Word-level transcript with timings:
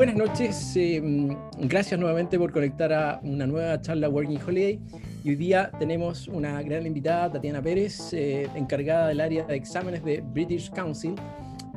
Buenas 0.00 0.16
noches, 0.16 0.72
em, 0.76 1.36
gracias 1.58 2.00
nuevamente 2.00 2.38
por 2.38 2.50
conectar 2.52 2.90
a 2.90 3.20
una 3.22 3.46
nueva 3.46 3.78
charla 3.82 4.08
Working 4.08 4.40
Holiday. 4.46 4.80
Y 5.22 5.28
hoy 5.28 5.36
día 5.36 5.70
tenemos 5.78 6.26
una 6.26 6.62
gran 6.62 6.86
invitada, 6.86 7.32
Tatiana 7.32 7.60
Pérez, 7.60 8.14
eh, 8.14 8.48
encargada 8.54 9.08
del 9.08 9.20
área 9.20 9.44
de 9.44 9.56
exámenes 9.56 10.02
de 10.02 10.22
British 10.22 10.70
Council. 10.70 11.16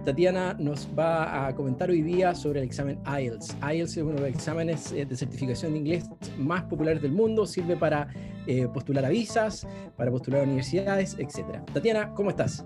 Tatiana 0.05 0.55
nos 0.58 0.88
va 0.98 1.48
a 1.48 1.54
comentar 1.54 1.90
hoy 1.90 2.02
día 2.02 2.34
sobre 2.34 2.62
el 2.62 2.66
examen 2.66 2.98
IELTS. 3.05 3.58
IELTS 3.62 3.98
es 3.98 4.04
uno 4.04 4.14
de 4.14 4.22
los 4.22 4.30
exámenes 4.30 4.94
eh, 4.94 5.05
de 5.05 5.18
certificación 5.18 5.74
de 5.74 5.80
inglés 5.80 6.05
más 6.38 6.64
populares 6.64 7.02
del 7.02 7.12
mundo, 7.12 7.46
sirve 7.46 7.76
para 7.76 8.08
eh, 8.48 8.70
postular 8.74 9.04
a 9.04 9.10
visas, 9.10 9.68
para 9.98 10.10
postular 10.12 10.40
a 10.40 10.44
universidades, 10.46 11.18
etc. 11.20 11.62
Tatiana, 11.74 12.14
¿cómo 12.14 12.30
estás? 12.30 12.64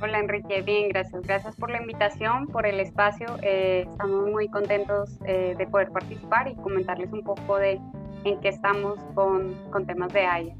Hola 0.00 0.20
Enrique, 0.20 0.62
bien, 0.62 0.88
gracias. 0.90 1.22
Gracias 1.22 1.56
por 1.56 1.70
la 1.70 1.80
invitación, 1.80 2.46
por 2.46 2.66
el 2.66 2.78
espacio. 2.78 3.26
Eh, 3.42 3.84
estamos 3.90 4.30
muy 4.30 4.48
contentos 4.48 5.18
eh, 5.24 5.56
de 5.58 5.66
poder 5.66 5.90
participar 5.90 6.46
y 6.46 6.54
comentarles 6.54 7.12
un 7.12 7.24
poco 7.24 7.56
de 7.58 7.80
en 8.22 8.38
qué 8.40 8.48
estamos 8.48 9.00
con, 9.14 9.54
con 9.72 9.86
temas 9.86 10.12
de 10.12 10.22
IELTS. 10.22 10.56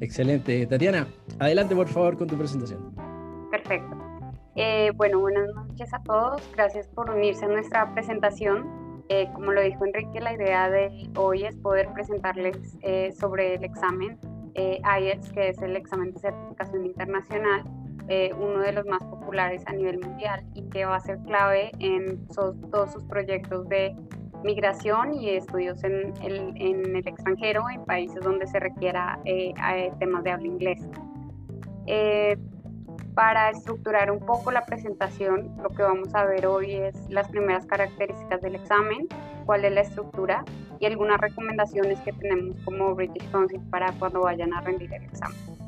Excelente. 0.00 0.66
Tatiana, 0.66 1.06
adelante 1.38 1.74
por 1.74 1.86
favor 1.86 2.16
con 2.16 2.28
tu 2.28 2.38
presentación. 2.38 2.94
Perfecto. 3.50 3.94
Eh, 4.56 4.90
bueno, 4.96 5.20
buenas 5.20 5.54
noches 5.54 5.92
a 5.92 6.02
todos. 6.02 6.40
Gracias 6.54 6.88
por 6.88 7.10
unirse 7.10 7.44
a 7.44 7.48
nuestra 7.48 7.92
presentación. 7.92 9.04
como 9.34 9.52
lo 9.52 9.60
dijo 9.60 9.84
Enrique, 9.84 10.20
la 10.20 10.32
idea 10.32 10.70
de 10.70 11.10
hoy 11.14 11.44
es 11.44 11.56
poder 11.56 11.92
presentarles 11.92 12.78
sobre 13.18 13.56
el 13.56 13.64
examen 13.64 14.18
IELTS, 14.54 15.30
que 15.32 15.50
es 15.50 15.60
el 15.60 15.76
examen 15.76 16.12
de 16.14 16.20
certificación 16.20 16.86
internacional 16.86 17.64
eh, 18.08 18.30
uno 18.38 18.60
de 18.60 18.72
los 18.72 18.86
más 18.86 19.02
populares 19.04 19.62
a 19.66 19.72
nivel 19.72 19.98
mundial 20.00 20.44
y 20.54 20.62
que 20.70 20.84
va 20.84 20.96
a 20.96 21.00
ser 21.00 21.18
clave 21.26 21.70
en 21.78 22.26
todos 22.28 22.92
sus 22.92 23.04
proyectos 23.04 23.68
de 23.68 23.94
migración 24.44 25.14
y 25.14 25.30
estudios 25.30 25.82
en 25.84 26.14
el, 26.22 26.52
en 26.56 26.96
el 26.96 27.08
extranjero, 27.08 27.68
en 27.70 27.84
países 27.84 28.22
donde 28.22 28.46
se 28.46 28.60
requiera 28.60 29.18
eh, 29.24 29.52
temas 29.98 30.24
de 30.24 30.30
habla 30.30 30.46
inglesa. 30.46 30.88
Eh, 31.86 32.36
para 33.14 33.50
estructurar 33.50 34.12
un 34.12 34.20
poco 34.20 34.52
la 34.52 34.64
presentación, 34.64 35.56
lo 35.60 35.70
que 35.70 35.82
vamos 35.82 36.14
a 36.14 36.24
ver 36.24 36.46
hoy 36.46 36.74
es 36.74 36.94
las 37.10 37.28
primeras 37.28 37.66
características 37.66 38.40
del 38.42 38.54
examen, 38.54 39.08
cuál 39.44 39.64
es 39.64 39.72
la 39.72 39.80
estructura 39.80 40.44
y 40.78 40.86
algunas 40.86 41.20
recomendaciones 41.20 41.98
que 42.02 42.12
tenemos 42.12 42.56
como 42.64 42.94
British 42.94 43.28
Council 43.32 43.60
para 43.70 43.90
cuando 43.92 44.20
vayan 44.20 44.54
a 44.54 44.60
rendir 44.60 44.94
el 44.94 45.02
examen. 45.02 45.67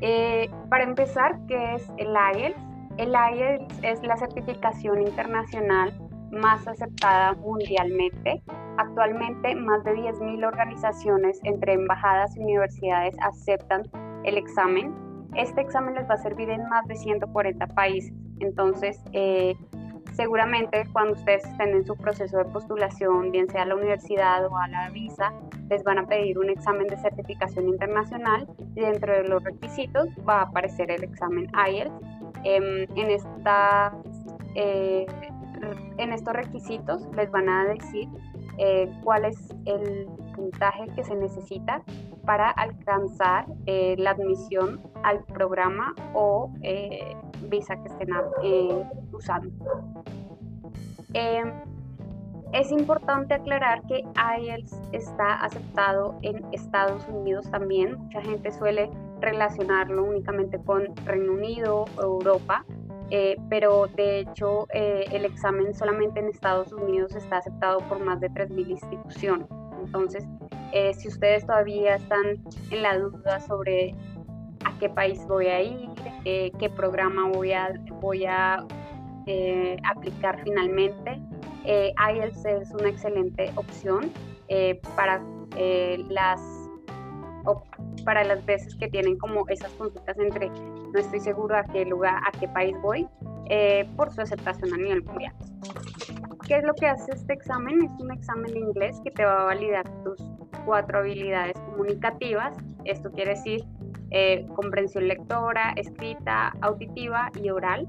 Eh, 0.00 0.50
para 0.68 0.84
empezar, 0.84 1.38
¿qué 1.46 1.74
es 1.74 1.90
el 1.98 2.08
IELTS? 2.08 2.58
El 2.98 3.12
IELTS 3.12 3.80
es 3.82 4.02
la 4.02 4.16
certificación 4.16 5.02
internacional 5.02 5.92
más 6.30 6.66
aceptada 6.66 7.34
mundialmente. 7.34 8.42
Actualmente, 8.78 9.54
más 9.54 9.84
de 9.84 9.94
10.000 9.94 10.46
organizaciones 10.46 11.40
entre 11.44 11.74
embajadas 11.74 12.36
y 12.36 12.40
universidades 12.40 13.16
aceptan 13.20 13.82
el 14.24 14.38
examen. 14.38 14.94
Este 15.34 15.60
examen 15.60 15.94
les 15.94 16.08
va 16.08 16.14
a 16.14 16.18
servir 16.18 16.50
en 16.50 16.68
más 16.68 16.86
de 16.86 16.96
140 16.96 17.66
países. 17.68 18.14
Entonces, 18.40 19.02
eh, 19.12 19.54
seguramente 20.20 20.86
cuando 20.92 21.14
ustedes 21.14 21.42
estén 21.46 21.70
en 21.70 21.86
su 21.86 21.96
proceso 21.96 22.36
de 22.36 22.44
postulación, 22.44 23.32
bien 23.32 23.48
sea 23.48 23.62
a 23.62 23.64
la 23.64 23.74
universidad 23.74 24.44
o 24.44 24.54
a 24.54 24.68
la 24.68 24.90
visa, 24.90 25.32
les 25.70 25.82
van 25.82 25.96
a 25.96 26.06
pedir 26.06 26.38
un 26.38 26.50
examen 26.50 26.86
de 26.88 26.98
certificación 26.98 27.70
internacional 27.70 28.46
dentro 28.74 29.14
de 29.14 29.24
los 29.24 29.42
requisitos 29.42 30.08
va 30.28 30.40
a 30.40 30.42
aparecer 30.42 30.90
el 30.90 31.04
examen 31.04 31.50
IELTS. 31.54 31.94
Em, 32.44 32.86
en, 32.96 33.10
esta, 33.10 33.96
eh, 34.56 35.06
en 35.96 36.12
estos 36.12 36.34
requisitos 36.34 37.00
les 37.16 37.30
van 37.30 37.48
a 37.48 37.64
decir 37.64 38.06
eh, 38.58 38.92
cuál 39.02 39.24
es 39.24 39.38
el 39.64 40.06
puntaje 40.36 40.84
que 40.94 41.02
se 41.02 41.14
necesita 41.14 41.82
para 42.26 42.50
alcanzar 42.50 43.46
eh, 43.64 43.94
la 43.96 44.10
admisión 44.10 44.82
al 45.02 45.24
programa 45.24 45.94
o 46.12 46.52
visa 47.48 47.74
que 47.76 47.88
estén 47.88 48.12
usando. 49.20 49.50
Em, 51.14 51.52
es 52.52 52.72
importante 52.72 53.34
aclarar 53.34 53.82
que 53.86 54.04
IELTS 54.38 54.74
está 54.92 55.34
aceptado 55.34 56.18
en 56.22 56.44
Estados 56.52 57.06
Unidos 57.08 57.48
también. 57.50 57.96
Mucha 57.96 58.22
gente 58.22 58.50
suele 58.50 58.90
relacionarlo 59.20 60.02
únicamente 60.02 60.58
con 60.58 60.96
Reino 61.04 61.34
Unido 61.34 61.84
o 61.96 62.02
Europa, 62.02 62.64
eh, 63.10 63.36
pero 63.48 63.86
de 63.86 64.20
hecho 64.20 64.66
eh, 64.74 65.04
el 65.12 65.24
examen 65.24 65.74
solamente 65.74 66.18
en 66.18 66.26
Estados 66.26 66.72
Unidos 66.72 67.14
está 67.14 67.38
aceptado 67.38 67.78
por 67.88 68.00
más 68.04 68.20
de 68.20 68.30
3.000 68.30 68.70
instituciones. 68.70 69.46
Entonces, 69.84 70.24
eh, 70.72 70.92
si 70.94 71.06
ustedes 71.06 71.46
todavía 71.46 71.96
están 71.96 72.42
en 72.70 72.82
la 72.82 72.98
duda 72.98 73.40
sobre 73.40 73.94
a 74.64 74.76
qué 74.78 74.88
país 74.88 75.24
voy 75.28 75.46
a 75.46 75.62
ir, 75.62 75.88
qué 76.24 76.72
programa 76.74 77.28
voy 77.28 77.52
a, 77.52 77.72
voy 78.00 78.26
a 78.26 78.66
aplicar 79.84 80.40
finalmente, 80.42 81.20
eh, 81.64 81.92
IELTS 82.12 82.44
es 82.44 82.70
una 82.72 82.88
excelente 82.88 83.52
opción 83.56 84.10
eh, 84.52 84.80
para, 84.96 85.22
eh, 85.56 86.04
las, 86.08 86.40
para 88.04 88.24
las 88.24 88.44
veces 88.44 88.74
que 88.74 88.88
tienen 88.88 89.16
como 89.18 89.46
esas 89.48 89.70
consultas 89.74 90.18
entre 90.18 90.48
no 90.48 90.98
estoy 90.98 91.20
seguro 91.20 91.56
a 91.56 91.62
qué 91.62 91.84
lugar, 91.84 92.20
a 92.26 92.36
qué 92.36 92.48
país 92.48 92.76
voy, 92.82 93.06
eh, 93.46 93.88
por 93.96 94.10
su 94.10 94.20
aceptación 94.20 94.74
a 94.74 94.76
nivel 94.76 95.04
mundial. 95.04 95.32
¿Qué 96.48 96.56
es 96.56 96.64
lo 96.64 96.74
que 96.74 96.88
hace 96.88 97.12
este 97.12 97.32
examen? 97.32 97.84
Es 97.84 97.92
un 98.00 98.10
examen 98.10 98.52
de 98.52 98.58
inglés 98.58 99.00
que 99.04 99.12
te 99.12 99.24
va 99.24 99.42
a 99.42 99.44
validar 99.44 99.88
tus 100.02 100.20
cuatro 100.64 100.98
habilidades 100.98 101.56
comunicativas. 101.60 102.56
Esto 102.84 103.12
quiere 103.12 103.30
decir 103.36 103.64
comprensión 104.56 105.06
lectora, 105.06 105.72
escrita, 105.76 106.52
auditiva 106.60 107.30
y 107.40 107.50
oral. 107.50 107.88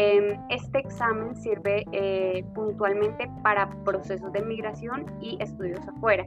Em, 0.00 0.38
este 0.48 0.78
examen 0.78 1.34
sirve 1.34 1.84
eh, 1.90 2.44
puntualmente 2.54 3.28
para 3.42 3.68
procesos 3.82 4.32
de 4.32 4.42
migración 4.42 5.06
y 5.20 5.36
estudios 5.42 5.80
afuera. 5.88 6.24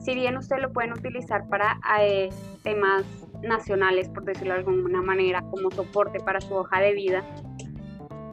Si 0.00 0.16
bien 0.16 0.36
usted 0.36 0.56
lo 0.58 0.72
pueden 0.72 0.94
utilizar 0.94 1.48
para 1.48 1.78
eh, 2.00 2.30
temas 2.64 3.04
nacionales, 3.40 4.08
por 4.08 4.24
decirlo 4.24 4.54
de 4.54 4.60
alguna 4.60 5.00
manera, 5.00 5.42
como 5.42 5.70
soporte 5.70 6.18
para 6.18 6.40
su 6.40 6.56
hoja 6.56 6.80
de 6.80 6.92
vida, 6.92 7.22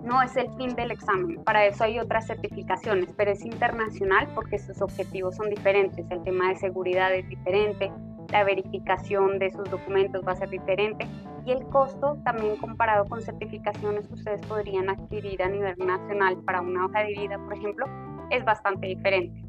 no 0.03 0.19
es 0.23 0.35
el 0.35 0.49
fin 0.57 0.73
del 0.73 0.89
examen. 0.89 1.43
Para 1.43 1.63
eso 1.67 1.83
hay 1.83 1.99
otras 1.99 2.25
certificaciones, 2.25 3.13
pero 3.15 3.29
es 3.29 3.45
internacional 3.45 4.29
porque 4.33 4.57
sus 4.57 4.81
objetivos 4.81 5.35
son 5.35 5.51
diferentes. 5.51 6.03
El 6.09 6.23
tema 6.23 6.49
de 6.49 6.55
seguridad 6.55 7.13
es 7.13 7.29
diferente, 7.29 7.91
la 8.31 8.43
verificación 8.43 9.37
de 9.37 9.51
sus 9.51 9.69
documentos 9.69 10.23
va 10.27 10.31
a 10.31 10.37
ser 10.37 10.49
diferente 10.49 11.07
y 11.45 11.51
el 11.51 11.65
costo 11.67 12.17
también 12.23 12.57
comparado 12.57 13.05
con 13.05 13.21
certificaciones 13.21 14.07
que 14.07 14.13
ustedes 14.13 14.41
podrían 14.45 14.89
adquirir 14.89 15.41
a 15.43 15.49
nivel 15.49 15.75
nacional 15.77 16.37
para 16.45 16.61
una 16.61 16.85
hoja 16.85 16.99
de 16.99 17.13
vida, 17.13 17.37
por 17.37 17.53
ejemplo, 17.53 17.85
es 18.29 18.43
bastante 18.45 18.87
diferente. 18.87 19.43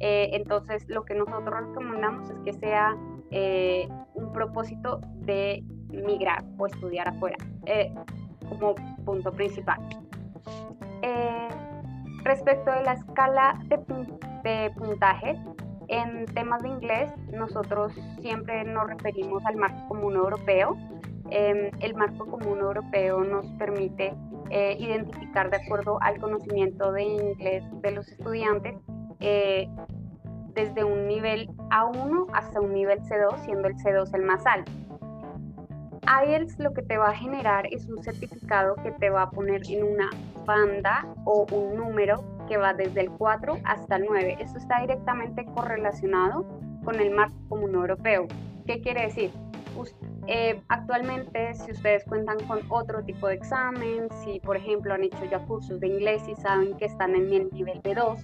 Eh, 0.00 0.30
entonces, 0.32 0.84
lo 0.88 1.04
que 1.04 1.14
nosotros 1.14 1.68
recomendamos 1.68 2.28
es 2.30 2.38
que 2.44 2.52
sea 2.54 2.96
eh, 3.30 3.88
un 4.14 4.32
propósito 4.32 5.00
de 5.16 5.64
migrar 5.88 6.44
o 6.58 6.66
estudiar 6.66 7.08
afuera 7.08 7.36
eh, 7.66 7.92
como 8.48 8.74
punto 9.04 9.30
principal. 9.32 9.80
respecto 12.24 12.70
de 12.70 12.82
la 12.84 12.92
escala 12.92 13.58
de, 13.66 13.76
de 14.44 14.70
puntaje, 14.70 15.36
en 15.88 16.24
temas 16.26 16.62
de 16.62 16.68
inglés, 16.68 17.12
nosotros 17.32 17.92
siempre 18.20 18.64
nos 18.64 18.88
referimos 18.88 19.44
al 19.44 19.56
marco 19.56 19.88
común 19.88 20.14
europeo. 20.14 20.76
Em, 21.34 21.70
el 21.80 21.94
marco 21.94 22.26
común 22.26 22.58
europeo 22.58 23.24
nos 23.24 23.46
permite 23.52 24.12
eh, 24.50 24.76
identificar 24.78 25.48
de 25.48 25.56
acuerdo 25.56 25.96
al 26.02 26.18
conocimiento 26.20 26.92
de 26.92 27.04
inglés 27.04 27.64
de 27.80 27.90
los 27.90 28.06
estudiantes 28.06 28.74
eh, 29.20 29.66
desde 30.52 30.84
un 30.84 31.08
nivel 31.08 31.48
A1 31.70 32.26
hasta 32.34 32.60
un 32.60 32.74
nivel 32.74 33.00
C2, 33.04 33.38
siendo 33.46 33.68
el 33.68 33.76
C2 33.76 34.14
el 34.14 34.22
más 34.24 34.44
alto. 34.44 34.70
IELTS 36.26 36.58
lo 36.58 36.74
que 36.74 36.82
te 36.82 36.98
va 36.98 37.08
a 37.08 37.14
generar 37.14 37.66
es 37.70 37.88
un 37.88 38.02
certificado 38.02 38.74
que 38.82 38.92
te 38.92 39.08
va 39.08 39.22
a 39.22 39.30
poner 39.30 39.62
en 39.70 39.84
una 39.84 40.10
banda 40.44 41.06
o 41.24 41.46
un 41.50 41.76
número 41.76 42.22
que 42.46 42.58
va 42.58 42.74
desde 42.74 43.00
el 43.00 43.10
4 43.10 43.56
hasta 43.64 43.96
el 43.96 44.04
9. 44.06 44.36
Esto 44.38 44.58
está 44.58 44.82
directamente 44.82 45.46
correlacionado 45.46 46.44
con 46.84 47.00
el 47.00 47.10
marco 47.10 47.38
común 47.48 47.74
europeo. 47.74 48.26
¿Qué 48.66 48.82
quiere 48.82 49.04
decir? 49.04 49.30
Eh, 50.28 50.60
actualmente, 50.68 51.54
si 51.54 51.72
ustedes 51.72 52.04
cuentan 52.04 52.38
con 52.46 52.60
otro 52.68 53.02
tipo 53.04 53.26
de 53.26 53.34
examen, 53.34 54.08
si 54.24 54.38
por 54.40 54.56
ejemplo 54.56 54.94
han 54.94 55.02
hecho 55.02 55.24
ya 55.30 55.40
cursos 55.40 55.80
de 55.80 55.88
inglés 55.88 56.22
y 56.28 56.34
saben 56.36 56.76
que 56.76 56.86
están 56.86 57.14
en 57.14 57.32
el 57.32 57.50
nivel 57.52 57.82
de 57.82 57.94
2, 57.94 58.20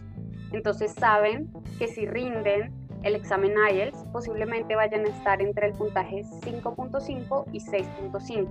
entonces 0.53 0.93
saben 0.95 1.51
que 1.79 1.89
si 1.89 2.07
rinden 2.07 2.73
el 3.03 3.15
examen 3.15 3.55
IELTS, 3.71 4.05
posiblemente 4.13 4.75
vayan 4.75 5.05
a 5.05 5.09
estar 5.09 5.41
entre 5.43 5.69
el 5.69 5.73
puntaje 5.75 6.23
5.5 6.23 7.45
y 7.53 7.61
6.5. 7.61 8.49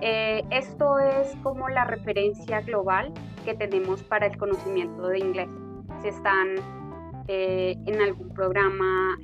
Eh, 0.00 0.44
esto 0.50 0.98
es 0.98 1.34
como 1.42 1.68
la 1.68 1.84
referencia 1.84 2.60
global 2.60 3.12
que 3.44 3.54
tenemos 3.54 4.02
para 4.02 4.26
el 4.26 4.36
conocimiento 4.36 5.08
de 5.08 5.18
inglés. 5.18 5.48
Si 6.02 6.08
están 6.08 6.54
eh, 7.26 7.76
en 7.86 8.00
algún 8.00 8.28
programa 8.30 9.18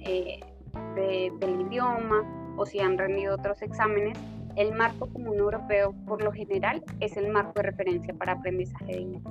del 0.97 1.61
idioma 1.61 2.44
o 2.57 2.67
si 2.67 2.81
han 2.81 2.99
rendido 2.99 3.35
otros 3.35 3.63
exámenes, 3.63 4.19
el 4.57 4.75
marco 4.75 5.07
común 5.07 5.39
europeo 5.39 5.95
por 6.07 6.23
lo 6.23 6.33
general 6.33 6.83
es 7.01 7.17
el 7.17 7.31
marco 7.31 7.53
de 7.57 7.63
referencia 7.63 8.15
para 8.15 8.33
aprendizaje 8.33 8.87
de 8.87 9.01
inglés. 9.01 9.23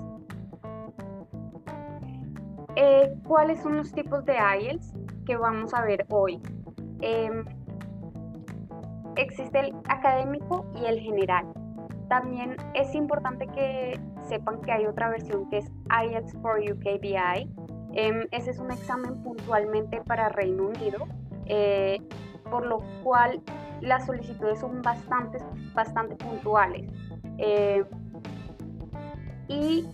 ¿Cuáles 3.23 3.61
son 3.61 3.77
los 3.77 3.91
tipos 3.91 4.25
de 4.25 4.35
IELTS 4.35 4.93
que 5.25 5.37
vamos 5.37 5.73
a 5.73 5.81
ver 5.81 6.05
hoy? 6.09 6.39
Em, 7.01 7.45
existe 9.15 9.59
el 9.59 9.73
académico 9.87 10.65
y 10.75 10.85
el 10.85 10.99
general. 10.99 11.45
También 12.09 12.57
es 12.73 12.93
importante 12.93 13.47
que 13.47 13.99
sepan 14.27 14.61
que 14.61 14.71
hay 14.71 14.85
otra 14.85 15.09
versión 15.09 15.49
que 15.49 15.59
es 15.59 15.71
IELTS 15.89 16.33
for 16.41 16.59
UKBI. 16.59 17.49
Em, 17.93 18.27
ese 18.31 18.51
es 18.51 18.59
un 18.59 18.71
examen 18.71 19.23
puntualmente 19.23 20.01
para 20.01 20.29
Reino 20.29 20.67
Unido, 20.67 21.07
eh, 21.45 21.99
por 22.53 22.67
lo 22.67 22.83
cual 23.01 23.41
las 23.81 24.05
solicitudes 24.05 24.59
son 24.59 24.83
bastante, 24.83 25.39
bastante 25.73 26.15
puntuales. 26.17 26.87
Eh, 27.39 27.83
y 29.47 29.89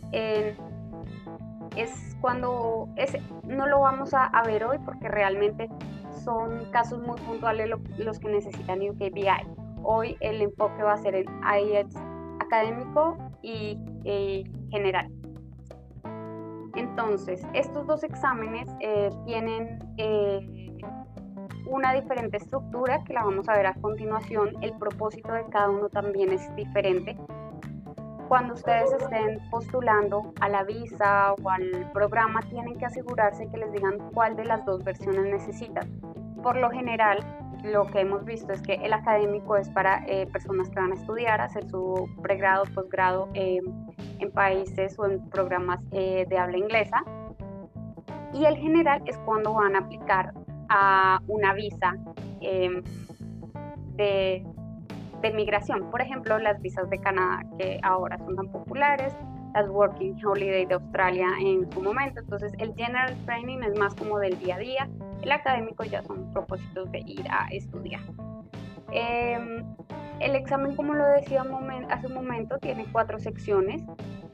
es 1.77 2.17
cuando 2.19 2.89
ese, 2.97 3.21
no 3.45 3.65
lo 3.65 3.79
vamos 3.79 4.13
a, 4.13 4.29
ver 4.45 4.65
hoy 4.65 4.77
porque 4.79 5.07
realmente 5.07 5.69
son 6.25 6.69
casos 6.71 6.99
muy 7.01 7.17
puntuales 7.21 7.69
los 7.97 8.19
que 8.19 8.27
necesitan 8.27 8.81
UKBI. 8.81 9.47
Hoy 9.81 10.17
el 10.19 10.41
enfoque 10.41 10.83
va 10.83 10.93
a 10.93 10.97
ser 10.97 11.15
el 11.15 11.27
IELTS 11.63 11.95
académico 12.41 13.17
y 13.41 13.77
general. 14.69 15.09
Entonces, 16.75 17.41
estos 17.53 17.87
dos 17.87 18.03
exámenes 18.03 18.69
eh, 18.81 19.09
tienen 19.25 19.79
eh, 19.97 20.58
una 21.69 21.93
diferente 21.93 22.37
estructura 22.37 23.03
que 23.03 23.13
la 23.13 23.23
vamos 23.23 23.47
a 23.47 23.55
ver 23.55 23.67
a 23.67 23.73
continuación. 23.75 24.55
El 24.61 24.73
propósito 24.73 25.31
de 25.31 25.45
cada 25.45 25.69
uno 25.69 25.89
también 25.89 26.31
es 26.31 26.55
diferente. 26.55 27.15
Cuando 28.27 28.53
ustedes 28.53 28.91
estén 28.91 29.39
postulando 29.49 30.33
a 30.39 30.49
la 30.49 30.63
visa 30.63 31.33
o 31.33 31.49
al 31.49 31.89
programa, 31.93 32.41
tienen 32.41 32.77
que 32.77 32.85
asegurarse 32.85 33.47
que 33.49 33.57
les 33.57 33.71
digan 33.71 33.97
cuál 34.13 34.35
de 34.35 34.45
las 34.45 34.65
dos 34.65 34.83
versiones 34.83 35.25
necesitan. 35.25 35.89
Por 36.43 36.55
lo 36.55 36.69
general, 36.69 37.19
lo 37.63 37.87
que 37.87 38.01
hemos 38.01 38.23
visto 38.25 38.53
es 38.53 38.61
que 38.61 38.75
el 38.75 38.93
académico 38.93 39.57
es 39.57 39.69
para 39.69 40.03
eh, 40.07 40.27
personas 40.27 40.69
que 40.69 40.79
van 40.79 40.91
a 40.91 40.95
estudiar, 40.95 41.41
hacer 41.41 41.67
su 41.69 42.07
pregrado, 42.21 42.65
posgrado 42.73 43.29
em, 43.33 43.63
en 44.19 44.31
países 44.31 44.97
o 44.97 45.05
en 45.05 45.27
programas 45.29 45.79
eh, 45.91 46.25
de 46.29 46.37
habla 46.37 46.57
inglesa. 46.57 47.03
Y 48.33 48.45
el 48.45 48.57
general 48.57 49.01
es 49.07 49.17
cuando 49.19 49.53
van 49.55 49.75
a 49.75 49.79
aplicar 49.79 50.33
a 50.69 51.21
una 51.27 51.53
visa 51.53 51.95
em, 52.41 52.83
de, 53.95 54.45
de 55.21 55.31
migración. 55.33 55.89
Por 55.91 56.01
ejemplo, 56.01 56.39
las 56.39 56.61
visas 56.61 56.89
de 56.89 56.99
Canadá, 56.99 57.43
que 57.57 57.79
ahora 57.83 58.17
son 58.19 58.35
tan 58.35 58.47
populares, 58.49 59.13
las 59.53 59.67
Working 59.69 60.23
Holiday 60.23 60.65
de 60.65 60.75
Australia 60.75 61.27
en 61.41 61.69
su 61.71 61.81
momento. 61.81 62.21
Entonces, 62.21 62.53
el 62.59 62.73
General 62.75 63.15
Training 63.25 63.59
es 63.63 63.77
más 63.77 63.95
como 63.95 64.19
del 64.19 64.37
día 64.39 64.55
a 64.55 64.59
día 64.59 64.89
el 65.21 65.31
académico 65.31 65.83
ya 65.83 66.01
son 66.03 66.31
propósitos 66.31 66.91
de 66.91 66.99
ir 66.99 67.25
a 67.29 67.47
estudiar. 67.51 68.01
Em, 68.91 69.63
el 70.19 70.35
examen, 70.35 70.75
como 70.75 70.93
lo 70.93 71.05
decía 71.07 71.43
hace 71.89 72.07
un 72.07 72.13
momento, 72.13 72.57
tiene 72.59 72.85
cuatro 72.91 73.19
secciones. 73.19 73.83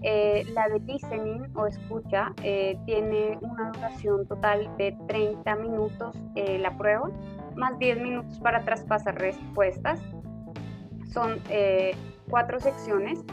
Eh, 0.01 0.45
la 0.53 0.68
de 0.69 0.80
listening 0.80 1.47
o 1.56 1.65
escucha 1.68 2.33
eh, 2.44 2.77
tiene 2.86 3.38
una 3.42 3.71
duración 3.71 4.27
total 4.27 4.69
de 4.77 4.95
30 5.07 5.56
minutos 5.56 6.15
eh, 6.36 6.59
la 6.59 6.77
prueba, 6.77 7.09
más 7.56 7.77
10 7.80 8.01
minutos 8.01 8.39
para 8.39 8.63
traspasar 8.63 9.15
respuestas. 9.15 10.00
Son 11.12 11.39
cuatro 12.30 12.59
secciones. 12.59 13.24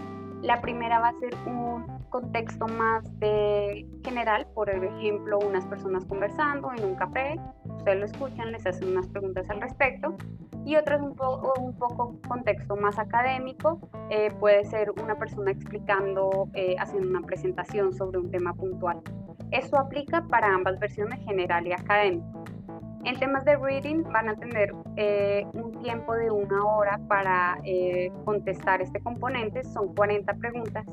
La 0.43 0.61
primera 0.61 1.00
va 1.00 1.09
a 1.09 1.19
ser 1.19 1.35
un 1.47 1.85
contexto 2.11 2.69
más 2.69 3.03
de 3.19 3.87
general, 4.05 4.47
por 4.55 4.70
ejemplo, 4.70 5.38
unas 5.41 5.65
personas 5.67 6.05
conversando 6.05 6.70
en 6.76 6.85
un 6.85 6.94
café, 6.94 7.41
ustedes 7.65 7.99
lo 7.99 8.05
escuchan, 8.05 8.53
les 8.53 8.65
hacen 8.67 8.88
unas 8.88 9.08
preguntas 9.08 9.49
al 9.50 9.61
respecto, 9.61 10.15
y 10.64 10.76
otras 10.76 11.00
un, 11.00 11.14
poco, 11.14 11.55
un 11.61 11.75
poco 11.75 12.17
contexto 12.26 12.76
más 12.76 12.99
académico, 12.99 13.81
eh, 14.11 14.31
puede 14.38 14.64
ser 14.64 14.91
una 15.03 15.17
persona 15.17 15.50
explicando, 15.50 16.49
eh, 16.55 16.76
haciendo 16.79 17.09
una 17.09 17.26
presentación 17.26 17.93
sobre 17.93 18.19
un 18.19 18.31
tema 18.31 18.55
puntual. 18.55 19.00
Esto 19.50 19.79
aplica 19.79 20.23
para 20.29 20.55
ambas 20.55 20.79
versiones, 20.79 21.20
general 21.25 21.67
y 21.67 21.73
académico. 21.73 22.44
En 23.05 23.19
temas 23.19 23.44
de 23.44 23.56
reading 23.56 24.05
van 24.05 24.29
a 24.29 24.37
tener 24.37 24.73
eh, 24.97 25.44
un 25.55 25.82
tiempo 25.82 26.14
de 26.14 26.31
una 26.31 26.65
hora 26.65 27.00
para 27.08 27.58
contestar 28.25 28.81
este 28.81 29.00
componente, 29.00 29.65
son 29.65 29.93
40 29.94 30.35
preguntas 30.35 30.87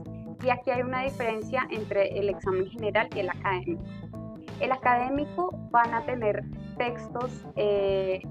y 0.44 0.50
aquí 0.50 0.72
hay 0.72 0.82
una 0.82 1.04
diferencia 1.04 1.68
entre 1.70 2.18
el 2.18 2.30
examen 2.30 2.66
general 2.68 3.08
y 3.16 3.20
el 3.20 3.30
académico. 3.30 3.84
El 4.60 4.74
académico 4.74 5.52
van 5.72 5.94
a 5.94 6.02
tener 6.02 6.44
textos, 6.78 7.46
eh, 7.56 8.22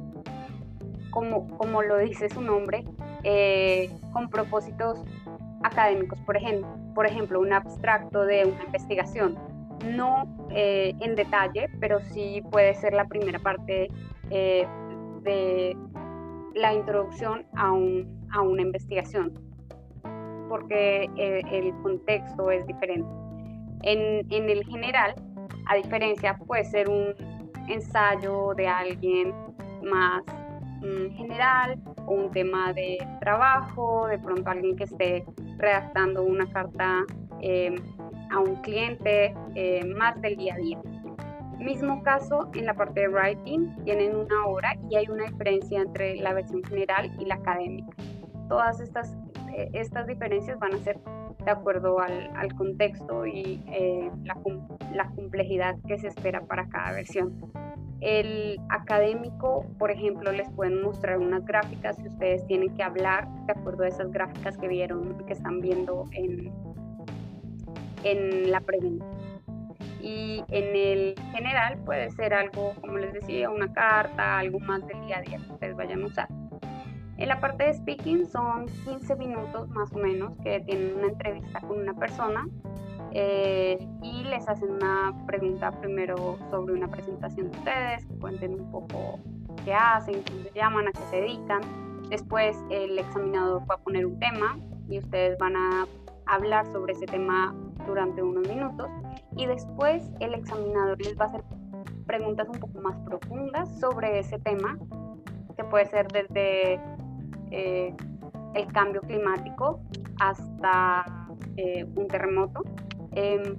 como, 1.11 1.57
como 1.59 1.83
lo 1.83 1.99
dice 1.99 2.29
su 2.29 2.41
nombre, 2.41 2.85
eh, 3.25 3.91
con 4.13 4.29
propósitos 4.29 5.05
académicos. 5.63 6.19
Por 6.21 6.37
ejemplo, 6.37 6.69
por 6.95 7.07
ejemplo, 7.07 7.41
un 7.41 7.53
abstracto 7.53 8.25
de 8.25 8.45
una 8.45 8.65
investigación. 8.65 9.37
No 9.95 10.27
eh, 10.51 10.95
en 11.01 11.15
detalle, 11.15 11.69
pero 11.81 12.01
sí 12.01 12.43
puede 12.51 12.75
ser 12.75 12.93
la 12.93 13.05
primera 13.05 13.39
parte 13.39 13.89
de 14.31 15.77
la 16.55 16.75
introducción 16.75 17.47
a, 17.55 17.73
un, 17.73 18.27
a 18.33 18.43
una 18.43 18.63
investigación 18.63 19.49
porque 20.49 21.09
eh, 21.17 21.43
el 21.53 21.73
contexto 21.83 22.51
es 22.51 22.67
diferente. 22.67 23.09
En, 23.83 24.27
en, 24.33 24.49
el 24.49 24.65
general, 24.65 25.15
a 25.67 25.77
diferencia, 25.77 26.37
puede 26.37 26.65
ser 26.65 26.89
un 26.89 27.15
ensayo 27.69 28.55
de 28.55 28.67
alguien 28.67 29.33
más 29.83 30.23
general 30.81 31.79
un 32.07 32.31
tema 32.31 32.73
de 32.73 32.99
trabajo, 33.21 34.07
de 34.07 34.19
pronto 34.19 34.49
alguien 34.51 34.77
que 34.77 34.85
esté 34.85 35.25
redactando 35.59 36.23
una 36.23 36.51
carta 36.51 37.05
em, 37.41 37.77
a 38.31 38.39
un 38.39 38.57
cliente 38.57 39.35
eh, 39.55 39.85
más 39.85 40.21
del 40.21 40.37
día 40.37 40.55
a 40.55 40.59
día. 40.59 40.81
Mismo 41.59 42.03
caso 42.03 42.51
en 42.55 42.67
la 42.67 42.75
parte 42.75 43.01
de 43.01 43.09
writing, 43.09 43.75
tienen 43.85 44.15
una 44.15 44.47
hora 44.47 44.77
y 44.89 44.97
hay 44.97 45.09
una 45.09 45.25
diferencia 45.25 45.81
entre 45.81 46.17
la 46.17 46.33
versión 46.33 46.63
general 46.65 47.11
y 47.19 47.25
la 47.25 47.35
académica. 47.35 47.97
Todas 48.49 48.81
estas 48.81 49.17
eh, 49.59 49.71
estas 49.73 50.07
diferencias 50.07 50.57
van 50.61 50.75
a 50.75 50.79
ser 50.79 51.01
de 51.45 51.51
acuerdo 51.51 51.99
al, 51.99 52.31
al 52.37 52.55
contexto 52.55 53.27
y 53.27 53.63
eh, 53.67 54.11
la, 54.25 54.37
la, 54.95 55.09
complejidad 55.17 55.77
que 55.87 55.99
se 55.99 56.09
espera 56.09 56.43
para 56.43 56.69
cada 56.69 56.93
versión. 56.93 57.53
El 58.01 58.61
académico, 58.69 59.67
por 59.79 59.91
ejemplo, 59.91 60.31
les 60.31 60.49
pueden 60.51 60.83
mostrar 60.83 61.19
unas 61.19 61.45
gráficas 61.45 61.99
y 61.99 62.09
ustedes 62.09 62.47
tienen 62.47 62.75
que 62.77 62.83
hablar 62.83 63.29
de 63.47 63.53
acuerdo 63.53 63.85
a 63.85 63.89
esas 63.89 64.11
gráficas 64.13 64.57
que 64.57 64.69
vieron, 64.69 65.19
que 65.27 65.33
están 65.33 65.61
viendo 65.61 66.05
en, 66.13 66.53
en 68.05 68.51
la 68.51 68.61
pregunta. 68.61 69.05
Y 70.01 70.45
en 70.49 70.77
el 70.77 71.15
general 71.33 71.79
puede 71.85 72.11
ser 72.13 72.33
algo, 72.35 72.75
como 72.81 72.99
les 72.99 73.13
decía, 73.13 73.51
una 73.51 73.73
carta, 73.73 74.39
algo 74.39 74.61
más 74.61 74.87
del 74.87 75.01
día 75.07 75.19
a 75.19 75.23
día 75.23 75.39
que 75.39 75.53
ustedes 75.53 75.77
vayan 75.77 76.05
a 76.05 76.07
usar. 76.07 76.29
En 77.17 77.29
la 77.29 77.41
parte 77.41 77.65
de 77.65 77.75
speaking 77.75 78.27
son 78.27 78.67
15 78.85 79.17
minutos 79.17 79.69
más 79.71 79.93
o 79.93 79.99
menos 79.99 80.35
que 80.45 80.61
tienen 80.61 80.99
una 80.99 81.09
entrevista 81.09 81.61
con 81.61 81.81
una 81.81 81.93
persona 81.95 82.47
eh, 83.13 83.79
y 84.03 84.25
les 84.25 84.49
hacen 84.49 84.71
una 84.71 85.15
pregunta 85.27 85.71
primero 85.73 86.39
sobre 86.51 86.75
una 86.75 86.89
presentación 86.89 87.51
de 87.51 87.59
ustedes, 87.59 88.07
que 88.07 88.15
cuenten 88.19 88.61
un 88.61 88.71
poco 88.71 89.19
qué 89.65 89.75
hacen, 89.75 90.23
cómo 90.23 90.43
se 90.43 90.53
llaman, 90.55 90.89
a 90.89 90.93
qué 90.93 91.01
se 91.11 91.17
dedican. 91.17 91.61
Después 92.11 92.57
el 92.71 92.99
examinador 92.99 93.63
va 93.71 93.77
a 93.77 93.79
poner 93.79 94.07
un 94.07 94.19
tema 94.19 94.59
y 94.89 94.99
ustedes 94.99 95.39
van 95.39 95.57
a 95.57 95.87
hablar 96.27 96.67
sobre 96.73 96.93
ese 96.93 97.07
tema 97.07 97.55
durante 97.87 98.23
unos 98.23 98.47
minutos 98.49 98.89
y 99.37 99.47
después 99.47 100.11
el 100.21 100.35
examinador 100.35 101.01
les 101.01 101.19
va 101.19 101.25
a 101.25 101.29
hacer 101.29 101.43
preguntas 102.07 102.49
un 102.49 102.59
poco 102.59 102.81
más 102.81 102.97
profundas 103.01 103.69
sobre 103.79 104.19
ese 104.19 104.39
tema, 104.39 104.79
que 105.57 105.65
puede 105.65 105.87
ser 105.87 106.09
desde 106.09 106.81
eh, 107.51 107.95
el 108.55 108.73
cambio 108.73 109.01
climático 109.03 109.81
hasta 110.19 111.05
eh, 111.57 111.85
un 111.95 112.09
terremoto. 112.09 112.63
Em, 113.13 113.57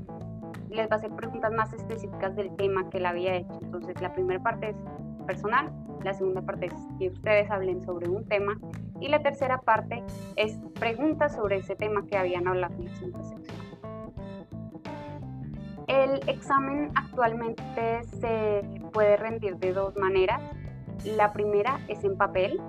les 0.69 0.89
va 0.89 0.95
a 0.95 0.97
hacer 0.97 1.11
preguntas 1.11 1.51
más 1.51 1.73
específicas 1.73 2.35
del 2.35 2.55
tema 2.55 2.89
que 2.89 2.97
él 2.97 3.05
había 3.05 3.35
hecho. 3.35 3.59
Entonces, 3.61 3.99
la 4.01 4.13
primera 4.13 4.41
parte 4.41 4.69
es 4.69 4.75
personal, 5.25 5.71
la 6.03 6.13
segunda 6.13 6.41
parte 6.41 6.67
es 6.67 6.73
que 6.97 7.09
ustedes 7.09 7.49
hablen 7.51 7.81
sobre 7.81 8.09
un 8.09 8.25
tema 8.25 8.57
Y 9.01 9.07
la 9.09 9.21
tercera 9.21 9.61
parte 9.61 10.03
es 10.35 10.57
preguntas 10.79 11.35
sobre 11.35 11.57
ese 11.57 11.75
tema 11.75 12.05
que 12.05 12.17
habían 12.17 12.47
hablado 12.47 12.73
en 12.75 12.85
la 12.85 12.95
siguiente 12.95 13.23
sección. 13.23 13.59
El 15.87 16.29
examen 16.29 16.91
actualmente 16.95 18.03
se 18.19 18.61
puede 18.91 19.15
rendir 19.17 19.57
de 19.57 19.73
dos 19.73 19.95
maneras. 19.95 20.41
La 21.05 21.31
primera 21.31 21.79
es 21.87 22.03
en 22.03 22.17
papel. 22.17 22.61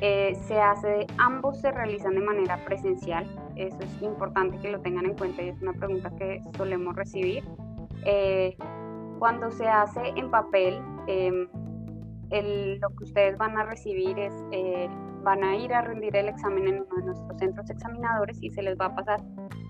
Eh, 0.00 0.36
se 0.46 0.60
hace, 0.60 1.06
ambos 1.18 1.60
se 1.60 1.72
realizan 1.72 2.14
de 2.14 2.20
manera 2.20 2.64
presencial. 2.64 3.26
Eso 3.56 3.78
es 3.80 4.02
importante 4.02 4.58
que 4.58 4.70
lo 4.70 4.80
tengan 4.80 5.06
en 5.06 5.14
cuenta 5.14 5.42
y 5.42 5.48
es 5.48 5.60
una 5.60 5.72
pregunta 5.72 6.10
que 6.16 6.40
solemos 6.56 6.94
recibir. 6.94 7.42
Eh, 8.04 8.56
cuando 9.18 9.50
se 9.50 9.66
hace 9.66 10.00
en 10.16 10.30
papel, 10.30 10.80
em, 11.08 11.48
lo 12.80 12.88
que 12.90 13.04
ustedes 13.04 13.38
van 13.38 13.56
a 13.58 13.64
recibir 13.64 14.18
es 14.18 14.34
eh, 14.52 14.88
van 15.24 15.42
a 15.42 15.56
ir 15.56 15.72
a 15.74 15.82
rendir 15.82 16.14
el 16.16 16.28
examen 16.28 16.68
en 16.68 16.74
uno 16.80 16.96
de 16.96 17.02
nuestros 17.06 17.38
centros 17.38 17.68
examinadores 17.70 18.38
y 18.40 18.50
se 18.50 18.62
les 18.62 18.78
va 18.78 18.86
a 18.86 18.94
pasar 18.94 19.20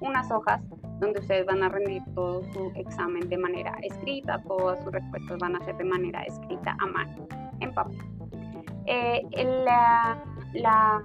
unas 0.00 0.30
hojas 0.30 0.60
donde 1.00 1.20
ustedes 1.20 1.46
van 1.46 1.62
a 1.62 1.68
rendir 1.68 2.02
todo 2.14 2.42
su 2.52 2.72
examen 2.74 3.28
de 3.28 3.38
manera 3.38 3.72
escrita, 3.82 4.42
todas 4.46 4.82
sus 4.82 4.92
respuestas 4.92 5.38
van 5.38 5.56
a 5.56 5.64
ser 5.64 5.76
de 5.76 5.84
manera 5.84 6.22
escrita 6.24 6.76
a 6.80 6.86
mano, 6.86 7.26
en 7.60 7.72
papel. 7.72 8.17
Eh, 8.90 9.22
la, 9.64 10.18
la, 10.54 11.02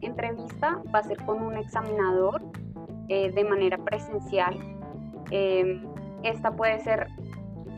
entrevista 0.00 0.82
va 0.92 1.00
a 1.00 1.02
ser 1.02 1.18
con 1.26 1.42
un 1.42 1.56
examinador 1.56 2.42
eh, 3.08 3.30
de 3.30 3.44
manera 3.44 3.76
presencial. 3.78 4.56
Eh, 5.30 5.82
esta 6.22 6.50
puede 6.52 6.80
ser 6.80 7.06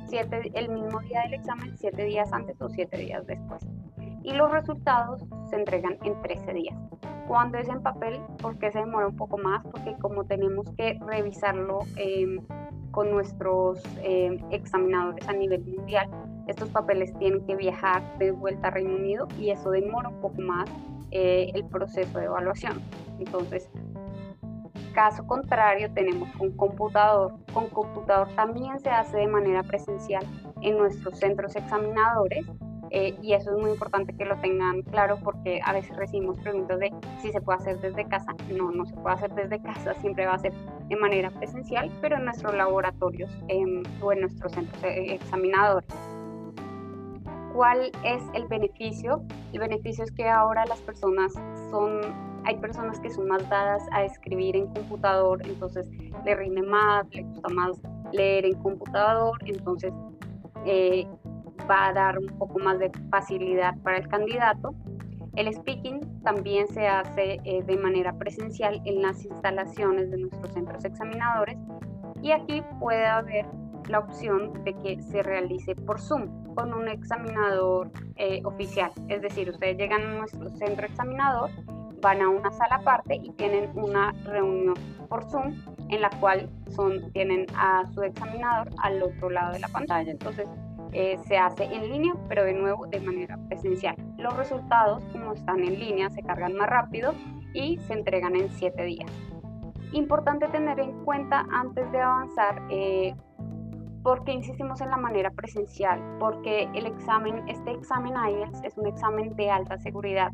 siete, 0.07 0.51
el 0.55 0.69
mismo 0.69 1.01
día 1.01 1.23
del 1.23 1.35
examen, 1.35 1.77
siete 1.77 2.05
días 2.05 2.33
antes 2.33 2.61
o 2.63 2.69
siete 2.69 2.97
días 2.97 3.27
después 3.27 3.67
y 4.25 4.33
los 4.33 4.51
resultados 4.51 5.23
se 5.51 5.57
entregan 5.57 5.99
en 6.03 6.21
13 6.23 6.53
días. 6.53 6.77
Cuando 7.27 7.59
es 7.59 7.69
en 7.69 7.83
papel, 7.83 8.21
¿por 8.41 8.59
qué 8.59 8.71
se 8.71 8.79
demora 8.79 9.09
un 9.09 9.17
poco 9.17 9.39
más? 9.39 9.65
Porque 9.65 9.95
como 10.01 10.25
tenemos 10.25 10.67
que 10.77 10.99
revisarlo 11.07 11.81
em, 11.97 12.41
con 12.91 13.11
nuestros 13.11 13.83
em, 14.03 14.39
examinadores 14.51 15.27
a 15.29 15.33
nivel 15.33 15.65
mundial, 15.65 16.09
estos 16.47 16.69
papeles 16.71 17.17
tienen 17.19 17.45
que 17.47 17.57
viajar 17.57 18.03
de 18.19 18.33
vuelta 18.33 18.69
a 18.69 18.71
Reino 18.71 18.95
Unido 18.97 19.29
y 19.39 19.51
eso 19.51 19.71
demora 19.71 20.09
un 20.09 20.21
poco 20.21 20.41
más 20.41 20.69
eh, 21.11 21.51
el 21.55 21.65
proceso 21.65 22.19
de 22.19 22.25
evaluación. 22.25 22.81
Entonces, 23.19 23.69
caso 24.95 25.27
contrario, 25.27 25.93
tenemos 25.93 26.29
un 26.39 26.57
computador. 26.57 27.35
Con 27.53 27.69
computador 27.69 28.29
también 28.35 28.79
se 28.81 28.91
hace 28.91 29.19
de 29.19 29.27
manera 29.27 29.63
presencial 29.63 30.25
en 30.61 30.79
nuestros 30.79 31.19
centros 31.19 31.57
examinadores 31.57 32.47
eh, 32.95 33.17
y 33.23 33.33
eso 33.33 33.51
es 33.51 33.59
muy 33.59 33.71
importante 33.71 34.15
que 34.15 34.27
lo 34.27 34.37
tengan 34.37 34.83
claro 34.83 35.19
porque 35.25 35.63
a 35.65 35.73
veces 35.73 35.97
recibimos 35.97 36.39
preguntas 36.41 36.79
de 36.79 36.93
si 37.23 37.33
se 37.33 37.41
puede 37.41 37.59
hacer 37.59 37.81
desde 37.81 38.07
casa. 38.07 38.35
No, 38.55 38.71
no 38.71 38.85
se 38.85 38.95
puede 38.95 39.15
hacer 39.15 39.35
desde 39.35 39.63
casa, 39.63 39.95
siempre 40.01 40.27
va 40.27 40.35
a 40.35 40.39
ser 40.39 40.53
de 40.89 40.97
manera 40.97 41.31
presencial, 41.31 41.91
pero 42.03 42.17
en 42.17 42.27
nuestros 42.27 42.55
laboratorios 42.55 43.31
em, 43.49 43.83
o 44.03 44.13
en 44.13 44.21
nuestros 44.21 44.53
centros 44.53 44.83
examinadores. 44.85 46.12
¿Cuál 47.55 47.93
es 48.05 48.23
el 48.35 48.47
beneficio? 48.49 49.23
El 49.53 49.61
beneficio 49.61 50.05
es 50.05 50.13
que 50.13 50.29
ahora 50.29 50.65
las 50.67 50.81
personas 50.81 51.33
son, 51.71 52.01
hay 52.45 52.57
personas 52.57 52.99
que 53.01 53.11
son 53.11 53.29
más 53.29 53.47
dadas 53.51 53.83
a 53.93 54.05
escribir 54.05 54.57
en 54.57 54.69
computador, 54.69 55.43
entonces 55.47 55.89
le 56.25 56.35
rinde 56.35 56.63
más, 56.63 57.07
le 57.11 57.23
gusta 57.23 57.49
más 57.51 57.83
leer 58.13 58.47
en 58.47 58.55
computador, 58.63 59.39
entonces 59.45 59.93
eh, 60.65 61.07
va 61.71 61.89
a 61.89 61.93
dar 61.93 62.19
un 62.19 62.27
poco 62.39 62.59
más 62.59 62.79
de 62.79 62.91
facilidad 63.11 63.77
para 63.83 63.99
el 63.99 64.09
candidato. 64.09 64.75
El 65.37 65.53
speaking 65.53 66.01
también 66.23 66.69
se 66.69 66.87
hace 66.87 67.39
eh, 67.45 67.63
de 67.65 67.77
manera 67.77 68.13
presencial 68.17 68.81
en 68.85 69.03
las 69.03 69.25
instalaciones 69.25 70.11
de 70.11 70.19
nuestros 70.19 70.53
centros 70.53 70.85
examinadores 70.85 71.59
y 72.23 72.31
aquí 72.31 72.63
puede 72.79 73.07
haber 73.07 73.47
la 73.89 74.01
opción 74.01 74.65
de 74.65 74.75
que 74.75 75.01
se 75.03 75.23
realice 75.23 75.75
por 75.75 76.01
Zoom 76.01 76.55
con 76.55 76.73
un 76.75 76.89
examinador 76.89 77.91
eh, 78.17 78.41
oficial. 78.45 78.91
Es 79.09 79.23
decir, 79.23 79.51
ustedes 79.51 79.77
llegan 79.77 80.03
a 80.03 80.19
nuestro 80.19 80.49
centro 80.51 80.87
examinador, 80.87 81.51
van 82.01 82.21
a 82.21 82.29
una 82.29 82.51
sala 82.51 82.77
aparte 82.77 83.15
y 83.15 83.31
tienen 83.33 83.71
una 83.75 84.13
reunión 84.25 84.75
por 85.09 85.25
Zoom 85.25 85.55
en 85.89 86.01
la 86.01 86.11
cual 86.21 86.49
son, 86.71 87.13
tienen 87.13 87.47
a 87.57 87.87
su 87.93 88.03
examinador 88.03 88.71
al 88.83 89.03
otro 89.03 89.31
lado 89.31 89.53
de 89.53 89.61
la 89.61 89.69
pantalla. 89.69 90.11
Entonces, 90.11 90.49
eh, 90.93 91.19
se 91.27 91.39
hace 91.39 91.65
en 91.65 91.89
línea, 91.89 92.15
pero 92.29 92.45
de 92.45 92.53
nuevo 92.53 92.87
de 92.87 93.01
manera 93.01 93.39
presencial. 93.49 93.97
Los 94.19 94.37
resultados, 94.37 95.03
como 95.13 95.33
están 95.33 95.61
en 95.61 95.79
línea, 95.79 96.11
se 96.11 96.23
cargan 96.23 96.55
más 96.55 96.69
rápido 96.69 97.15
y 97.55 97.79
se 97.79 97.95
entregan 97.95 98.37
en 98.37 98.51
7 98.51 98.83
días. 98.85 99.11
Importante 99.93 100.49
tener 100.49 100.81
en 100.81 101.05
cuenta 101.05 101.47
antes 101.51 101.91
de 101.93 102.01
avanzar 102.01 102.63
eh, 102.71 103.15
por 104.03 104.25
qué 104.25 104.33
insistimos 104.33 104.81
en 104.81 104.91
la 104.91 104.97
manera 104.97 105.31
presencial, 105.31 106.01
porque 106.19 106.69
el 106.75 106.87
examen, 106.87 107.49
este 107.49 107.71
examen 107.73 108.15
IELTS 108.15 108.63
es 108.65 108.77
un 108.77 108.87
examen 108.87 109.35
de 109.37 109.51
alta 109.51 109.79
seguridad, 109.79 110.31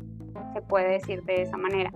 se 0.53 0.61
puede 0.61 0.93
decir 0.93 1.23
de 1.23 1.43
esa 1.43 1.57
manera. 1.57 1.91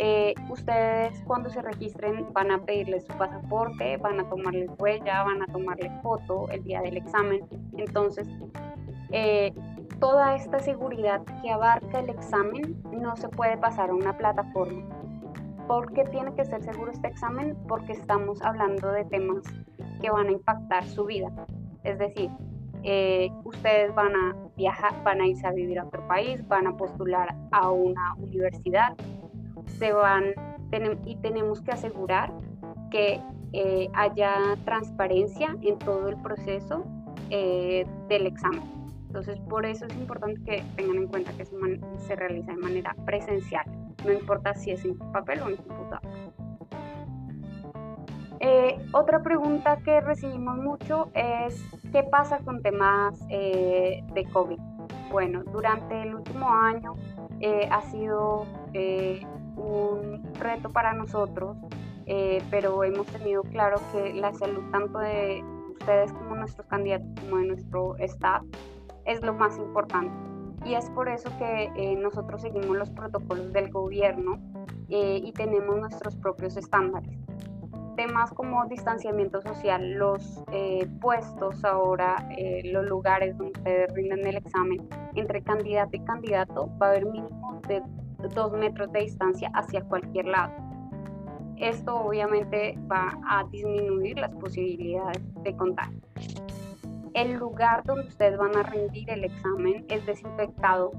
Eh, 0.00 0.34
ustedes 0.48 1.20
cuando 1.26 1.50
se 1.50 1.60
registren 1.60 2.32
van 2.32 2.52
a 2.52 2.64
pedirles 2.64 3.04
su 3.04 3.12
pasaporte, 3.14 3.96
van 3.96 4.20
a 4.20 4.28
tomarles 4.28 4.70
huella, 4.78 5.24
van 5.24 5.42
a 5.42 5.46
tomarle 5.46 5.90
foto 6.02 6.48
el 6.50 6.62
día 6.62 6.80
del 6.82 6.96
examen. 6.96 7.40
Entonces, 7.76 8.28
eh, 9.10 9.52
toda 9.98 10.36
esta 10.36 10.60
seguridad 10.60 11.22
que 11.42 11.50
abarca 11.50 11.98
el 11.98 12.10
examen 12.10 12.80
no 12.92 13.16
se 13.16 13.28
puede 13.28 13.56
pasar 13.56 13.90
a 13.90 13.94
una 13.94 14.16
plataforma. 14.16 14.97
¿Por 15.68 15.92
qué 15.92 16.04
tiene 16.04 16.34
que 16.34 16.46
ser 16.46 16.62
seguro 16.62 16.90
este 16.90 17.08
examen? 17.08 17.54
Porque 17.68 17.92
estamos 17.92 18.40
hablando 18.40 18.90
de 18.90 19.04
temas 19.04 19.42
que 20.00 20.10
van 20.10 20.28
a 20.28 20.32
impactar 20.32 20.86
su 20.86 21.04
vida. 21.04 21.30
Es 21.84 21.98
decir, 21.98 22.30
eh, 22.84 23.30
ustedes 23.44 23.94
van 23.94 24.16
a 24.16 24.34
viajar, 24.56 24.94
van 25.04 25.20
a 25.20 25.26
irse 25.26 25.46
a 25.46 25.52
vivir 25.52 25.78
a 25.78 25.84
otro 25.84 26.06
país, 26.08 26.46
van 26.48 26.66
a 26.66 26.74
postular 26.74 27.36
a 27.52 27.70
una 27.70 28.14
universidad, 28.14 28.96
se 29.78 29.92
van 29.92 30.32
y 31.04 31.16
tenemos 31.16 31.60
que 31.60 31.72
asegurar 31.72 32.32
que 32.90 33.20
eh, 33.52 33.90
haya 33.94 34.56
transparencia 34.64 35.54
en 35.60 35.78
todo 35.78 36.08
el 36.08 36.16
proceso 36.16 36.86
eh, 37.28 37.86
del 38.08 38.26
examen. 38.26 38.62
Entonces, 39.06 39.38
por 39.40 39.66
eso 39.66 39.84
es 39.84 39.94
importante 39.96 40.40
que 40.44 40.62
tengan 40.76 40.96
en 40.96 41.08
cuenta 41.08 41.32
que 41.32 41.44
se, 41.44 41.56
se 41.98 42.16
realiza 42.16 42.52
de 42.52 42.58
manera 42.58 42.94
presencial, 43.04 43.64
no 44.04 44.12
importa 44.12 44.54
si 44.54 44.70
es 44.70 44.84
en 44.84 44.98
papel 45.12 45.42
o 45.42 45.48
en 45.48 45.56
computador. 45.56 46.00
Eh, 48.40 48.78
otra 48.92 49.22
pregunta 49.22 49.78
que 49.78 50.00
recibimos 50.00 50.58
mucho 50.58 51.10
es, 51.14 51.60
¿qué 51.92 52.04
pasa 52.04 52.38
con 52.38 52.62
temas 52.62 53.18
de 53.28 54.28
COVID? 54.32 54.58
Bueno, 55.10 55.42
durante 55.44 56.02
el 56.02 56.14
último 56.14 56.48
año 56.48 56.94
ha 57.70 57.82
sido 57.82 58.46
un 59.58 60.22
reto 60.34 60.70
para 60.70 60.92
nosotros, 60.92 61.56
eh, 62.06 62.42
pero 62.50 62.84
hemos 62.84 63.06
tenido 63.08 63.42
claro 63.42 63.80
que 63.92 64.14
la 64.14 64.32
salud 64.32 64.62
tanto 64.70 64.98
de 64.98 65.44
ustedes 65.72 66.12
como 66.12 66.36
nuestros 66.36 66.66
candidatos 66.68 67.08
como 67.20 67.38
de 67.38 67.46
nuestro 67.48 67.96
staff 67.98 68.42
es 69.04 69.22
lo 69.22 69.34
más 69.34 69.56
importante. 69.58 70.12
Y 70.64 70.74
es 70.74 70.88
por 70.90 71.08
eso 71.08 71.30
que 71.38 71.70
eh, 71.76 71.96
nosotros 71.96 72.42
seguimos 72.42 72.76
los 72.76 72.90
protocolos 72.90 73.52
del 73.52 73.70
gobierno 73.70 74.38
eh, 74.88 75.20
y 75.22 75.32
tenemos 75.32 75.78
nuestros 75.78 76.16
propios 76.16 76.56
estándares. 76.56 77.18
Temas 77.96 78.30
como 78.32 78.64
distanciamiento 78.66 79.42
social, 79.42 79.94
los 79.94 80.44
puestos 81.00 81.64
ahora, 81.64 82.28
los 82.62 82.86
lugares 82.86 83.36
donde 83.36 83.58
ustedes 83.58 83.92
rinden 83.92 84.24
el 84.24 84.36
examen, 84.36 84.88
entre 85.16 85.42
candidato 85.42 85.96
y 85.96 86.00
candidato 86.04 86.70
va 86.80 86.86
a 86.86 86.90
haber 86.90 87.06
mínimo 87.06 87.60
de 87.66 87.82
dos 88.34 88.52
metros 88.52 88.92
de 88.92 89.00
distancia 89.00 89.50
hacia 89.54 89.82
cualquier 89.82 90.26
lado. 90.26 90.52
Esto 91.56 91.96
obviamente 91.96 92.78
va 92.90 93.18
a 93.28 93.44
disminuir 93.50 94.18
las 94.18 94.32
posibilidades 94.36 95.20
de 95.42 95.56
contagio. 95.56 96.00
El 97.18 97.32
lugar 97.32 97.82
donde 97.82 98.06
ustedes 98.06 98.38
van 98.38 98.56
a 98.56 98.62
rendir 98.62 99.10
el 99.10 99.24
examen 99.24 99.84
es 99.88 100.06
desinfectado 100.06 100.92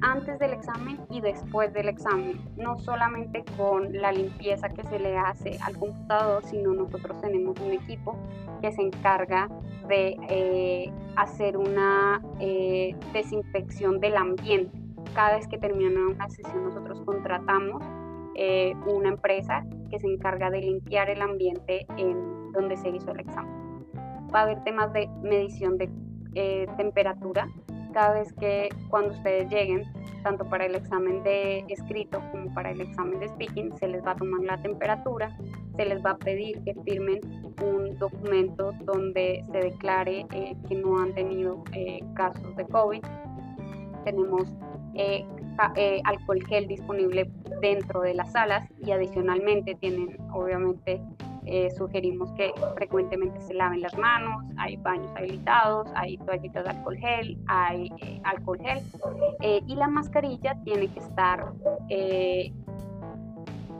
antes 0.00 0.40
del 0.40 0.52
examen 0.52 0.98
y 1.08 1.20
después 1.20 1.72
del 1.72 1.88
examen, 1.88 2.40
no 2.56 2.80
solamente 2.80 3.44
con 3.56 3.92
la 3.92 4.10
limpieza 4.10 4.68
que 4.70 4.82
se 4.82 4.98
le 4.98 5.16
hace 5.16 5.56
al 5.62 5.78
computador, 5.78 6.42
sino 6.44 6.74
nosotros 6.74 7.20
tenemos 7.20 7.60
un 7.60 7.70
equipo 7.70 8.16
que 8.60 8.72
se 8.72 8.82
encarga 8.82 9.48
de 9.86 10.16
eh, 10.30 10.92
hacer 11.14 11.56
una 11.56 12.20
eh, 12.40 12.96
desinfección 13.12 14.00
del 14.00 14.16
ambiente 14.16 14.76
cada 15.14 15.36
vez 15.36 15.46
que 15.46 15.58
termina 15.58 16.08
una 16.08 16.28
sesión 16.28 16.64
nosotros 16.64 17.02
contratamos 17.02 17.84
eh, 18.34 18.74
una 18.84 19.10
empresa 19.10 19.64
que 19.90 20.00
se 20.00 20.08
encarga 20.08 20.50
de 20.50 20.60
limpiar 20.60 21.08
el 21.08 21.22
ambiente 21.22 21.86
en 21.96 22.50
donde 22.50 22.76
se 22.76 22.88
hizo 22.88 23.12
el 23.12 23.20
examen. 23.20 23.59
Va 24.34 24.40
a 24.40 24.42
haber 24.42 24.62
temas 24.64 24.92
de 24.92 25.08
medición 25.22 25.76
de 25.78 25.90
eh, 26.34 26.66
temperatura, 26.76 27.48
cada 27.92 28.14
vez 28.14 28.32
que 28.34 28.68
cuando 28.88 29.12
ustedes 29.14 29.50
lleguen, 29.50 29.84
tanto 30.22 30.44
para 30.44 30.66
el 30.66 30.74
examen 30.74 31.22
de 31.22 31.64
escrito 31.68 32.20
como 32.30 32.52
para 32.54 32.70
el 32.70 32.80
examen 32.80 33.20
de 33.20 33.28
speaking, 33.28 33.76
se 33.78 33.88
les 33.88 34.04
va 34.04 34.12
a 34.12 34.16
tomar 34.16 34.40
la 34.40 34.60
temperatura, 34.62 35.36
se 35.76 35.84
les 35.84 36.04
va 36.04 36.10
a 36.10 36.18
pedir 36.18 36.62
que 36.64 36.74
firmen 36.84 37.20
un 37.62 37.98
documento 37.98 38.72
donde 38.84 39.44
se 39.50 39.58
declare 39.58 40.26
eh, 40.32 40.56
que 40.68 40.74
no 40.74 40.98
han 40.98 41.14
tenido 41.14 41.64
eh, 41.72 42.00
casos 42.14 42.54
de 42.56 42.66
COVID. 42.66 43.02
Tenemos 44.04 44.44
eh, 44.94 45.26
alcohol 46.04 46.42
gel 46.46 46.66
disponible 46.68 47.30
dentro 47.60 48.00
de 48.00 48.14
las 48.14 48.32
salas 48.32 48.68
y 48.84 48.92
adicionalmente 48.92 49.74
tienen 49.74 50.16
obviamente 50.32 51.02
eh, 51.46 51.70
sugerimos 51.70 52.30
que 52.32 52.52
frecuentemente 52.76 53.40
se 53.40 53.54
laven 53.54 53.80
las 53.80 53.96
manos, 53.96 54.44
hay 54.58 54.76
baños 54.76 55.10
habilitados, 55.16 55.88
hay 55.94 56.18
toallitas 56.18 56.64
de 56.64 56.70
alcohol 56.70 56.96
gel, 56.98 57.38
hay 57.46 57.90
eh, 58.02 58.20
alcohol 58.24 58.58
gel 58.60 58.82
eh, 59.40 59.60
y 59.66 59.74
la 59.74 59.88
mascarilla 59.88 60.56
tiene 60.64 60.88
que 60.88 61.00
estar, 61.00 61.52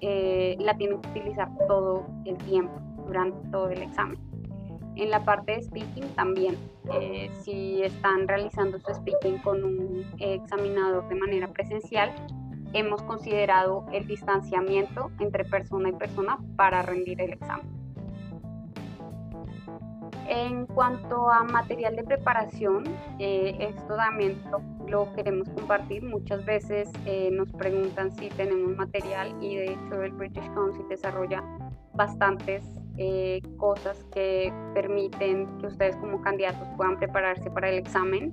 la 0.01 0.77
tienen 0.79 1.01
que 1.01 1.09
utilizar 1.11 1.51
todo 1.69 2.07
el 2.25 2.37
tiempo, 2.39 2.81
durante 3.07 3.49
todo 3.51 3.69
el 3.69 3.83
examen. 3.83 4.19
En 4.97 5.11
la 5.11 5.25
parte 5.25 5.53
de 5.53 5.63
speaking 5.63 6.09
también, 6.15 6.57
si 7.43 7.83
están 7.83 8.27
realizando 8.27 8.79
su 8.81 8.95
speaking 8.95 9.39
con 9.39 9.63
un 9.63 10.05
examinador 10.19 11.09
de 11.09 11.15
manera 11.15 11.49
presencial, 11.49 12.11
hemos 12.73 13.03
considerado 13.03 13.87
el 13.93 14.07
distanciamiento 14.07 15.11
entre 15.19 15.45
persona 15.45 15.89
y 15.89 15.93
persona 15.93 16.39
para 16.57 16.83
rendir 16.83 17.21
el 17.21 17.33
examen. 17.33 17.81
En 20.33 20.67
cuanto 20.67 21.29
a 21.29 21.43
material 21.43 21.97
de 21.97 22.05
preparación, 22.05 22.85
eh, 23.19 23.57
esto 23.59 23.97
también 23.97 24.41
lo, 24.87 25.13
queremos 25.15 25.49
compartir. 25.49 26.05
Muchas 26.05 26.45
veces 26.45 26.89
eh, 27.05 27.31
nos 27.33 27.51
preguntan 27.51 28.13
si 28.13 28.29
tenemos 28.29 28.77
material 28.77 29.35
y 29.41 29.57
de 29.57 29.73
hecho 29.73 30.01
el 30.03 30.13
British 30.13 30.47
Council 30.55 30.87
desarrolla 30.89 31.43
bastantes 31.95 32.63
eh, 32.97 33.43
cosas 33.57 34.05
que 34.13 34.53
permiten 34.73 35.49
que 35.59 35.67
ustedes 35.67 35.97
como 35.97 36.21
candidatos 36.21 36.69
puedan 36.77 36.97
prepararse 36.97 37.51
para 37.51 37.69
el 37.69 37.79
examen. 37.79 38.33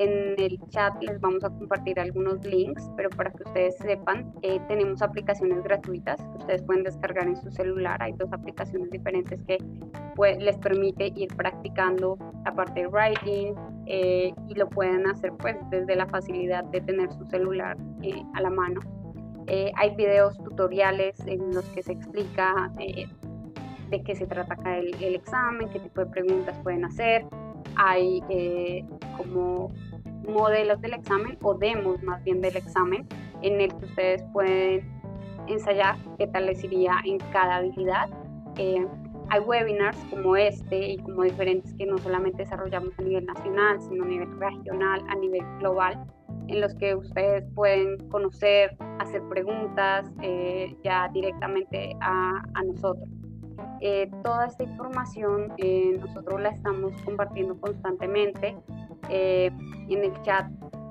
En 0.00 0.34
el 0.38 0.58
chat 0.70 0.94
les 1.02 1.20
vamos 1.20 1.44
a 1.44 1.50
compartir 1.50 2.00
algunos 2.00 2.42
links, 2.46 2.90
pero 2.96 3.10
para 3.10 3.30
que 3.30 3.42
ustedes 3.42 3.76
sepan, 3.76 4.32
eh, 4.40 4.58
tenemos 4.66 5.02
aplicaciones 5.02 5.62
gratuitas 5.62 6.18
que 6.22 6.38
ustedes 6.38 6.62
pueden 6.62 6.84
descargar 6.84 7.28
en 7.28 7.36
su 7.36 7.50
celular. 7.50 8.02
Hay 8.02 8.12
dos 8.12 8.32
aplicaciones 8.32 8.88
diferentes 8.88 9.38
que 9.42 9.58
pues, 10.16 10.38
les 10.38 10.56
permite 10.56 11.12
ir 11.14 11.28
practicando 11.36 12.16
la 12.46 12.54
parte 12.54 12.80
de 12.80 12.86
writing 12.86 13.54
eh, 13.84 14.32
y 14.48 14.54
lo 14.54 14.70
pueden 14.70 15.06
hacer 15.06 15.32
pues 15.38 15.56
desde 15.68 15.94
la 15.94 16.06
facilidad 16.06 16.64
de 16.64 16.80
tener 16.80 17.12
su 17.12 17.26
celular 17.26 17.76
eh, 18.00 18.22
a 18.32 18.40
la 18.40 18.48
mano. 18.48 18.80
hay 19.76 19.94
videos 19.96 20.38
tutoriales 20.38 21.20
en 21.26 21.52
los 21.52 21.66
que 21.74 21.82
se 21.82 21.92
explica 21.92 22.72
de 22.78 24.02
qué 24.02 24.14
se 24.14 24.26
trata 24.26 24.54
acá 24.54 24.78
el, 24.78 24.94
el 25.02 25.14
examen, 25.14 25.68
qué 25.68 25.78
tipo 25.78 26.00
de 26.00 26.06
preguntas 26.06 26.58
pueden 26.62 26.86
hacer 26.86 27.26
hay 27.76 28.22
eh, 28.28 28.84
como 29.16 29.72
modelos 30.28 30.80
del 30.80 30.94
examen 30.94 31.38
o 31.42 31.54
demos 31.54 32.02
más 32.02 32.22
bien 32.24 32.40
del 32.40 32.56
examen 32.56 33.06
en 33.42 33.60
el 33.60 33.74
que 33.76 33.84
ustedes 33.84 34.22
pueden 34.32 35.00
ensayar 35.46 35.96
qué 36.18 36.26
tal 36.26 36.46
les 36.46 36.62
iría 36.64 36.96
en 37.04 37.18
cada 37.32 37.56
habilidad. 37.56 38.08
Eh, 38.56 38.86
hay 39.30 39.40
webinars 39.40 39.96
como 40.10 40.36
este 40.36 40.92
y 40.92 40.98
como 40.98 41.22
diferentes 41.22 41.72
que 41.74 41.86
no 41.86 41.98
solamente 41.98 42.42
desarrollamos 42.42 42.98
a 42.98 43.02
nivel 43.02 43.26
nacional, 43.26 43.80
sino 43.80 44.04
a 44.04 44.08
nivel 44.08 44.40
regional, 44.40 45.04
a 45.08 45.14
nivel 45.14 45.44
global, 45.58 46.04
en 46.48 46.60
los 46.60 46.74
que 46.74 46.96
ustedes 46.96 47.44
pueden 47.54 48.08
conocer, 48.08 48.76
hacer 48.98 49.22
preguntas 49.28 50.10
eh, 50.20 50.76
ya 50.82 51.08
directamente 51.12 51.96
a, 52.00 52.42
a 52.54 52.62
nosotros. 52.64 53.08
Eh, 53.80 54.10
toda 54.22 54.46
esta 54.46 54.64
información 54.64 55.54
eh, 55.56 55.96
nosotros 55.98 56.40
la 56.40 56.50
estamos 56.50 56.92
compartiendo 57.02 57.58
constantemente. 57.58 58.56
Eh, 59.08 59.50
en 59.88 60.04
el 60.04 60.22
chat, 60.22 60.46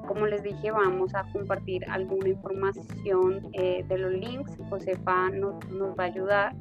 como 0.07 0.25
les 0.25 0.41
dije, 0.41 0.71
vamos 0.71 1.13
a 1.13 1.23
compartir 1.31 1.87
alguna 1.89 2.29
información 2.29 3.51
de 3.51 3.97
los 3.97 4.11
links. 4.11 4.57
Josefa 4.69 5.29
nos, 5.29 5.53
va 5.97 6.03
a 6.03 6.07
ayudar. 6.07 6.55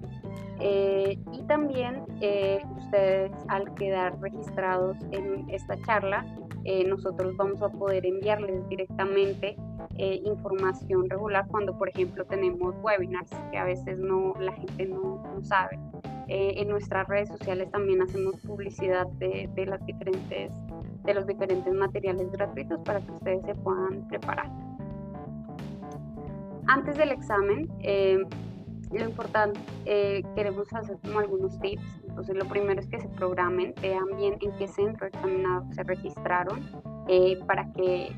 y 0.60 1.42
también 1.46 2.04
ustedes 2.76 3.32
al 3.48 3.74
quedar 3.74 4.20
registrados 4.20 4.98
en 5.12 5.48
esta 5.48 5.80
charla, 5.86 6.26
nosotros 6.86 7.34
vamos 7.38 7.62
a 7.62 7.70
poder 7.70 8.04
enviarles 8.04 8.68
directamente 8.68 9.56
información 9.96 11.08
regular 11.08 11.46
cuando, 11.48 11.76
por 11.76 11.88
ejemplo, 11.88 12.26
tenemos 12.26 12.74
webinars 12.82 13.30
que 13.50 13.56
a 13.56 13.64
veces 13.64 13.98
no 13.98 14.34
la 14.38 14.52
gente 14.52 14.86
no 14.86 15.22
sabe. 15.42 15.78
Eh, 16.28 16.60
en 16.60 16.68
nuestras 16.68 17.08
redes 17.08 17.28
sociales 17.28 17.70
también 17.70 18.02
hacemos 18.02 18.36
publicidad 18.42 19.06
de, 19.18 19.48
las 19.66 19.84
diferentes, 19.86 20.52
de 21.04 21.14
los 21.14 21.26
diferentes 21.26 21.72
materiales 21.72 22.30
gratuitos 22.32 22.78
para 22.84 23.00
que 23.00 23.12
ustedes 23.12 23.42
se 23.46 23.54
puedan 23.54 24.06
preparar. 24.08 24.50
Antes 26.66 26.98
del 26.98 27.12
examen, 27.12 27.66
eh, 27.80 28.18
lo 28.92 29.04
importante, 29.04 29.58
eh, 29.86 30.22
queremos 30.34 30.70
hacer 30.74 30.98
como 31.02 31.20
algunos 31.20 31.58
tips. 31.60 32.02
Entonces, 32.06 32.36
lo 32.36 32.44
primero 32.44 32.78
es 32.78 32.88
que 32.88 33.00
se 33.00 33.08
programen, 33.08 33.74
vean 33.80 34.04
bien 34.18 34.36
en 34.40 34.52
qué 34.58 34.68
centro 34.68 35.06
examinado 35.06 35.64
se 35.72 35.82
registraron 35.82 36.60
para 37.46 37.72
que 37.72 38.14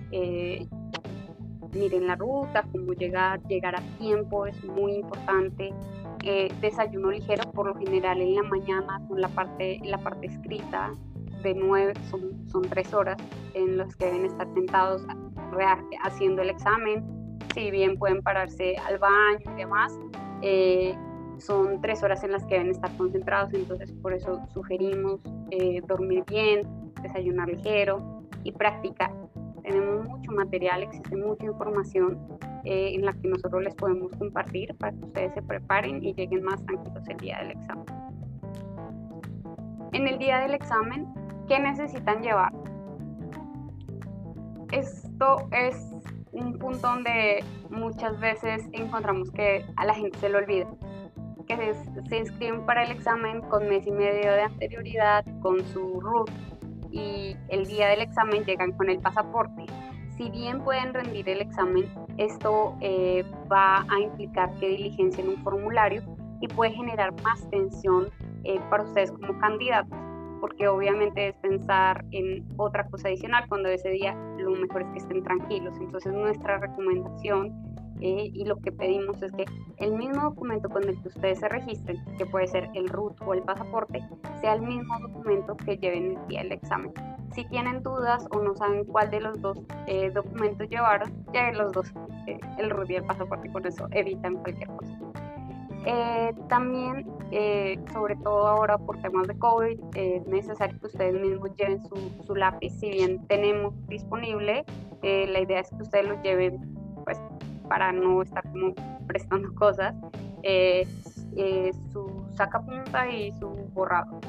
miren 1.73 2.09
la 2.09 2.16
ruta, 2.16 2.64
cómo 2.73 2.92
llegar, 2.92 3.40
llegar 3.46 3.77
a 3.77 3.83
tiempo 3.99 4.46
es 4.46 4.64
muy 4.64 4.94
importante. 4.94 5.73
Eh, 6.22 6.52
desayuno 6.61 7.11
ligero 7.11 7.50
por 7.52 7.66
lo 7.66 7.74
general 7.76 8.20
en 8.20 8.35
la 8.35 8.42
mañana 8.42 9.00
con 9.09 9.20
la 9.20 9.28
parte, 9.28 9.80
la 9.85 9.96
parte 9.96 10.26
escrita 10.26 10.92
de 11.42 11.54
nueve, 11.54 11.94
son, 12.11 12.46
son 12.50 12.62
tres 12.62 12.92
horas 12.92 13.16
en 13.54 13.78
las 13.78 13.96
que 13.96 14.06
deben 14.06 14.26
estar 14.26 14.46
sentados 14.52 15.06
haciendo 16.02 16.42
el 16.42 16.50
examen, 16.50 17.38
si 17.54 17.70
bien 17.70 17.98
pueden 17.98 18.22
pararse 18.22 18.76
al 18.87 18.98
baño 18.98 19.40
y 19.54 19.56
demás, 19.56 19.98
eh, 20.42 20.94
son 21.38 21.80
tres 21.80 22.02
horas 22.02 22.22
en 22.22 22.33
las 22.33 22.44
que 22.44 22.54
deben 22.54 22.70
estar 22.70 22.94
concentrados, 22.96 23.52
entonces 23.54 23.92
por 24.02 24.12
eso 24.12 24.40
sugerimos 24.52 25.20
eh, 25.50 25.80
dormir 25.87 26.24
bien, 26.26 26.62
desayunar 27.02 27.48
ligero 27.48 28.22
y 28.44 28.52
practicar. 28.52 29.19
Tenemos 29.70 30.04
mucho 30.04 30.33
material, 30.33 30.83
existe 30.83 31.16
mucha 31.16 31.44
información 31.44 32.18
eh, 32.64 32.92
en 32.96 33.06
la 33.06 33.12
que 33.12 33.28
nosotros 33.28 33.62
les 33.62 33.72
podemos 33.76 34.11
compartir 34.16 34.74
para 34.78 34.90
que 34.90 35.04
ustedes 35.04 35.35
se 35.35 35.42
preparen 35.42 36.04
y 36.04 36.12
lleguen 36.12 36.42
más 36.42 36.61
tranquilos 36.66 37.09
el 37.09 37.16
día 37.18 37.38
del 37.38 37.52
examen. 37.52 37.85
En 39.92 40.09
el 40.09 40.18
día 40.18 40.40
del 40.40 40.54
examen, 40.54 41.06
¿qué 41.46 41.61
necesitan 41.61 42.20
llevar? 42.20 42.52
Esto 44.72 45.48
es 45.52 45.76
un 46.33 46.59
punto 46.59 46.88
donde 46.88 47.44
muchas 47.70 48.18
veces 48.18 48.68
encontramos 48.72 49.30
que 49.30 49.64
a 49.76 49.85
la 49.85 49.94
gente 49.94 50.18
se 50.18 50.30
le 50.30 50.38
olvida 50.38 50.68
que 51.46 51.56
se, 51.56 52.09
se, 52.09 52.18
inscriben 52.18 52.66
para 52.66 52.85
el 52.85 52.90
examen 52.90 53.40
con 53.42 53.68
mes 53.68 53.87
y 53.87 53.90
medio 53.90 54.33
de 54.33 54.42
anterioridad, 54.42 55.24
con 55.40 55.64
su 55.66 56.00
RUT 56.00 56.30
y 56.90 57.37
el 57.48 57.66
día 57.66 57.88
del 57.88 58.00
examen 58.00 58.44
llegan 58.44 58.72
con 58.72 58.90
el 58.90 58.98
pasaporte. 58.98 59.66
Si 60.16 60.31
bien 60.31 60.62
pueden 60.62 60.92
rendir 60.92 61.29
el 61.29 61.40
examen, 61.40 61.90
esto 62.18 62.76
eh, 62.81 63.24
va 63.50 63.87
a 63.88 64.00
implicar 64.00 64.53
que 64.57 64.68
diligencien 64.68 65.29
un 65.29 65.42
formulario 65.42 66.03
y 66.40 66.48
puede 66.48 66.72
generar 66.72 67.12
más 67.22 67.48
tensión 67.50 68.09
eh, 68.44 68.61
para 68.70 68.83
ustedes 68.83 69.12
como 69.12 69.38
candidatos, 69.38 69.98
porque 70.40 70.68
obviamente 70.68 71.29
es 71.29 71.35
pensar 71.37 72.05
en 72.11 72.46
otra 72.57 72.87
cosa 72.88 73.09
adicional 73.09 73.46
cuando 73.48 73.68
ese 73.68 73.90
día 73.90 74.14
lo 74.38 74.50
mejor 74.50 74.83
es 74.83 74.88
que 74.88 74.98
estén 74.98 75.22
tranquilos. 75.22 75.74
Entonces 75.81 76.12
nuestra 76.12 76.59
recomendación 76.59 77.69
eh, 78.01 78.31
y 78.33 78.45
lo 78.45 78.57
que 78.57 78.73
pedimos 78.73 79.23
es 79.23 79.33
que 79.33 79.45
el 79.79 79.93
mismo 79.93 80.23
documento 80.23 80.69
con 80.69 80.89
el 80.89 81.01
que 81.03 81.09
ustedes 81.09 81.41
se 81.41 81.49
registren, 81.49 82.03
que 82.17 82.27
puede 82.27 82.47
ser 82.47 82.71
el 82.75 82.89
RUT 82.89 83.21
o 83.27 83.35
el 83.35 83.43
pasaporte, 83.43 84.03
sea 84.41 84.55
el 84.55 84.63
mismo 84.63 84.99
documento 85.01 85.57
que 85.57 85.77
lleven 85.77 86.17
el 86.17 86.27
día 86.29 86.43
del 86.43 86.53
examen. 86.53 86.93
Si 87.35 87.45
tienen 87.45 87.83
dudas 87.83 88.27
o 88.33 88.41
no 88.41 88.55
saben 88.57 88.85
cuál 88.85 89.11
de 89.11 89.21
los 89.21 89.41
dos 89.41 89.59
eh, 89.87 90.11
documentos 90.11 90.69
llevaron, 90.69 91.13
lleven 91.33 91.59
los 91.59 91.73
dos, 91.73 91.93
eh, 92.27 92.41
el 92.59 92.71
RUT 92.71 92.91
y 92.91 92.97
el 92.97 93.05
pasaporte, 93.05 93.53
con 93.53 93.67
eso 93.67 93.87
evitan 93.93 94.37
cualquier 94.37 94.69
cosa. 94.69 94.99
también, 96.49 97.07
sobre 97.93 98.17
todo 98.17 98.47
ahora 98.47 98.77
por 98.79 99.01
temas 99.01 99.29
de 99.29 99.39
COVID, 99.39 99.79
es 99.95 100.27
necesario 100.27 100.79
que 100.81 100.87
ustedes 100.87 101.21
mismos 101.21 101.51
lleven 101.57 101.83
su, 101.85 101.97
su 102.27 102.35
lápiz. 102.35 102.71
Si 102.71 102.91
bien 102.91 103.27
tenemos 103.29 103.75
disponible, 103.89 104.65
la 105.03 105.41
idea 105.41 105.61
es 105.61 105.71
que 105.71 105.83
ustedes 105.83 106.09
lo 106.09 106.23
lleven 106.23 106.59
pues 107.05 107.19
para 107.70 107.92
no 107.92 108.20
estar 108.20 108.42
como 108.50 108.74
prestando 109.06 109.54
cosas, 109.64 109.94
eh, 110.42 110.87
eh, 111.37 111.70
su 111.92 112.26
sacapunta 112.35 113.09
y 113.09 113.33
su 113.38 113.48
borrado. 113.72 114.20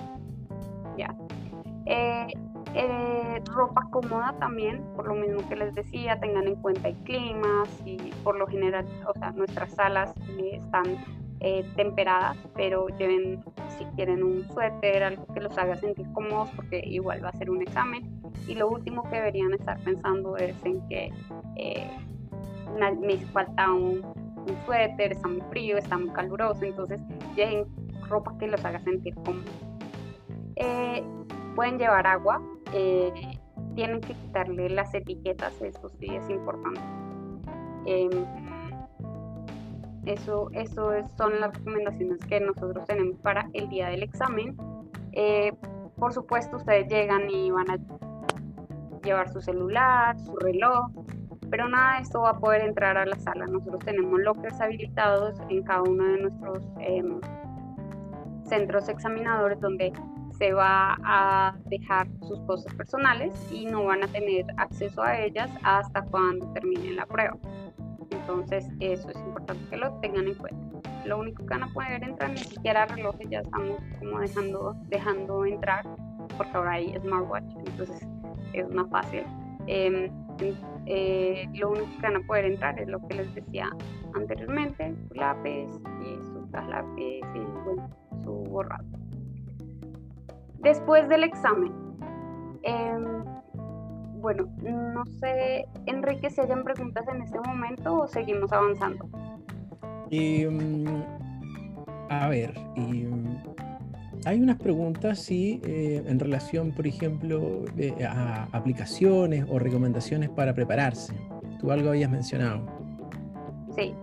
Ya. 0.97 1.13
Eh, 1.85 2.27
Eh, 2.73 3.41
ropa 3.53 3.81
cómoda 3.91 4.33
también, 4.39 4.81
por 4.95 5.05
lo 5.05 5.15
mismo 5.15 5.47
que 5.49 5.57
les 5.57 5.75
decía, 5.75 6.17
tengan 6.21 6.47
en 6.47 6.55
cuenta 6.55 6.87
el 6.87 6.95
clima, 7.03 7.63
y 7.83 7.97
por 8.23 8.37
lo 8.37 8.47
general, 8.47 8.85
o 9.05 9.13
sea, 9.19 9.31
nuestras 9.31 9.71
salas 9.73 10.13
eh, 10.39 10.51
están 10.53 10.85
eh, 11.41 11.65
temperadas, 11.75 12.37
pero 12.55 12.87
lleven 12.97 13.43
si 13.77 13.83
quieren 13.95 14.23
un 14.23 14.47
suéter, 14.53 15.03
algo 15.03 15.25
que 15.33 15.41
los 15.41 15.57
haga 15.57 15.75
sentir 15.75 16.07
cómodos, 16.13 16.49
porque 16.55 16.81
igual 16.85 17.21
va 17.21 17.29
a 17.29 17.33
ser 17.33 17.49
un 17.49 17.61
examen. 17.61 18.09
Y 18.47 18.55
lo 18.55 18.69
último 18.69 19.03
que 19.03 19.17
deberían 19.17 19.53
estar 19.53 19.77
pensando 19.83 20.37
es 20.37 20.55
en 20.63 20.79
que 20.87 21.11
me 22.79 23.17
falta 23.27 23.71
un, 23.71 24.01
suéter, 24.65 25.11
está 25.11 25.27
muy 25.27 25.41
frío, 25.49 25.77
está 25.77 25.97
muy 25.97 26.09
caluroso, 26.09 26.63
entonces 26.63 26.99
lleven 27.35 27.65
ropa 28.09 28.35
que 28.39 28.47
los 28.47 28.63
haga 28.65 28.79
sentir 28.79 29.13
cómodos. 29.15 29.51
pueden 31.55 31.77
llevar 31.77 32.07
agua, 32.07 32.41
eh, 32.73 33.11
tienen 33.75 34.01
que 34.01 34.13
quitarle 34.13 34.69
las 34.69 34.93
etiquetas, 34.93 35.61
eso 35.61 35.89
sí 35.99 36.07
es 36.07 36.29
importante. 36.29 36.81
Em, 37.85 38.09
eso, 40.05 40.49
eso 40.53 40.91
son 41.15 41.39
las 41.39 41.53
recomendaciones 41.57 42.25
que 42.25 42.39
nosotros 42.39 42.87
tenemos 42.87 43.19
para 43.19 43.49
el 43.53 43.69
día 43.69 43.89
del 43.89 44.03
examen. 44.03 44.55
Eh, 45.11 45.53
por 45.97 46.13
supuesto, 46.13 46.57
ustedes 46.57 46.87
llegan 46.87 47.29
y 47.29 47.51
van 47.51 47.69
a 47.69 47.77
llevar 49.03 49.31
su 49.31 49.41
celular, 49.41 50.17
su 50.19 50.35
reloj, 50.37 50.89
pero 51.51 51.67
nada 51.67 51.97
de 51.97 52.03
esto 52.03 52.21
va 52.21 52.31
a 52.31 52.39
poder 52.39 52.61
entrar 52.61 52.97
a 52.97 53.05
la 53.05 53.17
sala. 53.17 53.45
Nosotros 53.45 53.83
tenemos 53.85 54.19
lockers 54.21 54.59
habilitados 54.61 55.35
en 55.49 55.61
cada 55.63 55.83
uno 55.83 56.03
de 56.03 56.21
nuestros 56.21 56.63
em, 56.79 57.19
centros 58.45 58.87
examinadores 58.87 59.59
donde 59.59 59.91
se 60.37 60.53
va 60.53 60.97
a 61.03 61.55
dejar 61.65 62.07
sus 62.21 62.39
cosas 62.41 62.73
personales 62.73 63.33
y 63.51 63.65
no 63.65 63.83
van 63.83 64.03
a 64.03 64.07
tener 64.07 64.45
acceso 64.57 65.03
a 65.03 65.19
ellas 65.19 65.51
hasta 65.61 66.01
cuando 66.03 66.47
terminen 66.53 66.95
la 66.95 67.05
prueba. 67.05 67.37
Entonces 68.09 68.67
eso 68.79 69.09
es 69.09 69.17
importante 69.17 69.63
que 69.69 69.77
lo 69.77 69.91
tengan 69.99 70.27
en 70.27 70.35
cuenta. 70.35 70.89
Lo 71.05 71.19
único 71.19 71.45
que 71.45 71.49
van 71.53 71.63
a 71.63 71.73
poder 71.73 72.03
entrar 72.03 72.31
ni 72.31 72.37
siquiera 72.37 72.85
relojes 72.85 73.29
ya 73.29 73.39
estamos 73.41 73.77
como 73.99 74.19
dejando, 74.19 74.75
dejando 74.87 75.45
entrar 75.45 75.85
porque 76.37 76.57
ahora 76.57 76.71
hay 76.73 76.95
smartwatch, 77.01 77.55
entonces 77.65 78.07
es 78.53 78.69
más 78.69 78.89
fácil. 78.89 79.23
Eh, 80.85 81.47
lo 81.53 81.71
único 81.71 81.87
que 81.97 82.01
van 82.01 82.15
a 82.17 82.27
poder 82.27 82.45
entrar 82.45 82.79
es 82.79 82.87
lo 82.87 83.05
que 83.07 83.15
les 83.15 83.35
decía 83.35 83.69
anteriormente, 84.15 84.93
su 85.07 85.13
lápiz 85.13 85.67
y 86.01 86.25
su 86.25 86.47
lápiz 86.51 87.21
y 87.35 88.23
su 88.23 88.31
borrado. 88.49 88.85
Después 90.59 91.07
del 91.09 91.23
examen, 91.23 91.71
em, 92.63 93.23
bueno, 94.21 94.47
no 94.61 95.05
sé, 95.19 95.65
Enrique, 95.87 96.29
si 96.29 96.41
hayan 96.41 96.63
preguntas 96.63 97.07
en 97.07 97.21
este 97.21 97.39
momento 97.39 98.01
o 98.01 98.07
seguimos 98.07 98.51
avanzando. 98.51 99.09
Em, 100.11 100.85
a 102.09 102.27
ver, 102.27 102.53
em, 102.75 103.37
hay 104.25 104.39
unas 104.39 104.57
preguntas, 104.57 105.19
sí, 105.19 105.61
eh, 105.65 106.03
en 106.05 106.19
relación, 106.19 106.71
por 106.71 106.87
ejemplo, 106.87 107.65
eh, 107.77 108.05
a 108.05 108.47
aplicaciones 108.51 109.45
o 109.49 109.59
recomendaciones 109.59 110.29
para 110.29 110.53
prepararse. 110.53 111.13
Tú 111.59 111.71
algo 111.71 111.89
habías 111.89 112.09
mencionado. 112.09 112.65
Sí. 113.75 113.93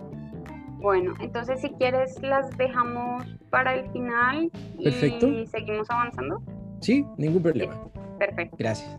Bueno, 0.80 1.14
entonces 1.20 1.60
si 1.60 1.70
quieres 1.70 2.20
las 2.22 2.56
dejamos 2.56 3.24
para 3.50 3.74
el 3.74 3.90
final 3.90 4.50
y 4.78 5.46
seguimos 5.46 5.90
avanzando. 5.90 6.40
Sí, 6.80 7.04
ningún 7.16 7.42
problema. 7.42 7.74
Perfecto. 8.18 8.56
Gracias. 8.58 8.96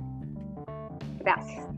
Gracias. 1.20 1.69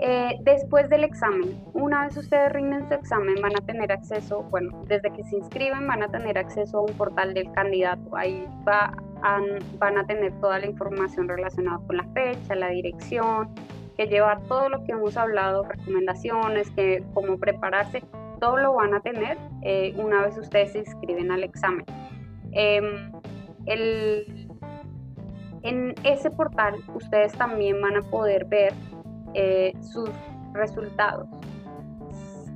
Eh, 0.00 0.36
después 0.42 0.88
del 0.88 1.02
examen, 1.02 1.60
una 1.72 2.04
vez 2.04 2.16
ustedes 2.16 2.52
rinden 2.52 2.86
su 2.86 2.94
examen, 2.94 3.34
van 3.42 3.56
a 3.56 3.66
tener 3.66 3.90
acceso, 3.90 4.44
bueno, 4.44 4.84
desde 4.86 5.12
que 5.12 5.24
se 5.24 5.36
inscriben 5.36 5.88
van 5.88 6.04
a 6.04 6.08
tener 6.08 6.38
acceso 6.38 6.78
a 6.78 6.80
un 6.82 6.92
portal 6.92 7.34
del 7.34 7.50
candidato. 7.52 8.16
Ahí 8.16 8.46
va 8.66 8.92
van 9.78 9.98
a 9.98 10.06
tener 10.06 10.32
toda 10.40 10.60
la 10.60 10.66
información 10.66 11.28
relacionada 11.28 11.80
con 11.86 11.96
la 11.96 12.04
fecha, 12.14 12.54
la 12.54 12.68
dirección, 12.68 13.52
que 13.96 14.06
llevar 14.06 14.40
todo 14.44 14.68
lo 14.68 14.84
que 14.84 14.92
hemos 14.92 15.16
hablado, 15.16 15.64
recomendaciones, 15.64 16.70
que 16.70 17.04
cómo 17.14 17.36
prepararse, 17.38 18.02
todo 18.40 18.56
lo 18.58 18.74
van 18.74 18.94
a 18.94 19.00
tener 19.00 19.36
eh, 19.62 19.92
una 19.96 20.22
vez 20.22 20.38
ustedes 20.38 20.72
se 20.72 20.78
inscriben 20.78 21.32
al 21.32 21.42
examen. 21.42 21.84
Em, 22.52 23.12
en 25.62 25.94
ese 26.04 26.30
portal 26.30 26.76
ustedes 26.94 27.32
también 27.32 27.80
van 27.82 27.96
a 27.96 28.02
poder 28.02 28.44
ver 28.44 28.72
eh, 29.34 29.72
sus 29.80 30.10
resultados. 30.52 31.28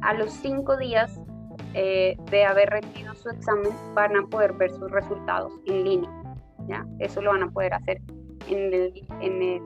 A 0.00 0.14
los 0.14 0.32
cinco 0.32 0.76
días 0.76 1.20
eh, 1.74 2.16
de 2.30 2.44
haber 2.44 2.70
rendido 2.70 3.14
su 3.14 3.30
examen 3.30 3.70
van 3.94 4.16
a 4.16 4.26
poder 4.26 4.52
ver 4.54 4.70
sus 4.70 4.90
resultados 4.90 5.52
en 5.66 5.84
línea. 5.84 6.10
¿ya? 6.66 6.86
Eso 6.98 7.22
lo 7.22 7.30
van 7.30 7.44
a 7.44 7.50
poder 7.50 7.74
hacer 7.74 8.00
en 8.48 8.74
el, 8.74 9.06
en 9.20 9.42
el 9.42 9.62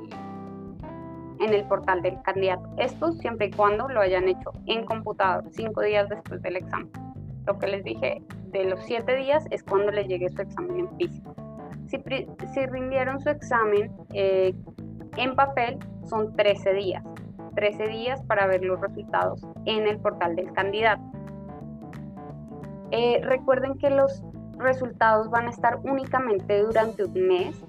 en 1.40 1.52
el 1.52 1.64
portal 1.64 2.02
del 2.02 2.20
candidato. 2.22 2.68
Esto 2.78 3.12
siempre 3.12 3.46
y 3.46 3.50
cuando 3.50 3.88
lo 3.88 4.00
hayan 4.00 4.28
hecho 4.28 4.52
en 4.66 4.84
computador, 4.84 5.44
cinco 5.50 5.82
días 5.82 6.08
después 6.08 6.40
del 6.42 6.56
examen. 6.56 6.90
Lo 7.46 7.58
que 7.58 7.66
les 7.66 7.84
dije 7.84 8.22
de 8.50 8.64
los 8.64 8.80
siete 8.84 9.16
días 9.16 9.44
es 9.50 9.62
cuando 9.62 9.92
les 9.92 10.08
llegue 10.08 10.28
su 10.30 10.42
examen 10.42 10.80
en 10.80 10.96
físico. 10.96 11.34
Si, 11.88 12.02
si 12.52 12.66
rindieron 12.66 13.20
su 13.20 13.28
examen 13.30 13.92
eh, 14.12 14.54
en 15.16 15.34
papel, 15.34 15.78
son 16.08 16.34
13 16.36 16.74
días. 16.74 17.04
13 17.54 17.88
días 17.88 18.22
para 18.22 18.46
ver 18.46 18.62
los 18.62 18.80
resultados 18.80 19.40
en 19.64 19.86
el 19.86 19.98
portal 19.98 20.36
del 20.36 20.52
candidato. 20.52 21.02
Eh, 22.90 23.20
recuerden 23.22 23.78
que 23.78 23.90
los 23.90 24.22
resultados 24.58 25.30
van 25.30 25.46
a 25.46 25.50
estar 25.50 25.78
únicamente 25.82 26.62
durante 26.62 27.04
un 27.04 27.26
mes 27.26 27.64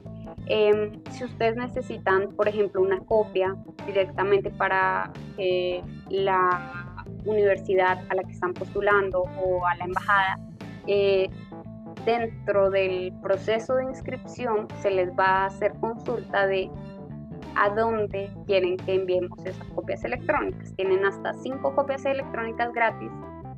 Em, 0.50 1.02
si 1.12 1.26
ustedes 1.26 1.58
necesitan, 1.58 2.30
por 2.36 2.48
ejemplo, 2.48 2.82
una 2.82 3.00
copia 3.00 3.56
directamente 3.86 4.50
para 4.50 5.12
eh, 5.38 5.82
la 6.10 6.96
universidad 7.26 8.00
a 8.10 8.16
la 8.16 8.24
que 8.24 8.32
están 8.32 8.54
postulando 8.54 9.24
o 9.44 9.66
a 9.66 9.76
la 9.76 9.86
embajada, 9.86 10.40
eh, 10.88 11.30
dentro 12.06 12.70
del 12.70 13.14
proceso 13.22 13.76
de 13.76 13.84
inscripción 13.84 14.68
se 14.82 14.90
les 14.90 15.10
va 15.12 15.26
a 15.26 15.46
hacer 15.48 15.74
consulta 15.82 16.48
de 16.48 16.70
a 17.58 17.70
dónde 17.70 18.30
quieren 18.46 18.78
que 18.78 18.96
enviemos 18.96 19.46
esas 19.46 19.68
copias 19.70 20.04
electrónicas. 20.04 20.74
Tienen 20.76 21.06
hasta 21.06 21.34
cinco 21.34 21.76
copias 21.76 22.06
electrónicas 22.06 22.72
gratis 22.74 23.12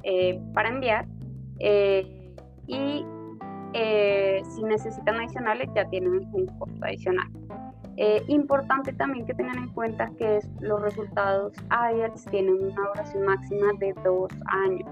eh, 0.03 0.39
para 0.53 0.69
enviar 0.69 1.05
y 2.67 3.05
eh, 3.73 4.41
si 4.55 4.63
necesitan 4.63 5.15
adicionales 5.15 5.69
ya 5.75 5.85
tienen 5.89 6.27
un 6.33 6.47
costo 6.57 6.85
adicional. 6.85 7.29
Eh, 8.01 8.23
importante 8.27 8.93
también 8.93 9.25
que 9.25 9.33
tengan 9.33 9.57
en 9.57 9.69
cuenta 9.73 10.09
que 10.17 10.39
los 10.61 10.81
resultados 10.81 11.53
IELTS 11.69 12.25
tienen 12.31 12.55
una 12.63 12.87
duración 12.93 13.25
máxima 13.25 13.73
de 13.77 13.93
dos 14.03 14.31
años. 14.47 14.87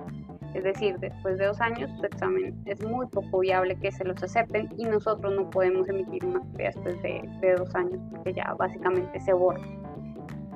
Es 0.54 0.64
decir, 0.64 0.98
después 1.00 1.38
de 1.38 1.46
dos 1.46 1.60
años 1.62 1.90
su 2.00 2.06
examen 2.06 2.60
es 2.66 2.84
muy 2.84 3.06
poco 3.08 3.40
viable 3.40 3.76
que 3.76 3.92
se 3.92 4.04
los 4.04 4.22
acepten 4.24 4.70
y 4.78 4.86
nosotros 4.86 5.34
no 5.36 5.50
podemos 5.50 5.88
emitir 5.90 6.26
una 6.26 6.40
copia 6.40 6.72
después 6.72 7.02
de, 7.02 7.56
dos 7.58 7.74
años 7.76 8.00
porque 8.12 8.34
ya 8.34 8.56
básicamente 8.58 9.20
se 9.20 9.34
borra. 9.34 9.62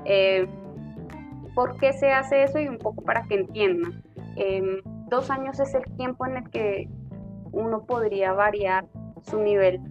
Eh, 0.06 0.48
¿Por 1.54 1.78
qué 1.78 1.94
se 1.94 2.12
hace 2.12 2.44
eso? 2.44 2.60
Y 2.60 2.68
un 2.68 2.78
poco 2.78 3.04
para 3.04 3.24
que 3.24 3.36
entiendan. 3.36 4.02
dos 5.10 5.30
años 5.30 5.60
es 5.60 5.74
el 5.76 5.84
tiempo 5.98 6.26
en 6.26 6.38
el 6.38 6.50
que 6.50 6.88
uno 7.52 7.86
podría 7.86 8.32
variar 8.34 8.86
su 9.22 9.42
nivel 9.42 9.82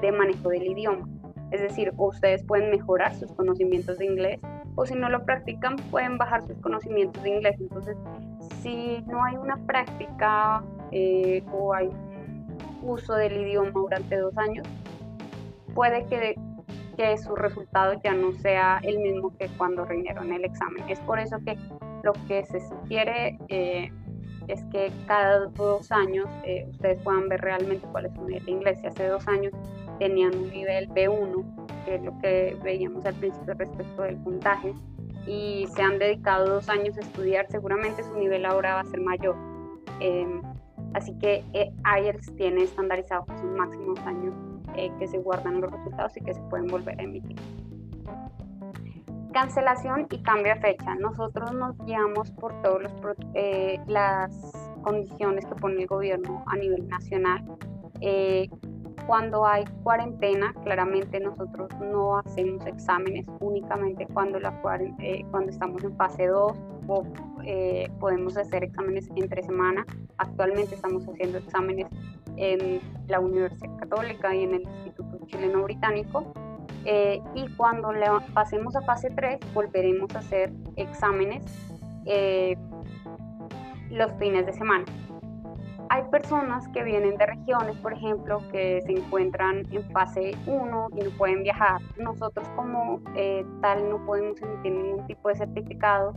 de 0.00 0.12
manejo 0.12 0.48
del 0.48 0.66
idioma. 0.66 1.06
Es 1.50 1.60
decir, 1.60 1.92
ustedes 1.96 2.44
pueden 2.44 2.70
mejorar 2.70 3.14
sus 3.14 3.32
conocimientos 3.32 3.98
de 3.98 4.06
inglés 4.06 4.40
o 4.76 4.86
si 4.86 4.94
no 4.94 5.08
lo 5.08 5.24
practican 5.24 5.76
pueden 5.90 6.16
bajar 6.16 6.46
sus 6.46 6.56
conocimientos 6.58 7.22
de 7.22 7.30
inglés. 7.30 7.56
Entonces, 7.60 7.96
si 8.62 9.02
no 9.06 9.24
hay 9.24 9.36
una 9.36 9.56
práctica 9.66 10.62
eh, 10.92 11.42
o 11.52 11.74
hay 11.74 11.90
uso 12.82 13.14
del 13.14 13.36
idioma 13.36 13.72
durante 13.74 14.16
dos 14.16 14.36
años, 14.38 14.66
puede 15.74 16.06
que, 16.06 16.36
su 17.24 17.34
resultado 17.34 17.94
ya 18.04 18.12
no 18.12 18.30
sea 18.32 18.78
el 18.82 18.98
mismo 18.98 19.34
que 19.38 19.48
cuando 19.56 19.86
rindieron 19.86 20.34
el 20.34 20.44
examen. 20.44 20.84
Es 20.86 21.00
por 21.00 21.18
eso 21.18 21.38
que 21.46 21.56
lo 22.02 22.12
que 22.28 22.44
se 22.44 22.60
sugiere 22.60 23.38
eh, 23.48 23.90
es 24.48 24.62
que 24.64 24.92
cada 25.06 25.46
dos 25.46 25.90
años 25.92 26.28
eh, 26.44 26.66
ustedes 26.68 27.00
puedan 27.02 27.30
ver 27.30 27.40
realmente 27.40 27.86
cuál 27.90 28.04
es 28.04 28.12
su 28.12 28.22
nivel 28.26 28.44
de 28.44 28.50
inglés. 28.50 28.80
Si 28.80 28.86
hace 28.86 29.06
dos 29.06 29.26
años 29.28 29.52
tenían 30.00 30.34
un 30.34 30.50
nivel 30.50 30.88
B1, 30.88 31.84
que 31.84 31.94
es 31.96 32.02
lo 32.02 32.18
que 32.18 32.56
veíamos 32.64 33.04
al 33.04 33.14
principio 33.14 33.54
respecto 33.54 34.02
del 34.02 34.16
puntaje, 34.16 34.74
y 35.26 35.66
se 35.74 35.82
han 35.82 35.98
dedicado 35.98 36.54
dos 36.54 36.68
años 36.68 36.96
a 36.96 37.00
estudiar, 37.00 37.46
seguramente 37.50 38.02
su 38.02 38.14
nivel 38.14 38.46
ahora 38.46 38.74
va 38.74 38.80
a 38.80 38.84
ser 38.86 39.00
mayor. 39.00 39.36
Em, 40.00 40.42
así 40.94 41.16
que 41.18 41.44
eh, 41.52 41.70
IELTS 42.02 42.34
tiene 42.36 42.62
estandarizado 42.62 43.26
que 43.26 43.36
son 43.36 43.54
máximos 43.54 44.00
años 44.00 44.34
eh, 44.74 44.90
que 44.98 45.06
se 45.06 45.18
guardan 45.18 45.60
los 45.60 45.70
resultados 45.70 46.16
y 46.16 46.22
que 46.22 46.32
se 46.32 46.40
pueden 46.48 46.66
volver 46.66 46.98
a 46.98 47.02
emitir. 47.02 47.36
Cancelación 49.34 50.06
y 50.10 50.22
cambio 50.22 50.54
de 50.54 50.60
fecha. 50.60 50.94
Nosotros 50.94 51.52
nos 51.52 51.76
guiamos 51.84 52.30
por 52.32 52.60
todas 52.62 52.90
eh, 53.34 53.78
las 53.86 54.32
condiciones 54.82 55.44
que 55.44 55.54
pone 55.56 55.82
el 55.82 55.86
gobierno 55.86 56.42
a 56.46 56.56
nivel 56.56 56.88
nacional. 56.88 57.44
Eh, 59.10 59.12
cuando 59.12 59.44
hay 59.44 59.64
cuarentena, 59.82 60.54
claramente 60.62 61.18
nosotros 61.18 61.68
no 61.80 62.18
hacemos 62.18 62.64
exámenes, 62.66 63.26
únicamente 63.40 64.06
cuando, 64.06 64.38
eh, 64.38 65.24
estamos 65.48 65.82
en 65.82 65.96
fase 65.96 66.28
2 66.28 66.52
o 66.86 67.04
podemos 67.98 68.36
hacer 68.36 68.62
exámenes 68.64 69.08
entre 69.16 69.42
semana. 69.42 69.84
Actualmente 70.18 70.76
estamos 70.76 71.08
haciendo 71.08 71.38
exámenes 71.38 71.86
en 72.36 72.80
la 73.08 73.18
Universidad 73.18 73.76
Católica 73.78 74.34
y 74.34 74.44
en 74.44 74.54
el 74.54 74.62
Instituto 74.62 75.26
Chileno 75.26 75.64
Británico 75.64 76.32
eh, 76.84 77.20
y 77.34 77.48
cuando 77.56 77.90
pasemos 78.32 78.74
a 78.76 78.80
fase 78.82 79.10
3 79.10 79.40
volveremos 79.52 80.14
a 80.14 80.20
hacer 80.20 80.52
exámenes 80.76 81.42
eh, 82.06 82.56
los 83.90 84.12
fines 84.14 84.46
de 84.46 84.52
semana. 84.52 84.84
Hay 85.92 86.04
personas 86.04 86.68
que 86.68 86.84
vienen 86.84 87.16
de 87.16 87.26
regiones, 87.26 87.76
por 87.78 87.92
ejemplo, 87.92 88.40
que 88.52 88.80
se 88.86 88.92
encuentran 88.92 89.66
en 89.72 89.82
fase 89.90 90.36
1 90.46 90.88
y 90.96 91.02
no 91.02 91.10
pueden 91.18 91.42
viajar. 91.42 91.80
Nosotros 91.98 92.48
como 92.54 93.00
eh, 93.16 93.44
tal 93.60 93.90
no 93.90 94.06
podemos 94.06 94.40
emitir 94.40 94.72
ningún 94.72 95.04
tipo 95.08 95.28
de 95.28 95.34
certificado 95.34 96.14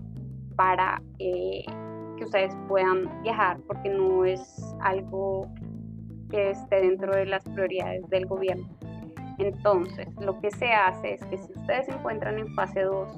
para 0.55 1.01
que 1.17 1.65
ustedes 2.23 2.55
puedan 2.67 3.09
viajar 3.23 3.57
porque 3.67 3.89
no 3.89 4.23
es 4.25 4.75
algo 4.81 5.47
que 6.29 6.51
esté 6.51 6.81
dentro 6.81 7.15
de 7.15 7.25
las 7.25 7.43
prioridades 7.43 8.07
del 8.09 8.27
gobierno. 8.27 8.67
Entonces, 9.39 10.07
lo 10.19 10.39
que 10.39 10.51
se 10.51 10.71
hace 10.71 11.15
es 11.15 11.25
que 11.25 11.37
si 11.39 11.51
ustedes 11.51 11.87
se 11.87 11.93
encuentran 11.93 12.37
en 12.37 12.53
fase 12.53 12.81
2 12.81 13.09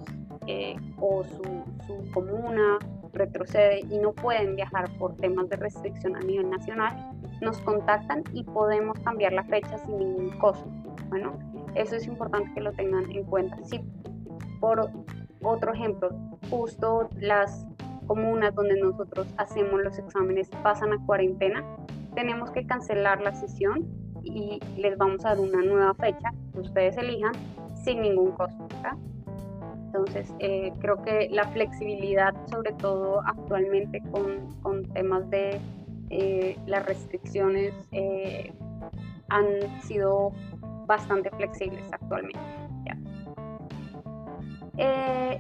eh, 0.48 0.78
o 1.02 1.22
su, 1.26 1.64
su, 1.86 2.12
comuna 2.14 2.80
retrocede 3.16 3.80
y 3.90 3.98
no 3.98 4.14
pueden 4.14 4.56
viajar 4.56 4.90
por 4.98 5.16
temas 5.18 5.50
de 5.50 5.56
restricción 5.56 6.16
a 6.16 6.20
nivel 6.20 6.50
nacional, 6.50 7.12
nos 7.42 7.58
contactan 7.60 8.24
y 8.34 8.44
podemos 8.44 9.00
cambiar 9.00 9.34
la 9.34 9.44
fecha 9.46 9.78
sin 9.80 9.98
ningún 9.98 10.38
costo. 10.38 10.70
Bueno, 11.10 11.38
eso 11.76 11.96
es 11.96 12.08
importante 12.08 12.52
que 12.54 12.62
lo 12.62 12.72
tengan 12.74 13.10
en 13.12 13.24
cuenta. 13.26 13.58
Si 13.64 13.80
por 14.60 14.90
otro 15.42 15.74
ejemplo, 15.74 16.10
justo 16.50 17.10
las 17.20 17.66
comunas 18.08 18.54
donde 18.56 18.80
nosotros 18.80 19.28
hacemos 19.38 19.82
los 19.82 19.98
exámenes 19.98 20.50
pasan 20.64 20.94
a 20.94 21.06
cuarentena, 21.06 21.64
tenemos 22.16 22.52
que 22.52 22.66
cancelar 22.66 23.22
la 23.22 23.34
sesión 23.34 23.86
y 24.24 24.60
les 24.78 24.98
vamos 24.98 25.26
a 25.26 25.30
dar 25.30 25.40
una 25.40 25.62
nueva 25.62 25.94
fecha 25.96 26.32
que 26.54 26.60
ustedes 26.62 26.98
elijan 26.98 27.34
sin 27.84 28.02
ningún 28.02 28.32
costo. 28.32 28.68
Entonces, 29.96 30.34
eh, 30.40 30.74
creo 30.80 31.02
que 31.04 31.30
la 31.32 31.48
flexibilidad, 31.52 32.34
sobre 32.48 32.74
todo 32.74 33.22
actualmente 33.26 34.02
con, 34.12 34.52
con 34.62 34.84
temas 34.94 35.30
de 35.30 35.62
eh, 36.10 36.58
las 36.66 36.86
restricciones, 36.86 37.74
eh, 37.94 38.52
han 39.30 39.46
sido 39.82 40.34
bastante 40.86 41.30
flexibles 41.32 41.82
actualmente. 41.94 42.40
Ya. 44.78 45.40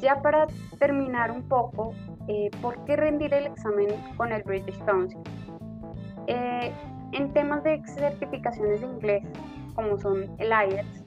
ya 0.00 0.20
para 0.20 0.46
terminar 0.78 1.30
un 1.30 1.48
poco, 1.48 1.94
¿por 2.60 2.84
qué 2.84 2.96
rendir 2.96 3.32
el 3.32 3.46
examen 3.46 3.88
con 4.18 4.30
el 4.30 4.42
British 4.42 4.78
Council? 4.84 5.20
En 6.26 7.32
temas 7.32 7.64
de 7.64 7.82
certificaciones 7.86 8.82
de 8.82 8.86
inglés, 8.86 9.24
como 9.74 9.98
son 9.98 10.30
el 10.38 10.50
IELTS, 10.50 11.01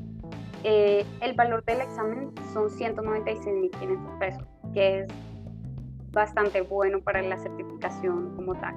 eh, 0.67 1.05
el 1.21 1.35
valor 1.35 1.63
del 1.65 1.81
examen 1.81 2.31
son 2.51 2.69
196.500 2.69 4.17
pesos, 4.17 4.43
que 4.73 5.01
es 5.01 5.07
bastante 6.11 6.61
bueno 6.61 7.01
para 7.01 7.21
la 7.21 7.37
certificación 7.37 8.35
como 8.35 8.55
tal. 8.55 8.73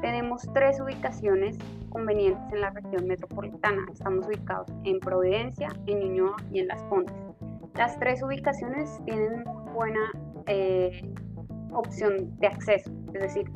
Tenemos 0.00 0.42
tres 0.54 0.80
ubicaciones 0.80 1.58
convenientes 1.88 2.52
en 2.52 2.60
la 2.60 2.70
región 2.70 3.08
metropolitana. 3.08 3.84
Estamos 3.92 4.28
ubicados 4.28 4.68
en 4.84 5.00
Providencia, 5.00 5.70
en 5.86 5.98
Ñuñoa 5.98 6.36
y 6.52 6.60
en 6.60 6.68
Las 6.68 6.80
Condes. 6.84 7.16
Las 7.74 7.98
tres 7.98 8.22
ubicaciones 8.22 9.00
tienen 9.04 9.42
buena 9.74 10.12
eh, 10.46 11.02
opción 11.72 12.38
de 12.38 12.46
acceso, 12.46 12.92
es 13.12 13.20
decir, 13.22 13.50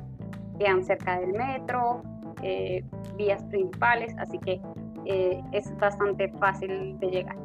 quedan 0.59 0.83
cerca 0.83 1.21
del 1.21 1.33
metro, 1.33 2.03
eh, 2.43 2.83
vías 3.17 3.45
principales, 3.45 4.17
así 4.19 4.41
que 4.41 4.61
eh, 5.07 5.43
es 5.53 5.77
bastante 5.79 6.29
fácil 6.39 6.99
de 6.99 7.07
llegar. 7.09 7.37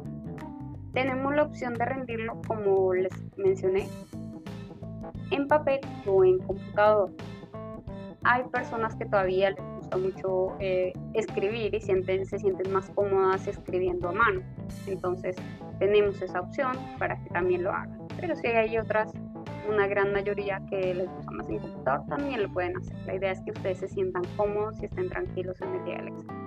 Tenemos 0.92 1.34
la 1.34 1.44
opción 1.44 1.74
de 1.74 1.84
rendirlo, 1.84 2.40
como 2.46 2.92
les 2.92 3.12
mencioné, 3.36 3.88
en 5.30 5.48
papel 5.48 5.80
o 6.06 6.24
en 6.24 6.38
computador. 6.40 7.10
Hay 8.24 8.44
personas 8.44 8.94
que 8.96 9.06
todavía 9.06 9.50
les 9.50 9.64
gusta 9.76 9.96
mucho 9.96 10.56
eh, 10.60 10.92
escribir 11.14 11.74
y 11.74 11.80
sienten, 11.80 12.26
se 12.26 12.38
sienten 12.38 12.72
más 12.72 12.90
cómodas 12.90 13.46
escribiendo 13.48 14.10
a 14.10 14.12
mano. 14.12 14.42
Entonces 14.86 15.34
tenemos 15.78 16.20
esa 16.22 16.40
opción 16.40 16.76
para 16.98 17.20
que 17.22 17.30
también 17.30 17.64
lo 17.64 17.72
hagan. 17.72 17.98
Pero 18.20 18.36
si 18.36 18.46
hay 18.46 18.78
otras 18.78 19.12
una 19.68 19.86
gran 19.86 20.12
mayoría 20.12 20.60
que 20.68 20.94
les 20.94 21.08
gusta 21.08 21.30
más 21.30 21.48
en 21.48 21.58
computador 21.58 22.06
también 22.08 22.42
lo 22.42 22.52
pueden 22.52 22.76
hacer. 22.76 22.96
La 23.06 23.14
idea 23.14 23.32
es 23.32 23.40
que 23.42 23.52
ustedes 23.52 23.78
se 23.78 23.88
sientan 23.88 24.22
cómodos 24.36 24.80
y 24.82 24.86
estén 24.86 25.08
tranquilos 25.08 25.60
en 25.60 25.74
el 25.74 25.84
día 25.84 25.96
del 25.96 26.08
examen. 26.08 26.41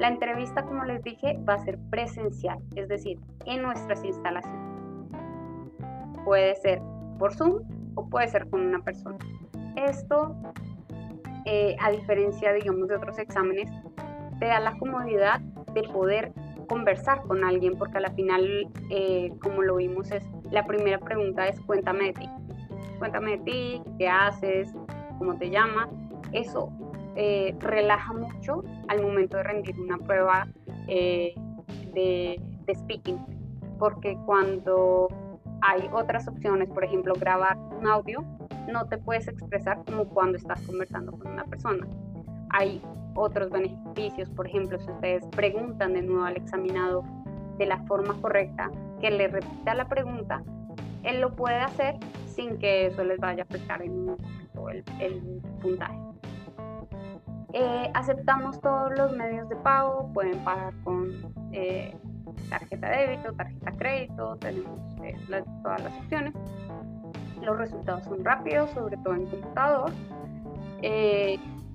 La 0.00 0.08
entrevista, 0.08 0.62
como 0.64 0.82
les 0.84 1.04
dije, 1.04 1.38
va 1.46 1.54
a 1.54 1.58
ser 1.58 1.78
presencial, 1.90 2.58
es 2.74 2.88
decir, 2.88 3.18
en 3.44 3.60
nuestras 3.60 4.02
instalaciones. 4.02 4.58
Puede 6.24 6.54
ser 6.54 6.80
por 7.18 7.34
Zoom 7.34 7.60
o 7.96 8.08
puede 8.08 8.26
ser 8.28 8.48
con 8.48 8.62
una 8.62 8.78
persona. 8.78 9.18
Esto, 9.76 10.34
eh, 11.44 11.76
a 11.78 11.90
diferencia, 11.90 12.54
digamos, 12.54 12.88
de 12.88 12.96
otros 12.96 13.18
exámenes, 13.18 13.70
te 14.38 14.46
da 14.46 14.58
la 14.58 14.78
comodidad 14.78 15.40
de 15.74 15.82
poder 15.82 16.32
conversar 16.66 17.20
con 17.24 17.44
alguien, 17.44 17.76
porque 17.76 17.98
a 17.98 18.00
la 18.00 18.10
final, 18.12 18.70
eh, 18.88 19.30
como 19.42 19.60
lo 19.60 19.76
vimos, 19.76 20.10
es 20.12 20.24
la 20.50 20.64
primera 20.64 20.98
pregunta 20.98 21.46
es 21.46 21.60
cuéntame 21.60 22.04
de 22.04 22.12
ti. 22.14 22.30
Cuéntame 22.98 23.32
de 23.32 23.38
ti, 23.38 23.82
qué 23.98 24.08
haces, 24.08 24.72
cómo 25.18 25.36
te 25.36 25.50
llamas. 25.50 25.90
Eso 26.32 26.72
eh, 27.22 27.54
relaja 27.60 28.14
mucho 28.14 28.64
al 28.88 29.02
momento 29.02 29.36
de 29.36 29.42
rendir 29.42 29.78
una 29.78 29.98
prueba 29.98 30.48
eh, 30.88 31.34
de, 31.92 32.40
speaking, 32.74 33.18
porque 33.78 34.16
cuando 34.24 35.08
hay 35.60 35.86
otras 35.92 36.26
opciones, 36.28 36.70
por 36.70 36.82
ejemplo, 36.82 37.12
grabar 37.20 37.58
un 37.78 37.86
audio, 37.86 38.24
no 38.72 38.86
te 38.86 38.96
puedes 38.96 39.28
expresar 39.28 39.84
como 39.84 40.06
cuando 40.06 40.38
estás 40.38 40.62
conversando 40.62 41.12
con 41.12 41.30
una 41.30 41.44
persona. 41.44 41.86
Hay 42.48 42.80
otros 43.14 43.50
beneficios, 43.50 44.30
por 44.30 44.46
ejemplo, 44.46 44.78
si 44.78 44.90
ustedes 44.90 45.26
preguntan 45.36 45.92
de 45.92 46.00
nuevo 46.00 46.24
al 46.24 46.38
examinado 46.38 47.04
de 47.58 47.66
la 47.66 47.82
forma 47.82 48.18
correcta, 48.22 48.70
que 48.98 49.10
le 49.10 49.28
repita 49.28 49.74
la 49.74 49.86
pregunta, 49.86 50.42
él 51.02 51.20
lo 51.20 51.36
puede 51.36 51.56
hacer 51.56 51.96
sin 52.28 52.56
que 52.58 52.86
eso 52.86 53.04
les 53.04 53.20
vaya 53.20 53.42
a 53.42 53.44
afectar 53.44 53.82
en 53.82 54.16
el, 55.00 55.42
puntaje. 55.60 56.09
Eh, 57.52 57.90
aceptamos 57.94 58.60
todos 58.60 58.92
los 58.96 59.12
medios 59.12 59.48
de 59.48 59.56
pago, 59.56 60.10
pueden 60.12 60.38
pagar 60.44 60.72
con 60.84 61.10
eh, 61.52 61.96
tarjeta 62.48 62.88
débito, 62.90 63.32
tarjeta 63.32 63.72
crédito, 63.72 64.36
tenemos 64.36 64.78
eh, 65.02 65.16
todas 65.62 65.82
las 65.82 65.92
opciones. 65.98 66.34
Los 67.42 67.58
resultados 67.58 68.04
son 68.04 68.24
rápidos, 68.24 68.70
sobre 68.70 68.96
todo 68.98 69.14
en 69.14 69.26
computador 69.26 69.92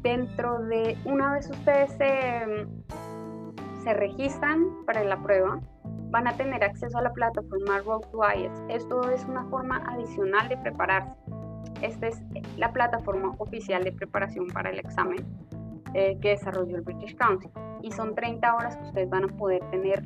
dentro 0.02 0.60
de, 0.60 0.98
una 1.06 1.34
vez 1.34 1.50
ustedes 1.50 1.92
se, 1.94 2.68
se 3.84 3.94
registran 3.96 4.86
para 4.86 5.04
la 5.04 5.18
prueba, 5.18 5.60
van 6.12 6.28
a 6.28 6.38
tener 6.38 6.64
acceso 6.64 6.98
a 7.00 7.02
la 7.02 7.12
plataforma 7.12 7.80
Road 7.80 8.02
to 8.12 8.20
IELTS. 8.24 8.64
Esto 8.70 9.10
es 9.10 9.26
una 9.26 9.44
forma 9.46 9.78
adicional 9.88 10.48
de 10.48 10.58
prepararse. 10.58 11.12
Esta 11.82 12.08
es 12.08 12.22
la 12.58 12.72
plataforma 12.72 13.34
oficial 13.40 13.84
de 13.84 13.92
preparación 13.92 14.48
para 14.48 14.70
el 14.70 14.80
examen 14.80 15.26
eh, 15.98 16.18
que 16.22 16.32
desarrolló 16.32 16.76
el 16.76 16.82
British 16.82 17.16
Council. 17.16 17.50
Y 17.82 17.90
son 17.92 18.16
30 18.16 18.54
horas 18.54 18.76
que 18.76 18.84
ustedes 18.84 19.10
van 19.10 19.24
a 19.24 19.28
poder 19.28 19.62
tener 19.72 20.04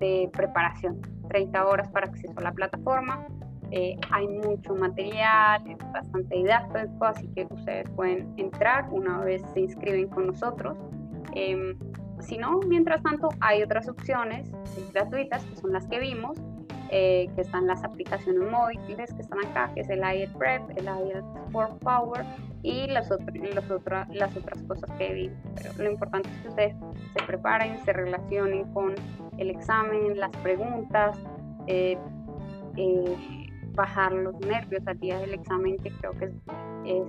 de 0.00 0.28
preparación. 0.32 1.00
30 1.28 1.66
horas 1.66 1.88
para 1.88 2.06
acceso 2.06 2.34
a 2.36 2.42
la 2.42 2.52
plataforma, 2.52 3.26
eh, 3.70 3.96
hay 4.10 4.26
mucho 4.26 4.74
material, 4.74 5.62
es 5.68 5.78
bastante 5.92 6.34
didáctico, 6.34 7.04
así 7.04 7.28
que 7.28 7.46
ustedes 7.48 7.88
pueden 7.90 8.32
entrar 8.38 8.88
una 8.90 9.20
vez 9.20 9.42
se 9.54 9.60
inscriben 9.60 10.08
con 10.08 10.26
nosotros. 10.26 10.76
Em, 11.34 11.78
si 12.18 12.36
no, 12.36 12.58
mientras 12.66 13.00
tanto, 13.02 13.28
hay 13.40 13.62
otras 13.62 13.88
opciones 13.88 14.50
gratuitas 14.92 15.44
que 15.44 15.54
son 15.54 15.72
las 15.72 15.86
que 15.86 16.00
vimos, 16.00 16.38
eh, 16.90 17.28
que 17.36 17.42
están 17.42 17.68
las 17.68 17.84
aplicaciones 17.84 18.50
móviles 18.50 19.12
que 19.12 19.22
están 19.22 19.38
acá, 19.44 19.70
que 19.74 19.82
es 19.82 19.90
el 19.90 20.00
IELTS 20.00 20.34
Prep, 20.34 20.70
el 20.76 20.86
IELTS 20.86 21.26
Sport 21.46 21.78
Power 21.84 22.24
y 22.62 22.86
las, 22.88 23.08
las, 23.10 23.70
otras 23.70 24.08
las 24.08 24.36
otras 24.36 24.62
cosas 24.62 24.90
que 24.98 25.12
vimos. 25.12 25.38
Pero 25.54 25.72
lo 25.78 25.90
importante 25.90 26.28
es 26.28 26.36
que 26.42 26.48
ustedes 26.48 26.76
se 27.16 27.24
preparen, 27.24 27.78
se 27.84 27.92
relacionen 27.92 28.64
con 28.72 28.94
el 29.38 29.50
examen, 29.50 30.18
las 30.18 30.30
preguntas, 30.42 31.18
bajar 33.74 34.12
los 34.12 34.38
nervios 34.40 34.86
al 34.86 34.98
día 34.98 35.18
del 35.20 35.34
examen, 35.34 35.78
que 35.78 35.90
creo 35.92 36.12
que 36.12 36.24
es, 36.84 37.04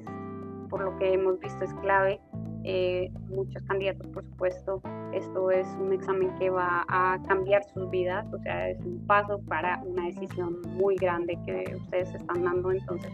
por 0.69 0.81
lo 0.81 0.97
que 0.97 1.13
hemos 1.13 1.39
visto 1.39 1.65
es 1.65 1.73
clave. 1.75 2.21
Eh, 2.63 3.09
muchos 3.29 3.63
candidatos, 3.63 4.05
por 4.07 4.23
supuesto, 4.23 4.81
esto 5.13 5.49
es 5.49 5.65
un 5.79 5.93
examen 5.93 6.29
que 6.37 6.49
va 6.49 6.85
a 6.89 7.17
cambiar 7.27 7.63
sus 7.73 7.89
vidas, 7.89 8.27
o 8.33 8.37
sea, 8.39 8.69
es 8.69 8.79
un 8.81 9.03
paso 9.07 9.39
para 9.47 9.81
una 9.83 10.05
decisión 10.05 10.61
muy 10.75 10.95
grande 10.97 11.39
que 11.45 11.73
ustedes 11.75 12.13
están 12.13 12.43
dando, 12.43 12.71
entonces 12.71 13.11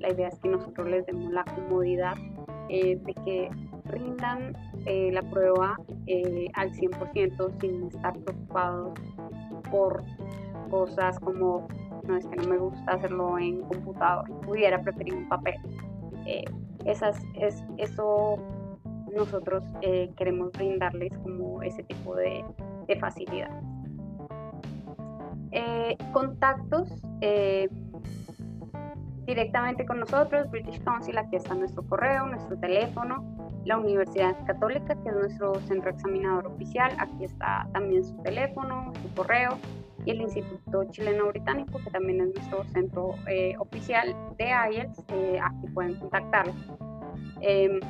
la 0.00 0.10
idea 0.12 0.28
es 0.28 0.38
que 0.38 0.48
nosotros 0.48 0.88
les 0.88 1.06
demos 1.06 1.32
la 1.32 1.44
comodidad 1.44 2.14
eh, 2.68 2.98
de 3.04 3.14
que 3.24 3.50
rindan 3.86 4.56
eh, 4.86 5.10
la 5.12 5.22
prueba 5.22 5.76
al 6.54 6.72
100% 6.72 7.60
sin 7.60 7.86
estar 7.88 8.18
preocupados 8.18 8.98
por 9.70 10.02
cosas 10.70 11.18
como 11.20 11.66
no 12.08 12.16
es 12.16 12.26
que 12.26 12.36
no 12.36 12.48
me 12.48 12.58
gusta 12.58 12.92
hacerlo 12.92 13.38
en 13.38 13.60
computador, 13.62 14.28
pudiera 14.40 14.80
preferir 14.82 15.14
un 15.14 15.28
papel. 15.28 15.54
Eh, 16.26 16.44
esas, 16.84 17.20
es, 17.34 17.62
eso 17.76 18.38
nosotros 19.14 19.62
eh, 19.82 20.10
queremos 20.16 20.52
brindarles 20.52 21.12
como 21.18 21.62
ese 21.62 21.82
tipo 21.84 22.14
de, 22.16 22.44
facilidad. 23.00 23.50
Eh, 25.50 25.96
contactos 26.12 26.90
directamente 29.28 29.84
con 29.84 30.00
nosotros, 30.00 30.50
British 30.50 30.82
Council, 30.82 31.18
aquí 31.18 31.36
está 31.36 31.54
nuestro 31.54 31.86
correo, 31.86 32.26
nuestro 32.26 32.58
teléfono, 32.58 33.22
la 33.66 33.76
Universidad 33.76 34.34
Católica, 34.46 34.96
que 35.02 35.10
es 35.10 35.14
nuestro 35.14 35.54
centro 35.66 35.90
examinador 35.90 36.46
oficial, 36.46 36.96
aquí 36.98 37.24
está 37.24 37.68
también 37.74 38.02
su 38.02 38.16
teléfono, 38.22 38.90
su 39.02 39.14
correo, 39.14 39.58
y 40.06 40.12
el 40.12 40.22
Instituto 40.22 40.84
Chileno 40.90 41.26
Británico, 41.26 41.78
que 41.84 41.90
también 41.90 42.22
es 42.22 42.34
nuestro 42.34 42.64
centro 42.72 43.16
eh, 43.26 43.54
oficial 43.58 44.16
de 44.38 44.46
IELTS, 44.46 45.04
eh, 45.08 45.38
aquí 45.42 45.66
pueden 45.74 45.96
contactarlo. 45.96 46.54
Em, 47.42 47.80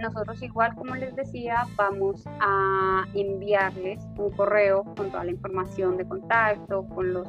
nosotros 0.00 0.42
igual, 0.42 0.74
como 0.74 0.96
les 0.96 1.14
decía, 1.14 1.64
vamos 1.76 2.24
a 2.40 3.04
enviarles 3.14 4.04
un 4.16 4.32
correo 4.32 4.82
con 4.96 5.12
toda 5.12 5.22
la 5.22 5.30
información 5.30 5.96
de 5.96 6.08
contacto, 6.08 6.88
con 6.88 7.12
los, 7.12 7.28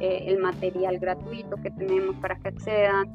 eh, 0.00 0.24
el 0.26 0.38
material 0.38 0.98
gratuito 0.98 1.56
que 1.56 1.70
tenemos 1.70 2.16
para 2.16 2.36
que 2.36 2.48
accedan, 2.48 3.14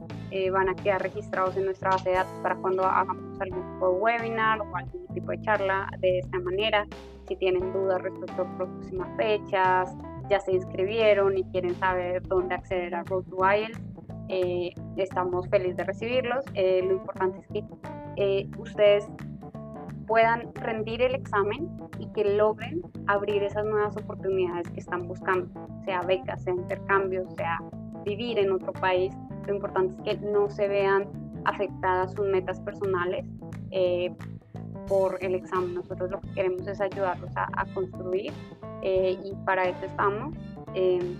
van 0.52 0.70
a 0.70 0.76
quedar 0.76 1.02
registrados 1.02 1.58
en 1.58 1.66
nuestra 1.66 1.90
base 1.90 2.10
de 2.10 2.16
datos 2.18 2.40
para 2.44 2.56
cuando 2.58 2.86
hagamos 2.86 3.42
algún 3.42 3.64
tipo 3.74 3.94
de 3.94 4.00
webinar 4.00 4.62
o 4.62 4.76
algún 4.76 5.08
tipo 5.08 5.32
de 5.32 5.42
charla 5.42 5.90
de 6.02 6.20
esta 6.20 6.40
manera 6.40 6.86
si 7.30 7.36
tienen 7.36 7.72
dudas 7.72 8.02
respecto 8.02 8.42
a 8.42 8.58
próximas 8.58 9.08
fechas, 9.16 9.96
ya 10.30 10.40
se 10.40 10.52
inscribieron 10.52 11.38
y 11.38 11.44
quieren 11.46 11.76
saber 11.76 12.22
dónde 12.28 12.56
acceder 12.56 12.94
a 12.96 13.04
Road 13.04 13.24
to 13.26 13.38
IELTS, 13.38 13.80
eh, 14.30 14.74
estamos 14.98 15.48
felices 15.48 15.78
de 15.78 15.84
recibirlos. 15.84 16.44
Eh, 16.56 16.82
lo 16.84 16.94
importante 16.94 17.40
es 17.40 17.48
que 17.48 17.64
eh, 18.18 18.48
ustedes 18.58 19.08
puedan 20.10 20.54
rendir 20.56 21.04
el 21.04 21.14
examen 21.14 21.70
y 22.00 22.08
que 22.08 22.36
logren 22.36 22.82
abrir 23.06 23.44
esas 23.44 23.64
nuevas 23.64 23.96
oportunidades 23.96 24.68
que 24.72 24.80
están 24.80 25.08
buscando, 25.08 25.48
sea 25.86 26.02
becas, 26.02 26.44
sea 26.44 26.54
intercambios, 26.56 27.32
sea 27.36 27.60
vivir 28.04 28.40
en 28.40 28.52
otro 28.52 28.74
país. 28.74 29.14
Lo 29.46 29.54
importante 29.54 29.94
es 29.94 30.18
que 30.18 30.26
no 30.26 30.50
se 30.50 30.68
vean 30.68 31.08
afectadas 31.46 32.12
sus 32.14 32.26
metas 32.26 32.60
personales 32.62 33.24
por 34.88 35.24
el 35.24 35.36
examen. 35.36 35.76
Nosotros 35.76 36.10
lo 36.10 36.20
que 36.22 36.34
queremos 36.34 36.68
es 36.68 36.82
ayudarlos 36.82 37.32
a, 37.36 37.66
construir 37.76 38.34
eh, 38.82 39.16
y 39.24 39.36
para 39.46 39.66
eso 39.66 39.86
estamos. 39.86 40.36
Em, 40.74 41.18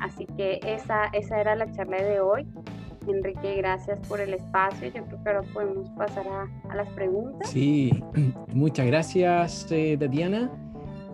así 0.00 0.26
que 0.36 0.58
esa, 0.66 1.06
esa 1.12 1.40
era 1.40 1.54
la 1.54 1.70
charla 1.70 2.02
de 2.02 2.20
hoy. 2.20 2.46
Enrique, 3.12 3.56
gracias 3.56 3.98
por 4.08 4.20
el 4.20 4.34
espacio. 4.34 4.88
Yo 4.88 5.04
creo 5.04 5.22
que 5.22 5.28
ahora 5.28 5.42
podemos 5.52 5.90
pasar 5.90 6.26
a, 6.28 6.74
las 6.74 6.88
preguntas. 6.90 7.50
Sí, 7.50 8.02
muchas 8.52 8.86
gracias, 8.86 9.66
eh, 9.70 9.96
Tatiana. 9.98 10.50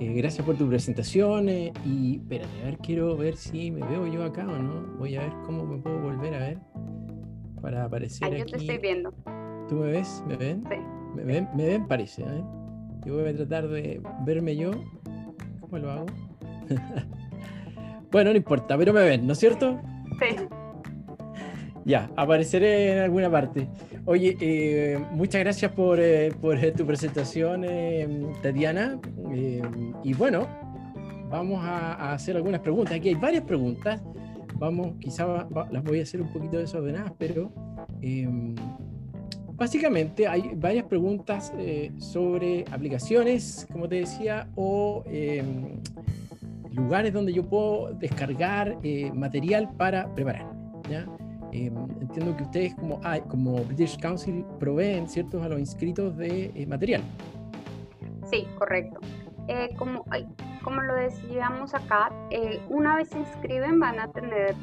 Eh, 0.00 0.14
gracias 0.14 0.46
por 0.46 0.57
tu 0.57 0.68
presentación. 0.68 1.48
y 1.48 2.16
espérate, 2.16 2.62
a 2.62 2.64
ver, 2.66 2.79
quiero 2.79 3.16
ver 3.16 3.37
si 3.37 3.70
me 3.70 3.87
veo 3.87 4.07
yo 4.07 4.24
acá 4.24 4.46
o 4.46 4.59
no. 4.59 4.96
Voy 4.98 5.16
a 5.16 5.20
ver 5.20 5.33
cómo 5.44 5.64
me 5.64 5.79
puedo 5.79 6.00
volver 6.00 6.35
a 6.35 6.38
ver 6.38 6.59
para 7.61 7.85
aparecer 7.85 8.26
aquí. 8.26 8.38
Yo 8.38 8.46
te 8.46 8.57
estoy 8.57 8.79
viendo. 8.79 9.12
¿Tú 9.68 9.76
me 9.76 9.92
ves? 9.92 10.22
¿Me 10.26 10.37
ven? 10.37 10.64
Sí. 10.68 10.76
Me 11.14 11.24
ven, 11.24 11.48
me 11.55 11.66
ven 11.66 11.87
parece. 11.87 12.22
¿eh? 12.22 12.42
Yo 13.05 13.14
voy 13.14 13.29
a 13.29 13.37
tratar 13.37 13.68
de 13.68 14.00
verme 14.24 14.57
yo. 14.57 14.70
¿Cómo 15.61 15.79
lo 15.79 15.90
hago? 15.90 16.07
bueno, 18.11 18.31
no 18.31 18.37
importa, 18.37 18.76
pero 18.76 18.92
me 18.92 19.03
ven, 19.03 19.26
¿no 19.26 19.33
es 19.33 19.38
cierto? 19.38 19.81
Sí. 20.18 20.37
Ya, 21.85 22.11
apareceré 22.16 22.93
en 22.93 22.99
alguna 22.99 23.31
parte. 23.31 23.69
Oye, 24.05 24.37
eh, 24.40 24.99
muchas 25.12 25.40
gracias 25.40 25.73
por, 25.73 25.99
eh, 26.01 26.33
por 26.40 26.59
tu 26.73 26.87
presentación, 26.87 27.64
Tatiana. 28.43 29.01
y 30.03 30.12
bueno, 30.14 30.47
vamos 31.31 31.61
a, 31.62 32.12
hacer 32.12 32.37
algunas 32.37 32.61
preguntas. 32.61 32.95
Aquí 32.95 33.09
hay 33.09 33.14
varias 33.14 33.45
preguntas. 33.45 34.03
Vamos, 34.57 34.95
quizás 35.01 35.47
las 35.71 35.83
voy 35.85 36.01
a 36.01 36.03
hacer 36.03 36.21
un 36.21 36.29
poquito 36.29 36.59
desordenadas, 36.59 37.12
pero 37.19 37.51
Básicamente 39.61 40.27
hay 40.27 40.53
varias 40.57 40.87
preguntas 40.87 41.53
eh, 41.59 41.93
sobre 41.99 42.64
aplicaciones, 42.73 43.66
como 43.71 43.87
te 43.90 43.97
decía, 43.97 44.49
o 44.57 45.05
em, 45.05 45.83
lugares 46.73 47.12
donde 47.12 47.35
yo 47.35 47.47
puedo 47.47 47.93
descargar 47.93 48.79
eh, 48.83 49.12
material 49.12 49.69
para 49.77 50.14
prepararme. 50.14 50.59
Em, 51.52 51.74
entiendo 52.00 52.36
que 52.36 52.44
ustedes 52.44 52.74
como, 52.74 53.00
como 53.28 53.64
British 53.64 53.98
Council 53.98 54.44
proveen 54.58 55.08
ciertos 55.08 55.42
a 55.42 55.48
los 55.48 55.58
inscritos 55.58 56.16
de 56.16 56.52
eh, 56.54 56.66
material. 56.66 57.02
Sí, 58.30 58.46
correcto. 58.58 59.00
como, 59.76 60.04
como 60.62 60.82
lo 60.82 60.94
decíamos 60.94 61.74
acá, 61.74 62.12
una 62.68 62.96
vez 62.96 63.08
se 63.08 63.18
inscriben 63.18 63.80
van 63.80 63.98
a 63.98 64.12
tener 64.12 64.54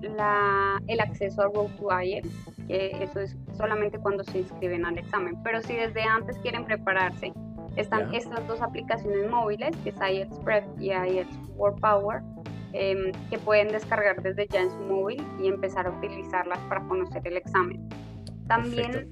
la, 0.00 0.80
el 0.86 1.00
acceso 1.00 1.42
a 1.42 1.44
Road 1.46 1.70
to 1.78 1.88
IELTS, 2.00 2.30
que 2.66 3.02
eso 3.02 3.20
es 3.20 3.36
solamente 3.52 3.98
cuando 3.98 4.24
se 4.24 4.38
inscriben 4.38 4.86
al 4.86 4.98
examen. 4.98 5.36
Pero 5.42 5.60
si 5.62 5.74
desde 5.74 6.02
antes 6.02 6.38
quieren 6.38 6.64
prepararse, 6.64 7.32
están 7.76 8.14
estas 8.14 8.46
dos 8.46 8.60
aplicaciones 8.60 9.28
móviles, 9.30 9.76
que 9.78 9.90
es 9.90 9.96
IELTS 9.96 10.38
Prep 10.40 10.64
y 10.80 10.90
IELTS 10.90 11.36
World 11.56 11.80
Power, 11.80 12.22
em, 12.74 13.12
que 13.30 13.38
pueden 13.38 13.68
descargar 13.68 14.20
desde 14.22 14.46
ya 14.48 14.60
en 14.62 14.70
su 14.70 14.80
móvil 14.80 15.24
y 15.40 15.48
empezar 15.48 15.86
a 15.86 15.90
utilizarlas 15.90 16.58
para 16.68 16.82
conocer 16.86 17.26
el 17.26 17.36
examen. 17.38 17.88
También 18.46 19.08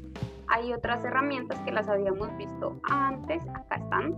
hay 0.48 0.72
otras 0.72 1.02
herramientas 1.04 1.58
que 1.60 1.72
las 1.72 1.88
habíamos 1.88 2.36
visto 2.36 2.78
antes, 2.90 3.42
acá 3.48 3.76
están, 3.76 4.14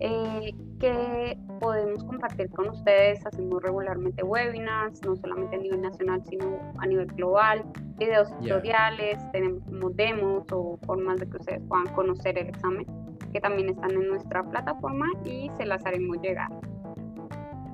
eh, 0.00 0.52
que 0.80 1.38
podemos 1.60 2.02
compartir 2.04 2.50
con 2.50 2.68
ustedes. 2.70 3.24
Hacemos 3.26 3.62
regularmente 3.62 4.22
webinars, 4.22 5.02
no 5.04 5.16
solamente 5.16 5.56
a 5.56 5.58
nivel 5.58 5.82
nacional, 5.82 6.22
sino 6.24 6.58
a 6.78 6.86
nivel 6.86 7.06
global, 7.06 7.64
videos 7.98 8.28
tutoriales, 8.38 9.18
tenemos 9.32 9.62
como 9.64 9.90
demos 9.90 10.44
o 10.52 10.78
formas 10.86 11.20
de 11.20 11.28
que 11.28 11.36
ustedes 11.36 11.62
puedan 11.68 11.86
conocer 11.94 12.38
el 12.38 12.48
examen, 12.48 12.86
que 13.32 13.40
también 13.40 13.68
están 13.68 13.90
en 13.92 14.08
nuestra 14.08 14.42
plataforma 14.42 15.06
y 15.24 15.50
se 15.56 15.66
las 15.66 15.84
haremos 15.86 16.20
llegar. 16.20 16.50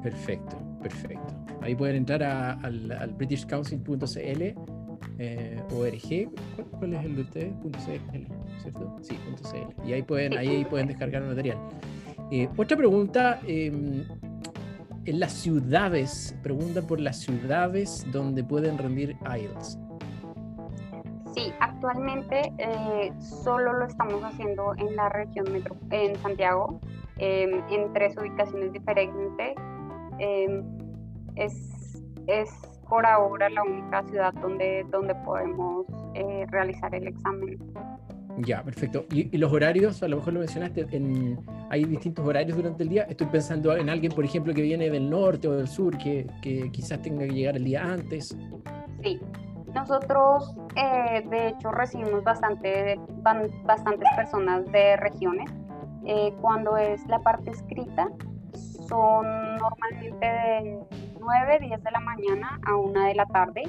Perfecto, 0.02 0.56
perfecto. 0.82 1.34
Ahí 1.60 1.74
pueden 1.74 1.96
entrar 1.96 2.22
al, 2.22 2.90
al 2.92 3.12
britishcouncil.cl 3.14 4.42
eh, 5.18 5.62
org, 5.72 6.30
¿cuál, 6.78 6.94
es 6.94 7.04
el 7.04 7.16
de 7.16 7.22
ustedes? 7.22 7.52
.cl, 7.62 8.26
¿cierto? 8.62 8.96
Sí, 9.02 9.18
.cl. 9.42 9.86
Y 9.86 9.92
ahí 9.92 10.02
pueden, 10.02 10.36
ahí 10.36 10.64
pueden 10.64 10.88
descargar 10.88 11.22
el 11.22 11.28
material. 11.28 11.58
Eh, 12.30 12.48
otra 12.56 12.76
pregunta, 12.76 13.38
em, 13.46 14.04
en 15.04 15.20
las 15.20 15.32
ciudades, 15.32 16.34
pregunta 16.42 16.82
por 16.82 17.00
las 17.00 17.18
ciudades 17.18 18.06
donde 18.12 18.44
pueden 18.44 18.78
rendir 18.78 19.16
IELTS. 19.22 19.78
Sí, 21.34 21.52
actualmente 21.60 22.52
eh, 22.58 23.12
solo 23.20 23.74
lo 23.74 23.84
estamos 23.84 24.22
haciendo 24.24 24.74
en 24.76 24.96
la 24.96 25.08
región 25.10 25.52
metro, 25.52 25.76
en 25.90 26.16
Santiago, 26.16 26.80
em, 27.18 27.62
en 27.70 27.92
tres 27.92 28.16
ubicaciones 28.16 28.72
diferentes. 28.72 29.54
Em, 30.20 30.62
es, 31.36 32.02
es 32.26 32.50
por 32.88 33.06
ahora 33.06 33.48
la 33.50 33.62
única 33.62 34.02
ciudad 34.04 34.32
donde, 34.34 34.84
donde 34.90 35.14
podemos 35.16 35.86
eh, 36.14 36.46
realizar 36.50 36.94
el 36.94 37.08
examen. 37.08 37.58
Ya, 38.38 38.62
perfecto. 38.62 39.04
¿Y, 39.10 39.36
los 39.36 39.52
horarios? 39.52 40.02
A 40.02 40.08
lo 40.08 40.16
mejor 40.16 40.34
lo 40.34 40.40
mencionaste, 40.40 40.86
en, 40.92 41.38
hay 41.68 41.84
distintos 41.84 42.26
horarios 42.26 42.56
durante 42.56 42.82
el 42.82 42.88
día. 42.88 43.02
Estoy 43.04 43.26
pensando 43.26 43.76
en 43.76 43.88
alguien, 43.88 44.12
por 44.12 44.24
ejemplo, 44.24 44.54
que 44.54 44.62
viene 44.62 44.88
del 44.88 45.10
norte 45.10 45.48
o 45.48 45.52
del 45.56 45.68
sur, 45.68 45.96
que, 45.98 46.26
que 46.42 46.70
quizás 46.70 47.02
tenga 47.02 47.26
que 47.26 47.32
llegar 47.32 47.56
el 47.56 47.64
día 47.64 47.82
antes. 47.82 48.36
Sí, 49.02 49.20
nosotros 49.74 50.56
eh, 50.76 51.24
de 51.28 51.48
hecho 51.48 51.70
recibimos 51.70 52.24
bastante, 52.24 52.98
bastantes 53.64 54.08
personas 54.16 54.64
de 54.72 54.96
regiones. 54.96 55.50
Eh, 56.06 56.32
cuando 56.40 56.76
es 56.76 57.06
la 57.06 57.18
parte 57.20 57.50
escrita, 57.50 58.08
son 58.90 59.56
normalmente 59.56 60.26
de 60.26 60.80
9, 61.20 61.58
10 61.60 61.82
de 61.82 61.90
la 61.90 62.00
mañana 62.00 62.60
a 62.66 62.76
1 62.76 63.00
de 63.00 63.14
la 63.14 63.26
tarde 63.26 63.62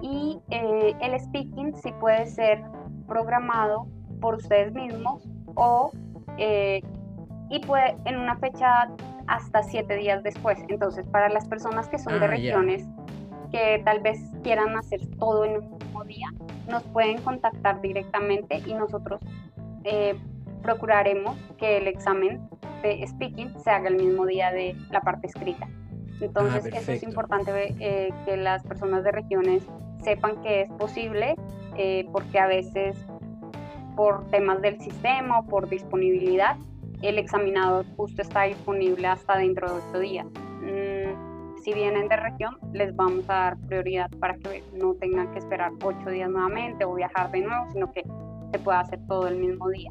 y 0.00 0.40
eh, 0.50 0.94
el 1.00 1.20
speaking 1.20 1.74
sí 1.74 1.92
puede 2.00 2.26
ser 2.26 2.62
programado 3.06 3.88
por 4.20 4.36
ustedes 4.36 4.72
mismos 4.72 5.28
o 5.56 5.90
eh, 6.38 6.82
y 7.50 7.58
puede 7.60 7.96
en 8.04 8.18
una 8.18 8.36
fecha 8.36 8.88
hasta 9.26 9.62
7 9.62 9.96
días 9.96 10.22
después. 10.22 10.58
Entonces, 10.68 11.06
para 11.08 11.28
las 11.28 11.48
personas 11.48 11.88
que 11.88 11.98
son 11.98 12.18
de 12.20 12.24
ah, 12.24 12.28
regiones 12.28 12.86
que 13.50 13.82
tal 13.84 14.00
vez 14.00 14.20
quieran 14.44 14.76
hacer 14.76 15.00
todo 15.18 15.44
en 15.44 15.56
un 15.56 15.78
mismo 15.78 16.04
día, 16.04 16.28
nos 16.68 16.84
pueden 16.84 17.20
contactar 17.22 17.80
directamente 17.80 18.62
y 18.64 18.74
nosotros 18.74 19.20
eh, 19.82 20.16
procuraremos 20.62 21.36
que 21.58 21.78
el 21.78 21.86
examen 21.86 22.48
de 22.82 23.06
speaking 23.06 23.52
se 23.62 23.70
haga 23.70 23.88
el 23.88 23.96
mismo 23.96 24.26
día 24.26 24.50
de 24.52 24.76
la 24.90 25.00
parte 25.00 25.26
escrita. 25.26 25.68
Entonces, 26.20 26.64
ah, 26.72 26.78
eso 26.78 26.92
es 26.92 27.02
importante 27.02 27.74
eh, 27.80 28.10
que 28.24 28.36
las 28.36 28.62
personas 28.64 29.04
de 29.04 29.12
regiones 29.12 29.64
sepan 30.02 30.40
que 30.42 30.62
es 30.62 30.70
posible, 30.72 31.34
eh, 31.76 32.06
porque 32.12 32.38
a 32.38 32.46
veces 32.46 32.96
por 33.96 34.28
temas 34.30 34.60
del 34.62 34.80
sistema 34.80 35.40
o 35.40 35.46
por 35.46 35.68
disponibilidad, 35.68 36.56
el 37.02 37.18
examinador 37.18 37.86
justo 37.96 38.22
está 38.22 38.42
disponible 38.42 39.06
hasta 39.06 39.36
dentro 39.38 39.70
de 39.70 39.80
ocho 39.80 39.98
días. 39.98 40.26
Mm, 40.62 41.60
si 41.62 41.74
vienen 41.74 42.08
de 42.08 42.16
región, 42.16 42.58
les 42.72 42.94
vamos 42.94 43.28
a 43.28 43.34
dar 43.34 43.58
prioridad 43.68 44.10
para 44.18 44.34
que 44.34 44.62
no 44.74 44.94
tengan 44.94 45.30
que 45.32 45.38
esperar 45.38 45.72
ocho 45.82 46.10
días 46.10 46.30
nuevamente 46.30 46.84
o 46.84 46.94
viajar 46.94 47.30
de 47.30 47.40
nuevo, 47.40 47.66
sino 47.72 47.92
que 47.92 48.04
se 48.52 48.58
pueda 48.58 48.80
hacer 48.80 49.00
todo 49.06 49.28
el 49.28 49.36
mismo 49.36 49.68
día. 49.68 49.90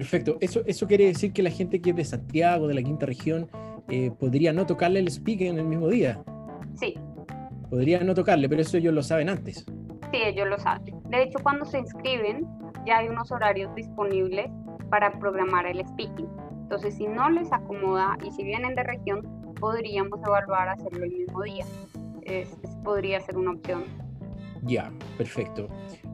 Perfecto. 0.00 0.38
Eso, 0.40 0.62
eso 0.64 0.86
quiere 0.86 1.04
decir 1.04 1.30
que 1.30 1.42
la 1.42 1.50
gente 1.50 1.82
que 1.82 1.90
es 1.90 1.96
de 1.96 2.06
Santiago, 2.06 2.66
de 2.66 2.72
la 2.72 2.82
quinta 2.82 3.04
región, 3.04 3.50
eh, 3.90 4.10
podría 4.18 4.50
no 4.50 4.64
tocarle 4.64 4.98
el 4.98 5.10
speaking 5.10 5.48
en 5.48 5.58
el 5.58 5.66
mismo 5.66 5.88
día. 5.88 6.24
Sí. 6.74 6.94
Podría 7.68 8.02
no 8.02 8.14
tocarle, 8.14 8.48
pero 8.48 8.62
eso 8.62 8.78
ellos 8.78 8.94
lo 8.94 9.02
saben 9.02 9.28
antes. 9.28 9.66
Sí, 10.10 10.22
ellos 10.24 10.48
lo 10.48 10.56
saben. 10.56 11.02
De 11.10 11.24
hecho, 11.24 11.38
cuando 11.42 11.66
se 11.66 11.80
inscriben, 11.80 12.46
ya 12.86 12.96
hay 12.96 13.08
unos 13.08 13.30
horarios 13.30 13.74
disponibles 13.74 14.50
para 14.88 15.12
programar 15.18 15.66
el 15.66 15.86
speaking. 15.86 16.28
Entonces, 16.62 16.94
si 16.94 17.06
no 17.06 17.28
les 17.28 17.52
acomoda 17.52 18.16
y 18.26 18.30
si 18.30 18.42
vienen 18.42 18.74
de 18.76 18.84
región, 18.84 19.20
podríamos 19.60 20.18
evaluar 20.26 20.70
hacerlo 20.70 21.04
el 21.04 21.12
mismo 21.12 21.42
día. 21.42 21.66
podría 22.82 23.20
ser 23.20 23.36
una 23.36 23.50
opción. 23.50 23.84
Ya, 24.62 24.90
perfecto. 25.18 25.68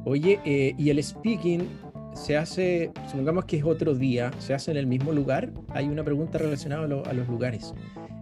Oye, 0.05 0.41
eh, 0.45 0.75
¿y 0.77 0.91
el 0.91 1.03
speaking 1.03 1.69
se 2.17 2.37
hace, 2.37 2.91
supongamos 3.07 3.45
que 3.45 3.59
es 3.59 3.65
otro 3.65 3.95
día, 3.95 4.33
se 4.39 4.55
hace 4.55 4.71
en 4.71 4.79
el 4.79 4.87
mismo 4.87 5.13
lugar? 5.13 5.51
Hay 5.69 5.89
una 5.89 6.03
pregunta 6.03 6.39
relacionada 6.39 6.85
a, 6.85 7.13
los 7.13 7.29
lugares. 7.29 7.75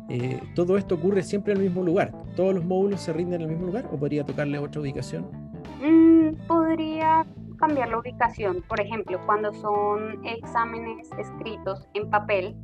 Eh, 0.08 0.40
¿Todo 0.54 0.76
esto 0.76 0.96
ocurre 0.96 1.22
siempre 1.22 1.52
en 1.52 1.60
el 1.60 1.64
mismo 1.66 1.82
lugar? 1.82 2.12
¿Todos 2.36 2.54
los 2.54 2.64
módulos 2.64 3.00
se 3.00 3.12
rinden 3.12 3.40
en 3.40 3.48
el 3.48 3.54
mismo 3.54 3.66
lugar 3.66 3.88
o 3.92 3.96
podría 3.96 4.24
tocarle 4.24 4.58
otra 4.58 4.80
ubicación? 4.80 5.26
Mm, 5.80 6.34
podría 6.46 7.24
cambiar 7.56 7.88
la 7.88 7.98
ubicación. 7.98 8.62
Por 8.68 8.80
ejemplo, 8.80 9.18
cuando 9.24 9.52
son 9.52 10.24
exámenes 10.26 11.08
escritos 11.16 11.88
en 11.94 12.10
papel, 12.10 12.56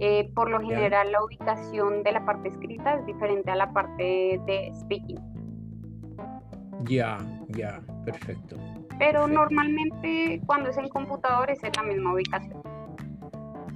eh, 0.00 0.30
por 0.34 0.50
lo 0.50 0.60
general 0.60 1.12
la 1.12 1.24
ubicación 1.24 2.02
de 2.02 2.12
la 2.12 2.24
parte 2.24 2.48
escrita 2.48 2.94
es 2.94 3.06
diferente 3.06 3.50
a 3.52 3.56
la 3.56 3.72
parte 3.72 4.40
de 4.46 4.72
speaking. 4.80 5.20
Ya, 6.84 7.18
ya, 7.50 7.80
perfecto. 8.04 8.56
Pero 9.02 9.26
normalmente 9.26 10.40
cuando 10.46 10.70
es 10.70 10.78
en 10.78 10.88
computadores 10.88 11.58
es 11.64 11.76
la 11.76 11.82
misma 11.82 12.12
ubicación. 12.14 12.62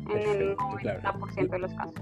en 0.08 0.40
el 0.40 0.56
90% 0.56 1.50
de 1.50 1.58
los 1.58 1.74
casos. 1.74 2.00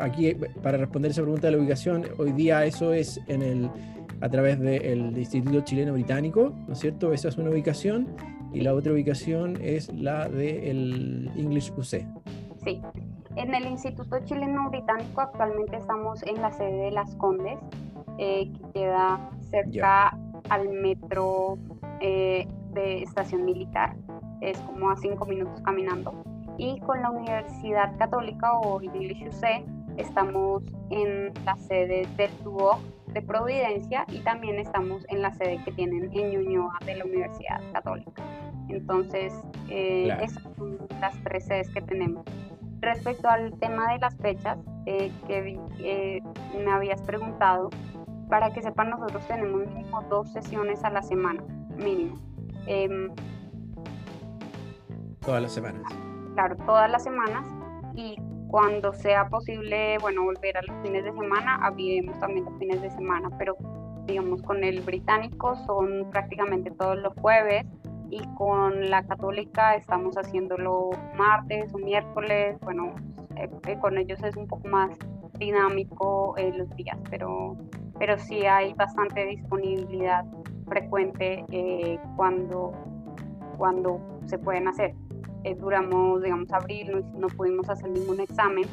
aquí, 0.00 0.34
para 0.60 0.76
responder 0.76 1.12
esa 1.12 1.22
pregunta 1.22 1.46
de 1.46 1.52
la 1.52 1.58
ubicación, 1.58 2.04
hoy 2.18 2.32
día 2.32 2.64
eso 2.64 2.92
es 2.92 3.20
en 3.28 3.42
el 3.42 3.70
a 4.20 4.28
través 4.28 4.58
del 4.58 5.16
Instituto 5.16 5.60
Chileno 5.60 5.92
Británico, 5.92 6.52
¿no 6.66 6.72
es 6.72 6.80
cierto? 6.80 7.12
Esa 7.12 7.28
es 7.28 7.38
una 7.38 7.50
ubicación 7.50 8.08
y 8.52 8.62
la 8.62 8.74
otra 8.74 8.92
ubicación 8.92 9.56
es 9.62 9.92
la 9.92 10.28
del 10.28 11.30
English 11.36 11.70
UC. 11.76 12.04
Sí, 12.64 12.82
en 13.36 13.54
el 13.54 13.66
Instituto 13.66 14.18
Chileno 14.24 14.68
Británico 14.68 15.20
actualmente 15.20 15.76
estamos 15.76 16.24
en 16.24 16.42
la 16.42 16.50
sede 16.50 16.86
de 16.86 16.90
Las 16.90 17.14
Condes, 17.14 17.60
eh, 18.18 18.50
que 18.52 18.80
queda 18.80 19.30
cerca 19.42 20.18
al 20.48 20.68
metro 20.68 21.56
eh, 22.00 22.46
de 22.72 23.02
Estación 23.02 23.44
Militar, 23.44 23.96
es 24.40 24.58
como 24.60 24.90
a 24.90 24.96
cinco 24.96 25.24
minutos 25.26 25.60
caminando. 25.62 26.24
Y 26.58 26.78
con 26.80 27.02
la 27.02 27.10
Universidad 27.10 27.96
Católica 27.98 28.52
o 28.58 28.80
English 28.80 29.28
UC 29.28 29.64
estamos 29.96 30.62
en 30.90 31.32
la 31.44 31.56
sede 31.56 32.06
del 32.16 32.30
TUOC 32.42 32.80
de 33.12 33.22
Providencia 33.22 34.04
y 34.08 34.18
también 34.20 34.58
estamos 34.58 35.04
en 35.08 35.22
la 35.22 35.32
sede 35.32 35.62
que 35.64 35.72
tienen 35.72 36.10
en 36.12 36.30
Ñuñoa 36.30 36.78
de 36.84 36.96
la 36.96 37.04
Universidad 37.04 37.60
Católica. 37.72 38.22
Entonces, 38.68 39.32
eh, 39.68 40.16
esas 40.20 40.42
son 40.56 40.78
las 41.00 41.14
tres 41.22 41.46
sedes 41.46 41.70
que 41.70 41.80
tenemos. 41.80 42.24
Respecto 42.80 43.28
al 43.28 43.56
tema 43.58 43.92
de 43.92 43.98
las 43.98 44.16
fechas 44.16 44.58
eh, 44.86 45.10
que 45.26 45.58
eh, 45.78 46.22
me 46.54 46.70
habías 46.70 47.00
preguntado, 47.02 47.70
para 48.28 48.52
que 48.52 48.62
sepan, 48.62 48.90
nosotros 48.90 49.26
tenemos 49.26 49.66
mínimo 49.66 50.02
dos 50.08 50.32
sesiones 50.32 50.82
a 50.82 50.90
la 50.90 51.02
semana, 51.02 51.42
mínimo. 51.76 52.18
Em, 52.66 53.10
todas 55.20 55.42
las 55.42 55.52
semanas. 55.52 55.82
Claro, 56.34 56.56
todas 56.66 56.90
las 56.90 57.02
semanas. 57.02 57.44
Y 57.94 58.16
cuando 58.48 58.92
sea 58.92 59.28
posible, 59.28 59.98
bueno, 59.98 60.22
volver 60.22 60.56
a 60.56 60.62
los 60.62 60.76
fines 60.82 61.04
de 61.04 61.12
semana, 61.12 61.56
abriremos 61.56 62.18
también 62.20 62.44
los 62.44 62.58
fines 62.58 62.82
de 62.82 62.90
semana, 62.90 63.30
pero 63.38 63.56
digamos 64.06 64.42
con 64.42 64.62
el 64.62 64.80
británico 64.82 65.56
son 65.66 66.10
prácticamente 66.10 66.70
todos 66.70 66.98
los 66.98 67.14
jueves 67.14 67.64
y 68.10 68.22
con 68.36 68.90
la 68.90 69.02
católica 69.02 69.74
estamos 69.74 70.16
haciéndolo 70.16 70.90
martes 71.16 71.72
o 71.74 71.78
miércoles, 71.78 72.58
bueno, 72.60 72.94
eh, 73.36 73.48
eh, 73.66 73.78
con 73.80 73.98
ellos 73.98 74.22
es 74.22 74.36
un 74.36 74.46
poco 74.46 74.68
más 74.68 74.96
dinámico 75.38 76.36
eh, 76.36 76.52
los 76.56 76.70
días, 76.76 76.98
pero, 77.10 77.56
pero 77.98 78.18
sí 78.18 78.46
hay 78.46 78.72
bastante 78.74 79.26
disponibilidad 79.26 80.24
frecuente 80.66 81.44
cuando, 82.16 82.72
cuando 83.56 84.00
se 84.26 84.38
pueden 84.38 84.68
hacer. 84.68 84.94
Eh, 85.44 85.54
duramos, 85.54 86.22
digamos, 86.22 86.50
abril, 86.52 86.90
no, 86.90 87.18
no, 87.18 87.26
pudimos 87.28 87.68
hacer 87.68 87.90
ningún 87.90 88.18
examen 88.20 88.64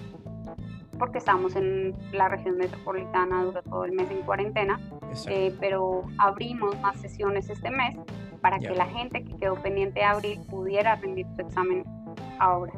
porque 0.98 1.18
estamos 1.18 1.56
en 1.56 1.96
la 2.14 2.30
región 2.30 2.58
metropolitana, 2.58 3.44
duró 3.44 3.62
todo 3.64 3.86
el 3.86 3.92
mes 3.92 4.10
en 4.12 4.22
cuarentena, 4.22 4.80
eh, 5.28 5.54
pero 5.60 6.04
abrimos 6.18 6.80
más 6.80 6.96
sesiones 7.02 7.50
este 7.50 7.72
mes 7.72 7.98
para 8.40 8.60
que 8.60 8.70
la 8.70 8.86
gente 8.86 9.24
que 9.24 9.36
quedó 9.36 9.56
pendiente 9.56 10.00
de 10.00 10.06
abril 10.06 10.40
pudiera 10.50 10.96
rendir 10.96 11.26
su 11.36 11.42
examen 11.42 11.84
ahora. 12.40 12.72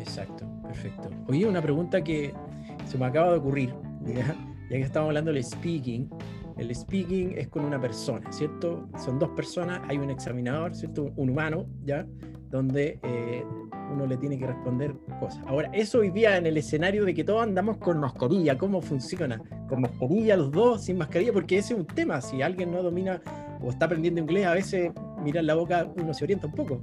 Exacto, 0.00 0.44
perfecto. 0.64 1.10
Oye, 1.28 1.46
una 1.46 1.62
pregunta 1.62 2.02
que 2.02 2.34
se 2.86 2.98
me 2.98 3.06
acaba 3.06 3.30
de 3.30 3.38
ocurrir, 3.38 3.74
ya, 4.04 4.34
ya 4.68 4.76
que 4.76 4.80
estamos 4.82 5.08
hablando 5.08 5.32
del 5.32 5.42
speaking. 5.44 6.10
El 6.56 6.74
speaking 6.74 7.34
es 7.36 7.48
con 7.48 7.64
una 7.64 7.80
persona, 7.80 8.30
¿cierto? 8.32 8.88
Son 8.98 9.18
dos 9.18 9.30
personas, 9.30 9.80
hay 9.88 9.98
un 9.98 10.10
examinador, 10.10 10.74
¿cierto? 10.74 11.12
Un 11.16 11.30
humano, 11.30 11.66
¿ya? 11.84 12.06
donde 12.54 13.00
eh, 13.02 13.44
uno 13.92 14.06
le 14.06 14.16
tiene 14.16 14.38
que 14.38 14.46
responder 14.46 14.94
cosas. 15.18 15.42
Ahora, 15.48 15.68
eso 15.72 15.98
hoy 15.98 16.10
día 16.10 16.36
en 16.36 16.46
el 16.46 16.56
escenario 16.56 17.04
de 17.04 17.12
que 17.12 17.24
todos 17.24 17.42
andamos 17.42 17.78
con 17.78 17.98
mascarilla, 17.98 18.56
¿cómo 18.56 18.80
funciona? 18.80 19.42
¿Con 19.68 19.80
mascarilla 19.80 20.36
los 20.36 20.52
dos, 20.52 20.84
sin 20.84 20.96
mascarilla? 20.96 21.32
Porque 21.32 21.58
ese 21.58 21.74
es 21.74 21.80
un 21.80 21.86
tema, 21.86 22.20
si 22.20 22.42
alguien 22.42 22.70
no 22.70 22.80
domina 22.80 23.20
o 23.60 23.70
está 23.70 23.86
aprendiendo 23.86 24.20
inglés, 24.20 24.46
a 24.46 24.52
veces 24.52 24.92
mirar 25.20 25.42
la 25.42 25.56
boca 25.56 25.88
uno 25.96 26.14
se 26.14 26.22
orienta 26.22 26.46
un 26.46 26.52
poco. 26.52 26.80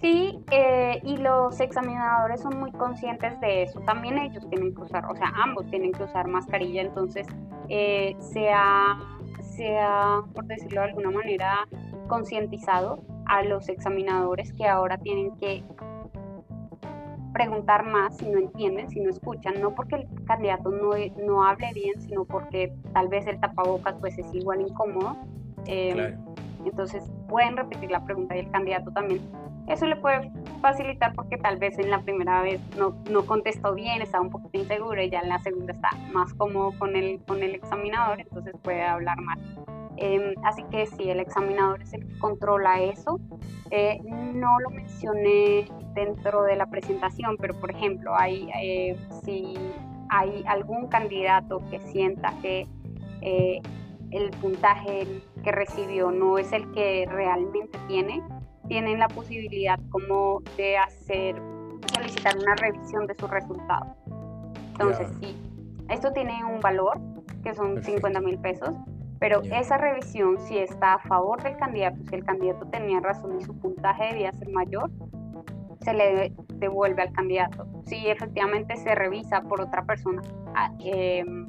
Sí, 0.00 0.38
eh, 0.52 1.00
y 1.02 1.16
los 1.16 1.58
examinadores 1.58 2.40
son 2.40 2.56
muy 2.60 2.70
conscientes 2.70 3.38
de 3.40 3.64
eso. 3.64 3.80
También 3.80 4.16
ellos 4.16 4.48
tienen 4.48 4.72
que 4.76 4.82
usar, 4.82 5.04
o 5.06 5.16
sea, 5.16 5.32
ambos 5.42 5.66
tienen 5.70 5.90
que 5.90 6.04
usar 6.04 6.28
mascarilla, 6.28 6.82
entonces 6.82 7.26
eh, 7.70 8.16
se, 8.18 8.50
ha, 8.52 8.98
se 9.40 9.78
ha, 9.78 10.22
por 10.34 10.44
decirlo 10.46 10.82
de 10.82 10.88
alguna 10.88 11.10
manera, 11.10 11.66
concientizado 12.08 13.02
a 13.26 13.44
los 13.44 13.68
examinadores 13.68 14.52
que 14.52 14.66
ahora 14.66 14.98
tienen 14.98 15.36
que 15.36 15.62
preguntar 17.32 17.86
más 17.86 18.16
si 18.16 18.28
no 18.28 18.38
entienden, 18.38 18.90
si 18.90 19.00
no 19.00 19.08
escuchan, 19.08 19.60
no 19.60 19.74
porque 19.74 19.96
el 19.96 20.24
candidato 20.24 20.70
no, 20.70 20.90
no 21.24 21.44
hable 21.44 21.72
bien, 21.72 22.00
sino 22.00 22.24
porque 22.24 22.74
tal 22.92 23.08
vez 23.08 23.26
el 23.26 23.38
tapabocas 23.38 23.94
pues 24.00 24.18
es 24.18 24.34
igual 24.34 24.62
incómodo. 24.62 25.16
Eh, 25.66 26.16
entonces 26.64 27.10
pueden 27.28 27.56
repetir 27.56 27.90
la 27.90 28.04
pregunta 28.04 28.36
y 28.36 28.40
el 28.40 28.50
candidato 28.50 28.90
también. 28.90 29.20
Eso 29.70 29.86
le 29.86 29.94
puede 29.94 30.32
facilitar 30.60 31.14
porque 31.14 31.36
tal 31.36 31.58
vez 31.58 31.78
en 31.78 31.90
la 31.90 32.00
primera 32.00 32.42
vez 32.42 32.60
no, 32.76 32.96
no 33.08 33.24
contestó 33.24 33.72
bien, 33.72 34.02
estaba 34.02 34.24
un 34.24 34.30
poquito 34.30 34.58
inseguro 34.58 35.00
y 35.00 35.08
ya 35.08 35.20
en 35.20 35.28
la 35.28 35.38
segunda 35.38 35.72
está 35.72 35.90
más 36.12 36.34
cómodo 36.34 36.72
con 36.76 36.96
el, 36.96 37.20
con 37.20 37.40
el 37.40 37.54
examinador, 37.54 38.20
entonces 38.20 38.52
puede 38.62 38.82
hablar 38.82 39.20
más. 39.20 39.38
Em, 39.96 40.34
así 40.42 40.64
que 40.72 40.86
sí, 40.86 41.08
el 41.08 41.20
examinador 41.20 41.82
es 41.82 41.92
el 41.92 42.04
que 42.04 42.18
controla 42.18 42.80
eso. 42.80 43.20
Eh, 43.70 44.00
no 44.02 44.58
lo 44.58 44.70
mencioné 44.70 45.68
dentro 45.94 46.42
de 46.42 46.56
la 46.56 46.66
presentación, 46.66 47.36
pero 47.38 47.54
por 47.54 47.70
ejemplo, 47.70 48.16
hay, 48.16 48.50
eh, 48.60 48.96
si 49.24 49.54
hay 50.08 50.42
algún 50.48 50.88
candidato 50.88 51.62
que 51.70 51.78
sienta 51.78 52.34
que 52.42 52.66
eh, 53.20 53.60
el 54.10 54.30
puntaje 54.30 55.06
que 55.44 55.52
recibió 55.52 56.10
no 56.10 56.38
es 56.38 56.52
el 56.52 56.72
que 56.72 57.06
realmente 57.08 57.78
tiene, 57.86 58.20
tienen 58.70 59.00
la 59.00 59.08
posibilidad 59.08 59.80
como 59.90 60.42
de 60.56 60.78
hacer, 60.78 61.34
solicitar 61.92 62.38
una 62.38 62.54
revisión 62.54 63.04
de 63.08 63.16
su 63.16 63.26
resultado. 63.26 63.96
Entonces, 64.70 65.10
sí, 65.20 65.36
esto 65.88 66.12
tiene 66.12 66.44
un 66.44 66.60
valor, 66.60 67.00
que 67.42 67.52
son 67.52 67.82
50 67.82 68.20
mil 68.20 68.38
pesos, 68.38 68.76
pero 69.18 69.42
esa 69.42 69.76
revisión, 69.76 70.38
si 70.38 70.56
está 70.58 70.94
a 70.94 70.98
favor 71.00 71.42
del 71.42 71.56
candidato, 71.56 71.96
si 72.08 72.14
el 72.14 72.24
candidato 72.24 72.64
tenía 72.66 73.00
razón 73.00 73.40
y 73.40 73.42
su 73.42 73.58
puntaje 73.58 74.04
debía 74.12 74.30
ser 74.34 74.48
mayor, 74.50 74.88
se 75.80 75.92
le 75.92 76.32
devuelve 76.54 77.02
al 77.02 77.12
candidato. 77.12 77.66
Si 77.86 78.06
efectivamente 78.06 78.76
se 78.76 78.94
revisa 78.94 79.42
por 79.42 79.60
otra 79.60 79.84
persona, 79.84 80.22
em, 80.78 81.48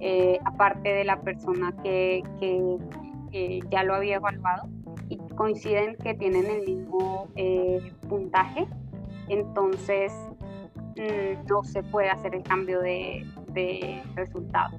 eh, 0.00 0.38
aparte 0.44 0.90
de 0.90 1.04
la 1.04 1.18
persona 1.22 1.74
que, 1.82 2.22
ya 3.70 3.82
lo 3.84 3.94
había 3.94 4.16
evaluado, 4.16 4.68
coinciden 5.40 5.96
que 5.96 6.12
tienen 6.12 6.44
el 6.44 6.66
mismo 6.66 7.26
eh, 7.34 7.80
puntaje, 8.10 8.68
entonces 9.28 10.12
mm, 10.96 11.46
no 11.48 11.64
se 11.64 11.82
puede 11.82 12.10
hacer 12.10 12.34
el 12.34 12.42
cambio 12.42 12.78
de, 12.82 13.24
de 13.54 14.02
resultado. 14.16 14.78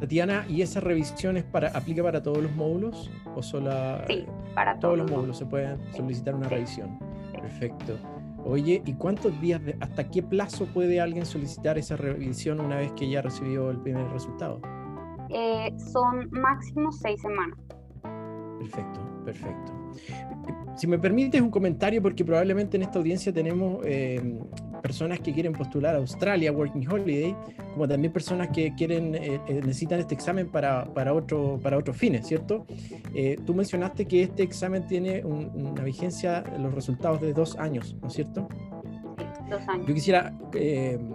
Tatiana, 0.00 0.46
¿y 0.48 0.62
esa 0.62 0.80
revisión 0.80 1.36
es 1.36 1.44
para, 1.44 1.68
aplica 1.68 2.02
para 2.02 2.22
todos 2.22 2.38
los 2.38 2.56
módulos 2.56 3.10
o 3.36 3.42
solo 3.42 3.70
sí, 4.06 4.24
para 4.54 4.78
todos, 4.78 4.96
los 4.96 5.10
módulos 5.10 5.36
se 5.36 5.44
pueden 5.44 5.78
solicitar 5.92 6.34
una 6.34 6.48
revisión? 6.48 6.98
Perfecto. 7.32 7.98
Oye, 8.42 8.82
¿y 8.86 8.94
cuántos 8.94 9.38
días, 9.42 9.60
hasta 9.80 10.10
qué 10.10 10.22
plazo 10.22 10.64
puede 10.64 10.98
alguien 10.98 11.26
solicitar 11.26 11.76
esa 11.76 11.96
revisión 11.96 12.58
una 12.58 12.76
vez 12.76 12.90
que 12.92 13.10
ya 13.10 13.20
recibió 13.20 13.70
el 13.70 13.76
primer 13.82 14.08
resultado? 14.12 14.62
Eh, 15.28 15.70
son 15.92 16.30
máximo 16.30 16.90
seis 16.90 17.20
semanas. 17.20 17.58
Perfecto, 18.58 19.13
perfecto. 19.24 19.72
Si 20.76 20.88
me 20.88 20.98
permites 20.98 21.40
un 21.40 21.50
comentario, 21.50 22.02
porque 22.02 22.24
probablemente 22.24 22.76
en 22.76 22.82
esta 22.82 22.98
audiencia 22.98 23.32
tenemos 23.32 23.78
eh, 23.84 24.38
personas 24.82 25.20
que 25.20 25.32
quieren 25.32 25.52
postular 25.52 25.94
a 25.94 25.98
Australia 25.98 26.50
Working 26.50 26.88
Holiday, 26.88 27.36
como 27.72 27.86
también 27.86 28.12
personas 28.12 28.48
que 28.48 28.74
quieren 28.74 29.14
eh, 29.14 29.40
eh, 29.46 29.60
necesitan 29.64 30.00
este 30.00 30.14
examen 30.14 30.48
para, 30.48 30.92
para, 30.92 31.14
otro, 31.14 31.60
para 31.62 31.78
otros 31.78 31.96
fines, 31.96 32.26
¿cierto? 32.26 32.66
tú 33.46 33.54
mencionaste 33.54 34.06
que 34.06 34.24
este 34.24 34.42
examen 34.42 34.86
tiene 34.88 35.24
una 35.24 35.84
vigencia, 35.84 36.42
los 36.58 36.74
resultados 36.74 37.20
de 37.20 37.32
dos 37.32 37.56
años, 37.56 37.96
¿no 38.02 38.08
es 38.08 38.14
cierto? 38.14 38.48
Dos 39.48 39.68
años. 39.68 39.86
Yo 39.86 39.94
quisiera, 39.94 40.36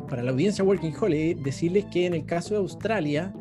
para 0.10 0.24
la 0.24 0.32
audiencia 0.32 0.64
Working 0.64 0.94
Holiday, 1.00 1.34
decirles 1.34 1.86
que 1.86 2.06
en 2.06 2.14
el 2.14 2.26
caso 2.26 2.54
de 2.54 2.62
Australia, 2.62 3.34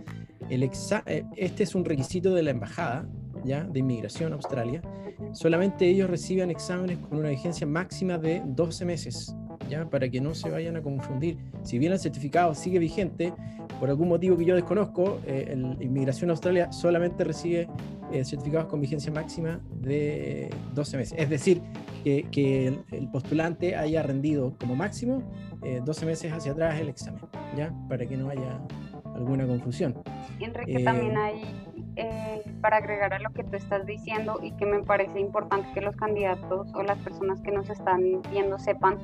el 0.50 0.64
este 0.64 1.62
es 1.62 1.74
un 1.76 1.84
requisito 1.84 2.34
de 2.34 2.42
la 2.42 2.50
embajada 2.50 3.06
¿ya? 3.48 3.64
de 3.64 3.80
inmigración 3.80 4.32
a 4.32 4.36
Australia, 4.36 4.82
solamente 5.32 5.88
ellos 5.88 6.08
reciben 6.08 6.50
exámenes 6.50 6.98
con 6.98 7.18
una 7.18 7.30
vigencia 7.30 7.66
máxima 7.66 8.18
de 8.18 8.42
12 8.44 8.84
meses, 8.84 9.34
¿ya? 9.68 9.88
para 9.88 10.08
que 10.08 10.20
no 10.20 10.34
se 10.34 10.50
vayan 10.50 10.76
a 10.76 10.82
confundir. 10.82 11.38
Si 11.62 11.78
bien 11.78 11.92
el 11.92 11.98
certificado 11.98 12.54
sigue 12.54 12.78
vigente, 12.78 13.32
por 13.80 13.88
algún 13.88 14.08
motivo 14.08 14.36
que 14.36 14.44
yo 14.44 14.54
desconozco, 14.54 15.20
eh, 15.26 15.48
el 15.50 15.76
Inmigración 15.80 16.30
a 16.30 16.32
Australia 16.32 16.72
solamente 16.72 17.24
recibe 17.24 17.68
eh, 18.12 18.24
certificados 18.24 18.68
con 18.68 18.80
vigencia 18.80 19.12
máxima 19.12 19.60
de 19.80 20.50
12 20.74 20.96
meses. 20.96 21.18
Es 21.18 21.30
decir, 21.30 21.62
que, 22.02 22.78
el, 22.90 23.10
postulante 23.10 23.76
haya 23.76 24.02
rendido 24.02 24.56
como 24.58 24.74
máximo 24.74 25.22
12 25.84 26.02
eh, 26.02 26.06
meses 26.06 26.32
hacia 26.32 26.52
atrás 26.52 26.80
el 26.80 26.88
examen, 26.88 27.20
¿ya? 27.56 27.72
para 27.88 28.06
que 28.06 28.16
no 28.16 28.30
haya 28.30 28.60
alguna 29.14 29.46
confusión. 29.46 29.94
Enrique, 30.40 30.82
también 30.84 31.16
hay 31.16 31.42
eh, 31.98 32.42
para 32.60 32.76
agregar 32.76 33.12
a 33.12 33.18
lo 33.18 33.30
que 33.30 33.42
tú 33.42 33.56
estás 33.56 33.84
diciendo 33.84 34.38
y 34.40 34.52
que 34.52 34.66
me 34.66 34.84
parece 34.84 35.18
importante 35.18 35.68
que 35.74 35.80
los 35.80 35.96
candidatos 35.96 36.72
o 36.74 36.82
las 36.84 36.96
personas 36.98 37.40
que 37.42 37.50
nos 37.50 37.68
están 37.68 38.22
viendo 38.30 38.56
sepan 38.58 38.98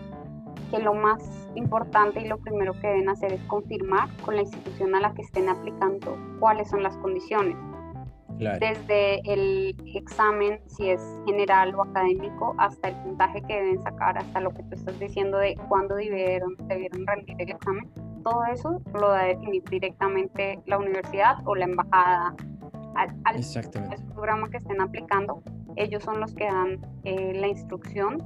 que 0.70 0.78
lo 0.78 0.94
más 0.94 1.48
importante 1.56 2.20
y 2.20 2.28
lo 2.28 2.38
primero 2.38 2.72
que 2.74 2.86
deben 2.86 3.08
hacer 3.08 3.32
es 3.32 3.42
confirmar 3.42 4.08
con 4.24 4.36
la 4.36 4.42
institución 4.42 4.94
a 4.94 5.00
la 5.00 5.12
que 5.12 5.22
estén 5.22 5.48
aplicando 5.48 6.16
cuáles 6.38 6.70
son 6.70 6.84
las 6.84 6.96
condiciones. 6.98 7.56
Desde 8.38 9.20
el 9.32 9.76
examen, 9.94 10.60
si 10.66 10.90
es 10.90 11.00
general 11.26 11.74
o 11.74 11.82
académico, 11.82 12.54
hasta 12.58 12.88
el 12.88 12.96
puntaje 12.96 13.42
que 13.42 13.54
deben 13.54 13.82
sacar, 13.82 14.18
hasta 14.18 14.40
lo 14.40 14.50
que 14.50 14.62
tú 14.64 14.74
estás 14.74 14.98
diciendo 14.98 15.38
de 15.38 15.56
cuándo 15.68 15.94
debieron, 15.96 16.56
debieron 16.68 17.06
rendir 17.06 17.36
el 17.40 17.50
examen, 17.50 17.90
todo 18.24 18.44
eso 18.52 18.80
lo 18.94 19.10
da 19.10 19.20
a 19.20 19.24
definir 19.26 19.62
directamente 19.64 20.58
la 20.66 20.78
universidad 20.78 21.36
o 21.44 21.54
la 21.54 21.66
embajada 21.66 22.34
al, 22.94 23.14
programa 24.14 24.48
que 24.50 24.58
estén 24.58 24.80
aplicando, 24.80 25.42
ellos 25.76 26.02
son 26.02 26.20
los 26.20 26.34
que 26.34 26.44
dan 26.44 26.80
eh, 27.04 27.32
la 27.34 27.48
instrucción 27.48 28.22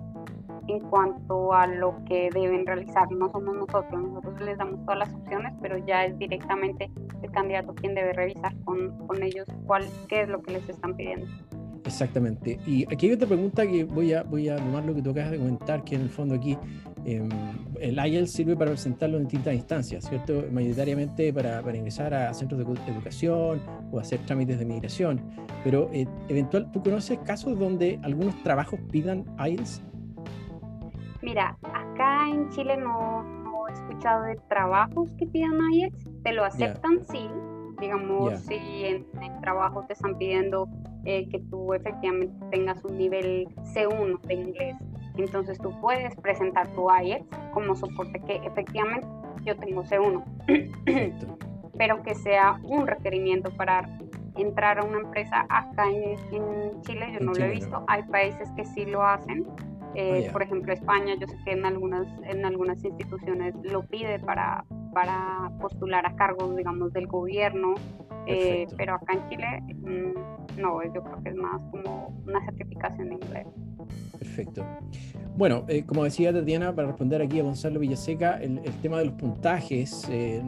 en 0.69 0.81
cuanto 0.81 1.53
a 1.53 1.67
lo 1.67 2.05
que 2.05 2.29
deben 2.33 2.67
realizar. 2.67 3.11
No 3.11 3.31
somos 3.31 3.57
nosotros, 3.57 4.03
nosotros 4.03 4.41
les 4.43 4.59
damos 4.59 4.81
todas 4.85 4.99
las 4.99 5.15
opciones, 5.15 5.55
pero 5.63 5.79
ya 5.79 6.05
es 6.05 6.19
directamente 6.19 6.91
el 7.23 7.31
candidato 7.31 7.75
quien 7.75 7.95
debe 7.95 8.13
revisar 8.13 8.55
con, 8.65 8.97
con 9.07 9.23
ellos 9.23 9.47
cuál, 9.67 9.85
qué 10.09 10.23
es 10.23 10.29
lo 10.29 10.43
que 10.43 10.53
les 10.53 10.69
están 10.69 10.95
pidiendo. 10.95 11.27
Exactamente. 11.85 12.61
Y 12.67 12.85
aquí 12.93 13.07
hay 13.07 13.13
otra 13.13 13.27
pregunta 13.27 13.67
que 13.67 13.85
voy 13.85 14.13
a, 14.13 14.23
voy 14.23 14.49
a 14.51 14.57
tomar 14.57 14.85
lo 14.85 14.95
que 14.95 15.01
tú 15.01 15.11
acabas 15.11 15.31
de 15.31 15.39
comentar, 15.39 15.83
que 15.85 15.95
en 15.95 16.03
el 16.03 16.11
fondo 16.11 16.35
aquí 16.35 16.59
Em, 17.05 17.29
el 17.81 17.99
IELTS 17.99 18.33
sirve 18.33 18.57
para 18.57 18.71
presentarlo 18.73 19.17
en 19.19 19.25
distintas 19.25 19.55
instancias, 19.55 20.05
¿cierto? 20.05 20.45
Mayoritariamente 20.51 21.33
para, 21.33 21.63
para 21.63 21.77
ingresar 21.77 22.13
a 22.15 22.33
centros 22.35 22.59
de 22.59 22.93
educación 22.93 23.63
o 23.91 23.99
hacer 23.99 24.21
trámites 24.21 24.59
de 24.59 24.65
migración. 24.65 25.21
Pero, 25.65 25.91
eh, 25.93 26.07
eventual, 26.29 26.71
¿tú 26.73 26.83
conoces 26.83 27.19
casos 27.21 27.59
donde 27.59 27.99
algunos 28.03 28.43
trabajos 28.43 28.81
pidan 28.91 29.25
IELTS? 29.39 29.83
Mira, 31.23 31.57
acá 31.63 32.29
en 32.29 32.49
Chile 32.51 32.77
no, 32.77 33.23
no 33.23 33.69
he 33.69 33.73
escuchado 33.73 34.25
de 34.25 34.37
trabajos 34.49 35.13
que 35.19 35.27
pidan 35.27 35.59
IELTS. 35.73 36.07
Te 36.23 36.33
lo 36.33 36.45
aceptan, 36.45 37.01
sí. 37.11 37.29
Digamos, 37.81 38.41
si 38.41 38.55
en 38.57 39.07
el 39.23 39.41
trabajo 39.41 39.85
te 39.87 39.93
están 39.93 40.19
pidiendo 40.19 40.69
eh, 41.05 41.29
que 41.29 41.39
tú 41.39 41.73
efectivamente 41.75 42.35
tengas 42.51 42.85
un 42.85 42.99
nivel 42.99 43.47
C1 43.73 44.21
de 44.23 44.35
inglés 44.35 44.77
entonces 45.23 45.59
tú 45.59 45.71
puedes 45.81 46.15
presentar 46.17 46.69
tu 46.69 46.89
IELTS 46.91 47.27
como 47.53 47.75
soporte 47.77 48.21
que 48.21 48.37
efectivamente 48.45 49.07
yo 49.45 49.57
tengo 49.57 49.83
C1, 49.85 50.23
pero 51.79 52.03
que 52.03 52.15
sea 52.15 52.59
un 52.65 52.87
requerimiento 52.87 53.51
para 53.51 53.89
entrar 54.37 54.79
a 54.79 54.85
una 54.85 55.01
empresa 55.01 55.47
acá 55.49 55.85
en, 55.89 56.81
Chile, 56.83 57.09
yo 57.13 57.21
no 57.21 57.33
lo 57.33 57.45
he 57.45 57.51
visto, 57.51 57.85
hay 57.89 58.03
países 58.05 58.51
que 58.53 58.65
sí 58.65 58.85
lo 58.85 59.03
hacen, 59.03 59.47
eh, 59.95 60.27
oh, 60.29 60.33
por 60.33 60.43
ejemplo 60.43 60.73
España, 60.73 61.15
yo 61.19 61.27
sé 61.27 61.37
que 61.45 61.53
en 61.53 61.65
algunas, 61.65 62.07
en 62.25 62.45
algunas 62.45 62.85
instituciones 62.85 63.55
lo 63.65 63.83
pide 63.87 64.19
para, 64.21 64.65
para 64.93 65.51
postular 65.61 66.07
a 66.07 66.15
cargos, 66.15 66.57
digamos, 66.57 66.93
del 66.93 67.07
gobierno, 67.07 67.75
eh, 68.27 68.67
pero 68.77 68.95
acá 68.95 69.15
en 69.15 69.29
Chile 69.29 69.63
mm, 69.75 70.61
no, 70.61 70.83
yo 70.85 71.03
creo 71.03 71.23
que 71.23 71.31
es 71.31 71.37
más 71.37 71.63
como 71.71 72.09
una 72.27 72.45
certificación 72.45 73.09
de 73.09 73.15
inglés. 73.15 73.47
Perfecto. 74.19 74.65
Bueno, 75.37 75.65
eh, 75.69 75.85
como 75.85 76.05
decía 76.05 76.33
Tatiana, 76.33 76.75
para 76.75 76.89
responder 76.89 77.23
aquí 77.23 77.39
a 77.39 77.43
Gonzalo 77.43 77.79
Villaseca, 77.79 78.41
el, 78.43 78.61
tema 78.83 78.99
de 78.99 79.07
los 79.07 79.15
puntajes 79.15 80.07
eh, 80.11 80.43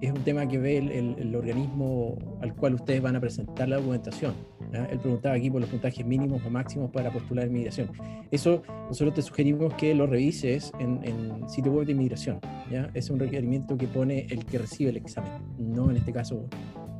es 0.00 0.12
un 0.12 0.22
tema 0.22 0.46
que 0.46 0.58
ve 0.58 0.78
el, 0.78 1.34
organismo 1.34 2.16
al 2.40 2.54
cual 2.54 2.74
ustedes 2.74 3.02
van 3.02 3.16
a 3.16 3.20
presentar 3.20 3.68
la 3.68 3.76
documentación. 3.76 4.34
Él 4.72 4.98
preguntaba 4.98 5.36
aquí 5.36 5.50
por 5.50 5.60
los 5.60 5.70
puntajes 5.70 6.04
mínimos 6.04 6.42
o 6.44 6.50
máximos 6.50 6.90
para 6.90 7.10
postular 7.10 7.46
inmigración. 7.46 7.90
Eso 8.30 8.62
nosotros 8.88 9.14
te 9.14 9.22
sugerimos 9.22 9.72
que 9.74 9.94
lo 9.94 10.06
revises 10.06 10.72
en, 10.78 11.00
en 11.04 11.48
sitio 11.48 11.72
web 11.72 11.86
de 11.86 11.92
inmigración. 11.92 12.40
¿ya? 12.70 12.90
Es 12.94 13.08
un 13.10 13.18
requerimiento 13.18 13.76
que 13.76 13.86
pone 13.86 14.26
el 14.30 14.44
que 14.44 14.58
recibe 14.58 14.90
el 14.90 14.96
examen, 14.96 15.32
no 15.58 15.90
en 15.90 15.96
este 15.96 16.12
caso 16.12 16.44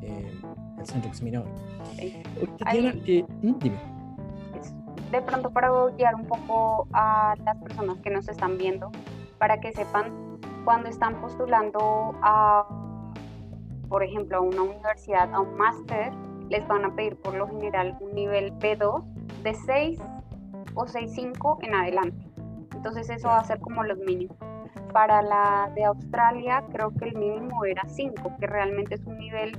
eh, 0.02 0.32
el 0.78 0.86
centro 0.86 1.10
examinador. 1.10 1.48
Tatiana, 2.58 2.94
¿Mm? 3.42 3.54
dime 3.60 3.94
de 5.14 5.22
pronto 5.22 5.50
para 5.50 5.70
guiar 5.96 6.16
un 6.16 6.26
poco 6.26 6.88
a 6.92 7.36
las 7.44 7.56
personas 7.58 7.98
que 7.98 8.10
nos 8.10 8.28
están 8.28 8.58
viendo, 8.58 8.90
para 9.38 9.60
que 9.60 9.70
sepan 9.70 10.12
cuando 10.64 10.88
están 10.88 11.20
postulando 11.20 12.16
a, 12.20 12.66
por 13.88 14.02
ejemplo, 14.02 14.38
a 14.38 14.40
una 14.40 14.62
universidad, 14.62 15.32
a 15.32 15.38
un 15.38 15.56
máster, 15.56 16.12
les 16.48 16.66
van 16.66 16.84
a 16.84 16.96
pedir 16.96 17.14
por 17.14 17.34
lo 17.34 17.46
general 17.46 17.96
un 18.00 18.12
nivel 18.12 18.52
B2 18.58 19.04
de 19.44 19.54
6 19.54 20.00
o 20.74 20.84
6.5 20.84 21.58
en 21.62 21.74
adelante. 21.76 22.26
Entonces 22.74 23.08
eso 23.08 23.28
va 23.28 23.38
a 23.38 23.44
ser 23.44 23.60
como 23.60 23.84
los 23.84 23.98
mínimos. 23.98 24.36
Para 24.92 25.22
la 25.22 25.70
de 25.76 25.84
Australia 25.84 26.64
creo 26.72 26.92
que 26.92 27.04
el 27.10 27.16
mínimo 27.16 27.64
era 27.64 27.82
5, 27.86 28.32
que 28.40 28.46
realmente 28.48 28.96
es 28.96 29.04
un 29.06 29.16
nivel, 29.18 29.56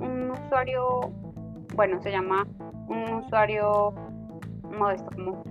un 0.00 0.32
usuario 0.32 1.12
bueno, 1.76 2.02
se 2.02 2.10
llama 2.10 2.44
un 2.88 3.22
usuario 3.24 3.94
modesto, 4.76 5.10
como 5.14 5.42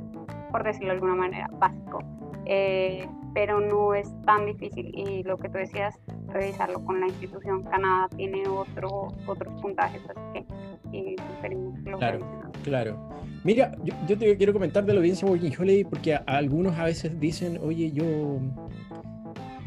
por 0.52 0.64
decirlo 0.64 0.90
de 0.90 0.94
alguna 0.94 1.16
manera, 1.16 1.50
básico. 1.54 2.00
Eh, 2.46 3.08
pero 3.34 3.60
no 3.60 3.94
es 3.94 4.10
tan 4.26 4.46
difícil 4.46 4.92
y 4.96 5.22
lo 5.24 5.38
que 5.38 5.50
tú 5.50 5.58
decías, 5.58 6.00
revisarlo 6.28 6.84
con 6.84 7.00
la 7.00 7.08
institución. 7.08 7.64
Canadá 7.64 8.08
tiene 8.16 8.48
otro, 8.48 9.10
otros 9.28 9.62
puntajes, 9.62 10.02
así 10.10 10.22
que 10.34 10.46
y 10.92 11.16
claro, 12.00 12.20
claro. 12.64 13.10
Mira, 13.44 13.76
yo, 13.84 14.18
te 14.18 14.38
quiero 14.38 14.54
comentar 14.54 14.86
de 14.86 14.94
la 14.94 15.00
audiencia 15.00 15.28
Working 15.28 15.54
Holiday 15.58 15.84
porque 15.84 16.16
algunos 16.26 16.78
a 16.78 16.86
veces 16.86 17.20
dicen, 17.20 17.60
oye, 17.62 17.92
yo, 17.92 18.40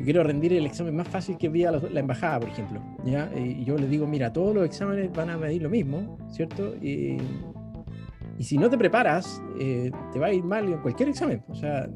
quiero 0.02 0.24
rendir 0.24 0.52
el 0.54 0.66
examen 0.66 0.96
más 0.96 1.08
fácil 1.08 1.36
que 1.36 1.48
vía 1.48 1.70
la, 1.70 1.80
la, 1.90 2.00
embajada, 2.00 2.40
por 2.40 2.48
ejemplo. 2.48 2.80
¿ya? 3.04 3.30
Y 3.36 3.64
yo 3.64 3.76
les 3.76 3.88
digo, 3.90 4.06
mira, 4.06 4.32
todos 4.32 4.54
los 4.54 4.64
exámenes 4.64 5.12
van 5.12 5.30
a 5.30 5.36
medir 5.36 5.62
lo 5.62 5.70
mismo, 5.70 6.18
¿cierto? 6.30 6.74
Y, 6.76 7.18
y 8.40 8.44
si 8.44 8.56
no 8.56 8.70
te 8.70 8.78
preparas, 8.78 9.42
eh, 9.58 9.90
te 10.14 10.18
va 10.18 10.28
a 10.28 10.32
ir 10.32 10.42
mal 10.42 10.66
en 10.66 10.78
cualquier 10.78 11.10
examen. 11.10 11.44
O 11.48 11.54
sea, 11.54 11.90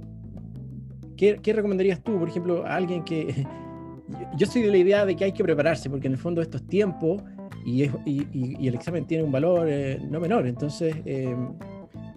¿qué, 1.17 1.39
¿qué, 1.43 1.55
recomendarías 1.55 2.05
tú, 2.05 2.19
por 2.19 2.29
ejemplo, 2.29 2.67
a 2.67 2.75
alguien 2.75 3.03
que... 3.03 3.47
Yo 4.37 4.47
soy 4.47 4.61
de 4.61 4.71
la 4.71 4.77
idea 4.77 5.07
de 5.07 5.17
que 5.17 5.25
hay 5.25 5.33
que 5.33 5.43
prepararse, 5.43 5.89
porque 5.89 6.07
en 6.07 6.13
el 6.13 6.19
fondo 6.19 6.43
estos 6.43 6.67
tiempos 6.67 7.23
y, 7.65 7.85
y, 8.05 8.29
y, 8.61 8.69
el 8.69 8.75
examen 8.75 9.07
tiene 9.07 9.25
un 9.25 9.33
valor 9.33 9.67
eh, 9.71 9.99
no 10.11 10.21
menor. 10.21 10.47
Entonces, 10.47 10.95
eh, 11.07 11.35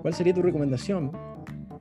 ¿cuál 0.01 0.13
sería 0.13 0.33
tu 0.33 0.41
recomendación 0.41 1.09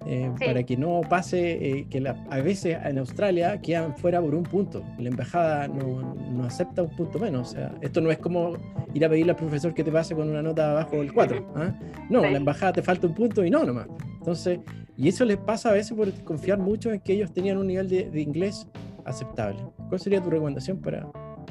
eh, 0.07 0.31
para 0.39 0.63
que 0.63 0.77
no 0.77 1.01
pase 1.09 1.87
que 1.91 2.15
a 2.31 2.37
veces 2.39 2.79
en 2.85 2.99
Australia 2.99 3.61
quedan 3.61 3.97
fuera 3.97 4.21
por 4.21 4.35
un 4.35 4.45
punto? 4.45 4.85
La 4.99 5.09
embajada 5.09 5.69
no, 5.69 6.15
no, 6.15 6.45
acepta 6.45 6.83
un 6.83 6.91
punto 6.91 7.19
menos. 7.19 7.51
O 7.51 7.53
sea, 7.53 7.75
esto 7.81 8.01
no 8.01 8.11
es 8.11 8.19
como 8.19 8.57
ir 8.95 9.05
a 9.05 9.09
pedirle 9.09 9.33
al 9.33 9.37
profesor 9.37 9.75
que 9.75 9.85
te 9.85 9.91
pase 9.91 10.15
con 10.15 10.29
una 10.29 10.43
nota 10.43 10.71
abajo 10.71 10.97
del 10.97 11.13
4. 11.13 11.53
¿ah? 11.57 11.75
No, 12.09 12.23
la 12.23 12.37
embajada 12.37 12.75
te 12.75 12.83
falta 12.83 13.07
un 13.07 13.15
punto 13.15 13.45
y 13.45 13.51
no 13.51 13.65
nomás. 13.65 13.89
Entonces, 14.19 14.61
y 14.97 15.09
eso 15.09 15.25
les 15.25 15.37
pasa 15.37 15.71
a 15.71 15.73
veces 15.73 15.97
por 15.97 16.13
confiar 16.25 16.59
mucho 16.59 16.93
en 16.93 17.01
que 17.01 17.13
ellos 17.13 17.33
tenían 17.33 17.59
un 17.59 17.67
nivel 17.67 17.89
de, 17.89 18.11
de 18.11 18.21
inglés 18.21 18.69
aceptable. 19.05 19.59
¿Cuál 19.89 20.01
sería 20.01 20.23
tu 20.23 20.31
recomendación 20.31 20.79
para, 20.81 21.07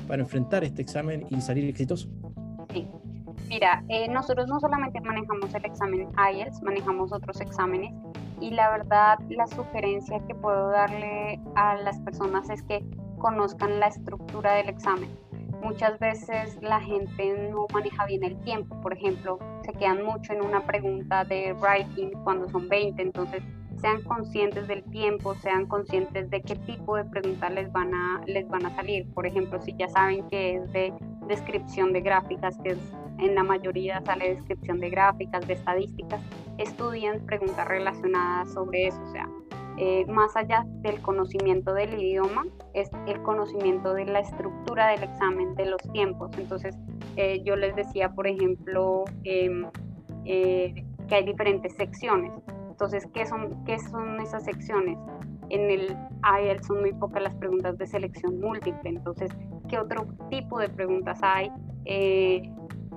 para 0.08 0.22
enfrentar 0.22 0.64
este 0.64 0.82
examen 0.82 1.26
y 1.30 1.42
salir 1.42 1.68
exitoso? 1.70 2.10
Sí. 2.74 2.88
Mira, 3.48 3.84
eh, 3.90 4.08
nosotros 4.10 4.48
no 4.48 4.60
solamente 4.60 5.00
manejamos 5.02 5.54
el 5.54 5.66
examen 5.66 6.08
IELTS, 6.34 6.62
manejamos 6.64 7.12
otros 7.14 7.40
exámenes 7.42 7.94
y 8.40 8.52
la 8.52 8.70
verdad 8.70 9.20
la 9.30 9.48
sugerencia 9.48 10.20
que 10.28 10.36
puedo 10.36 10.70
darle 10.70 11.40
a 11.56 11.76
las 11.76 12.00
personas 12.00 12.50
es 12.50 12.62
que 12.64 12.86
conozcan 13.18 13.80
la 13.80 13.88
estructura 13.88 14.54
del 14.54 14.70
examen. 14.70 15.10
Muchas 15.62 15.98
veces 16.00 16.58
la 16.62 16.80
gente 16.80 17.50
no 17.52 17.66
maneja 17.74 18.06
bien 18.06 18.24
el 18.24 18.40
tiempo, 18.42 18.80
por 18.82 18.94
ejemplo, 18.94 19.40
se 19.64 19.74
quedan 19.74 20.04
mucho 20.04 20.34
en 20.34 20.46
una 20.46 20.64
pregunta 20.66 21.24
de 21.24 21.54
writing 21.54 22.12
cuando 22.24 22.48
son 22.50 22.70
20, 22.70 23.02
entonces 23.02 23.42
sean 23.80 24.02
conscientes 24.04 24.68
del 24.68 24.84
tiempo, 24.84 25.36
sean 25.36 25.66
conscientes 25.66 26.30
de 26.30 26.42
qué 26.42 26.56
tipo 26.56 26.96
de 26.96 27.06
preguntas 27.06 27.54
les 27.54 27.72
van 27.72 27.94
a, 27.94 28.22
les 28.26 28.48
van 28.48 28.66
a 28.66 28.76
salir. 28.76 29.08
Por 29.14 29.26
ejemplo, 29.28 29.62
si 29.62 29.76
ya 29.78 29.88
saben 29.90 30.28
que 30.30 30.56
es 30.56 30.72
de 30.74 30.94
descripción 31.28 31.94
de 31.94 32.02
gráficas, 32.02 32.58
que 32.64 32.72
es, 32.72 32.80
en 33.20 33.36
la 33.36 33.44
mayoría 33.44 34.02
sale 34.06 34.36
descripción 34.36 34.80
de 34.80 34.90
gráficas, 34.90 35.48
de 35.48 35.54
estadísticas, 35.54 36.22
estudien 36.58 37.26
preguntas 37.26 37.68
relacionadas 37.68 38.54
sobre 38.54 38.88
eso. 38.88 39.02
O 39.02 39.12
sea, 39.12 39.28
eh, 39.78 40.06
más 40.08 40.36
allá 40.38 40.66
del 40.82 41.02
conocimiento 41.02 41.74
del 41.74 42.00
idioma, 42.00 42.46
es 42.74 42.90
el 43.08 43.22
conocimiento 43.24 43.94
de 43.94 44.06
la 44.06 44.20
estructura 44.20 44.88
del 44.88 45.04
examen, 45.04 45.54
de 45.56 45.66
los 45.66 45.82
tiempos. 45.92 46.32
Entonces, 46.38 46.78
eh, 47.18 47.42
yo 47.44 47.58
les 47.58 47.76
decía, 47.76 48.10
por 48.10 48.26
ejemplo, 48.28 49.04
em, 49.26 49.66
eh, 50.24 50.86
que 51.08 51.16
hay 51.16 51.26
diferentes 51.26 51.74
secciones. 51.76 52.32
Entonces, 52.76 53.08
¿qué 53.14 53.26
son, 53.26 53.64
qué 53.64 53.80
son 53.80 54.20
esas 54.20 54.44
secciones? 54.44 54.98
En 55.48 55.72
el 55.72 55.98
IELTS 56.42 56.68
son 56.68 56.82
muy 56.82 56.92
pocas 56.92 57.24
las 57.24 57.34
preguntas 57.36 57.78
de 57.78 57.88
selección 57.88 58.38
múltiple, 58.42 58.90
entonces, 58.90 59.32
¿qué 59.70 59.80
otro 59.80 60.06
tipo 60.30 60.60
de 60.60 60.68
preguntas 60.68 61.18
hay? 61.22 61.50
Eh, 61.86 62.52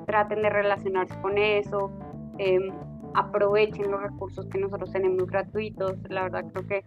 traten 0.05 0.43
de 0.43 0.51
relacionarse 0.51 1.15
con 1.21 1.39
eso, 1.39 1.93
em, 2.39 2.73
aprovechen 3.15 3.89
los 3.89 4.03
recursos 4.03 4.47
que 4.47 4.59
nosotros 4.59 4.91
tenemos 4.91 5.25
gratuitos. 5.29 5.95
La 6.09 6.25
verdad 6.25 6.45
creo 6.53 6.67
que 6.67 6.85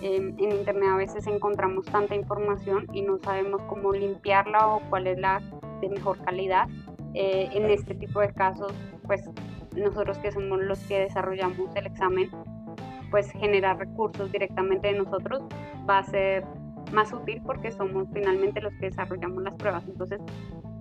em, 0.00 0.32
en 0.38 0.52
Internet 0.52 0.90
a 0.92 0.96
veces 0.96 1.26
encontramos 1.26 1.86
tanta 1.86 2.14
información 2.14 2.86
y 2.92 3.02
no 3.02 3.18
sabemos 3.18 3.62
cómo 3.62 3.90
limpiarla 3.90 4.68
o 4.68 4.80
cuál 4.90 5.08
es 5.08 5.18
la 5.18 5.42
de 5.80 5.88
mejor 5.88 6.18
calidad. 6.18 6.68
Eh, 7.14 7.48
en 7.52 7.64
este 7.68 7.96
tipo 7.96 8.20
de 8.20 8.32
casos, 8.32 8.72
pues 9.08 9.28
nosotros 9.78 10.18
que 10.18 10.32
somos 10.32 10.60
los 10.60 10.78
que 10.80 11.00
desarrollamos 11.00 11.74
el 11.76 11.86
examen, 11.86 12.30
pues 13.10 13.30
generar 13.32 13.78
recursos 13.78 14.30
directamente 14.30 14.88
de 14.88 14.98
nosotros 14.98 15.42
va 15.88 15.98
a 15.98 16.04
ser 16.04 16.44
más 16.92 17.12
útil 17.12 17.40
porque 17.44 17.70
somos 17.70 18.08
finalmente 18.12 18.60
los 18.60 18.72
que 18.74 18.86
desarrollamos 18.86 19.42
las 19.42 19.54
pruebas. 19.54 19.84
Entonces, 19.86 20.20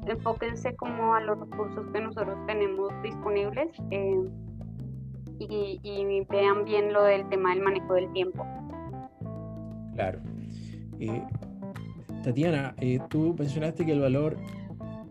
enfóquense 0.06 0.76
como 0.76 1.16
a 1.16 1.22
los 1.22 1.39
recursos 1.39 1.86
que 1.93 2.02
nosotros 2.02 2.38
tenemos 2.48 2.91
disponibles 3.04 3.70
eh, 3.91 4.30
y, 5.39 6.26
vean 6.30 6.66
bien 6.66 6.93
lo 6.93 7.04
del 7.04 7.28
tema 7.30 7.54
del 7.54 7.62
manejo 7.62 7.93
del 7.93 8.12
tiempo. 8.14 8.45
Claro. 9.93 10.20
Eh, 11.00 11.24
Tatiana, 12.24 12.74
eh, 12.80 13.00
tú 13.10 13.36
mencionaste 13.38 13.86
que 13.86 13.91
el 13.91 14.02
valor 14.02 14.38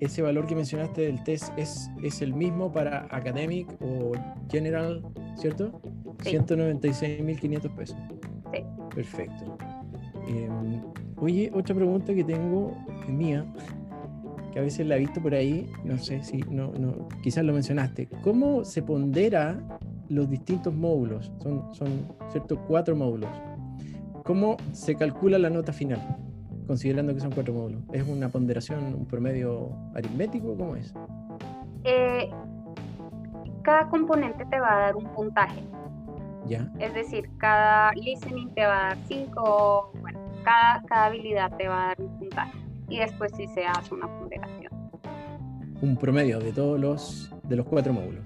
ese 0.00 0.22
valor 0.22 0.46
que 0.46 0.54
mencionaste 0.54 1.02
del 1.02 1.22
test 1.24 1.52
es, 1.56 1.90
es 2.02 2.22
el 2.22 2.34
mismo 2.34 2.72
para 2.72 3.06
Academic 3.10 3.68
o 3.80 4.12
General, 4.50 5.02
¿cierto? 5.36 5.80
Sí. 6.22 6.30
196.500 6.36 7.74
pesos. 7.74 7.96
Sí. 8.52 8.62
Perfecto. 8.94 9.58
Em, 10.28 10.82
oye, 11.18 11.50
otra 11.54 11.74
pregunta 11.74 12.14
que 12.14 12.24
tengo 12.24 12.76
mía, 13.08 13.46
que 14.52 14.58
a 14.58 14.62
veces 14.62 14.86
la 14.86 14.96
he 14.96 15.00
visto 15.00 15.20
por 15.20 15.34
ahí, 15.34 15.70
no 15.84 15.98
sé 15.98 16.22
si, 16.22 16.38
no, 16.50 16.72
no, 16.72 17.08
quizás 17.22 17.44
lo 17.44 17.52
mencionaste. 17.52 18.08
¿Cómo 18.22 18.64
se 18.64 18.82
pondera 18.82 19.62
los 20.08 20.28
distintos 20.30 20.74
módulos? 20.74 21.32
Son, 21.42 21.74
son, 21.74 21.88
¿cierto? 22.32 22.58
Cuatro 22.66 22.96
módulos. 22.96 23.30
¿Cómo 24.24 24.56
se 24.72 24.96
calcula 24.96 25.38
la 25.38 25.50
nota 25.50 25.72
final? 25.72 26.00
Considerando 26.66 27.14
que 27.14 27.20
son 27.20 27.30
cuatro 27.30 27.54
módulos? 27.54 27.82
¿Es 27.92 28.06
una 28.06 28.28
ponderación, 28.28 28.94
un 28.94 29.06
promedio 29.06 29.70
aritmético? 29.94 30.56
¿Cómo 30.56 30.76
es? 30.76 30.92
Eh, 31.84 32.30
cada 33.62 33.88
componente 33.88 34.44
te 34.46 34.60
va 34.60 34.72
a 34.72 34.80
dar 34.80 34.96
un 34.96 35.06
puntaje. 35.14 35.60
¿Ya? 36.46 36.70
Es 36.78 36.94
decir, 36.94 37.28
cada 37.38 37.92
listening 37.92 38.50
te 38.54 38.64
va 38.64 38.76
a 38.76 38.88
dar 38.88 38.98
cinco, 39.08 39.92
bueno, 40.00 40.20
cada, 40.44 40.82
cada 40.82 41.06
habilidad 41.06 41.56
te 41.56 41.66
va 41.66 41.84
a 41.84 41.86
dar 41.88 42.00
un 42.00 42.18
puntaje. 42.18 42.58
Y 42.88 42.98
después 42.98 43.32
sí 43.36 43.48
se 43.48 43.66
hace 43.66 43.94
una 43.94 44.06
ponderación. 44.06 44.72
Un 45.82 45.96
promedio 45.96 46.38
de 46.38 46.52
todos 46.52 46.78
los, 46.78 47.34
de 47.42 47.56
los 47.56 47.66
cuatro 47.66 47.92
módulos. 47.92 48.24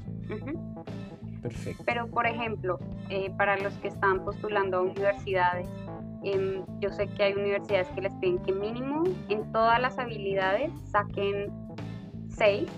Perfecto. 1.40 1.82
Pero, 1.86 2.06
por 2.08 2.26
ejemplo, 2.26 2.78
eh, 3.08 3.30
para 3.36 3.56
los 3.56 3.72
que 3.78 3.88
están 3.88 4.22
postulando 4.24 4.78
a 4.78 4.82
universidades, 4.82 5.66
Em, 6.22 6.64
yo 6.80 6.90
sé 6.90 7.06
que 7.08 7.22
hay 7.22 7.32
universidades 7.32 7.88
que 7.88 8.02
les 8.02 8.14
piden 8.14 8.38
que 8.40 8.52
mínimo 8.52 9.04
en 9.28 9.50
todas 9.52 9.80
las 9.80 9.98
habilidades 9.98 10.70
saquen 10.90 11.50
6 12.28 12.68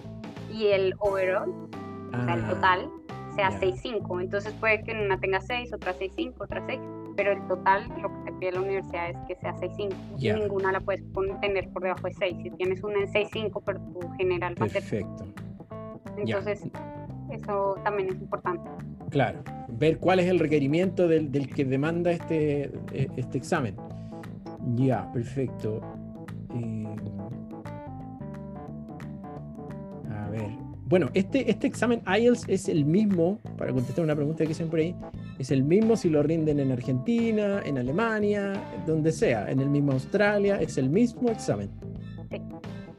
y 0.53 0.66
el 0.68 0.95
overall, 0.99 1.51
o 1.51 2.24
sea, 2.24 2.34
el 2.34 2.45
ah, 2.45 2.49
total, 2.49 2.90
sea 3.34 3.51
6.5. 3.51 4.20
Entonces 4.20 4.53
puede 4.55 4.82
que 4.82 4.93
una 4.93 5.18
tenga 5.18 5.40
6, 5.40 5.72
otra 5.72 5.95
6.5, 5.95 6.34
otra 6.38 6.64
6, 6.66 6.80
pero 7.16 7.32
el 7.32 7.47
total 7.47 7.88
lo 8.01 8.09
que 8.09 8.30
te 8.30 8.32
pide 8.38 8.53
la 8.53 8.61
universidad 8.61 9.11
es 9.11 9.16
que 9.26 9.36
sea 9.36 9.55
6.5. 9.55 9.95
Y 10.18 10.32
ninguna 10.32 10.72
la 10.72 10.80
puedes 10.80 11.03
tener 11.40 11.68
por 11.70 11.82
debajo 11.82 12.07
de 12.07 12.14
6. 12.14 12.36
Si 12.43 12.51
tienes 12.51 12.82
una 12.84 13.01
en 13.01 13.12
6.5, 13.12 13.62
pero 13.64 13.80
tu 13.80 14.09
general 14.18 14.55
va 14.61 14.66
a 14.66 14.68
ser. 14.68 14.82
Perfecto. 14.82 15.24
Entonces, 16.16 16.62
eso 17.33 17.76
también 17.85 18.11
es 18.11 18.14
importante. 18.16 18.68
Claro, 19.11 19.43
ver 19.68 19.99
cuál 19.99 20.20
es 20.20 20.26
el 20.26 20.39
requerimiento 20.39 21.09
del, 21.09 21.30
que 21.49 21.64
demanda 21.64 22.11
este, 22.12 22.64
e, 22.93 23.09
este 23.16 23.39
examen. 23.39 23.76
Ya, 24.74 25.11
perfecto. 25.12 25.80
Eh, 26.55 26.95
a 30.11 30.28
ver. 30.30 30.51
Bueno, 30.87 31.09
este, 31.14 31.51
este 31.51 31.66
examen 31.66 32.03
IELTS 32.07 32.45
es 32.49 32.68
el 32.68 32.85
mismo, 32.85 33.39
para 33.57 33.72
contestar 33.72 34.05
una 34.05 34.14
pregunta 34.14 34.45
que 34.45 34.53
siempre 34.53 34.83
ahí, 34.83 34.97
es 35.39 35.51
el 35.51 35.64
mismo 35.64 35.97
si 35.97 36.11
lo 36.11 36.22
rinden 36.22 36.61
en 36.61 36.70
Argentina, 36.70 37.62
en 37.64 37.78
Alemania, 37.78 38.53
donde 38.87 39.11
sea, 39.11 39.51
en 39.51 39.61
el 39.61 39.70
mismo 39.70 39.93
Australia, 39.93 40.61
es 40.61 40.76
el 40.76 40.91
mismo 40.91 41.30
examen. 41.30 41.70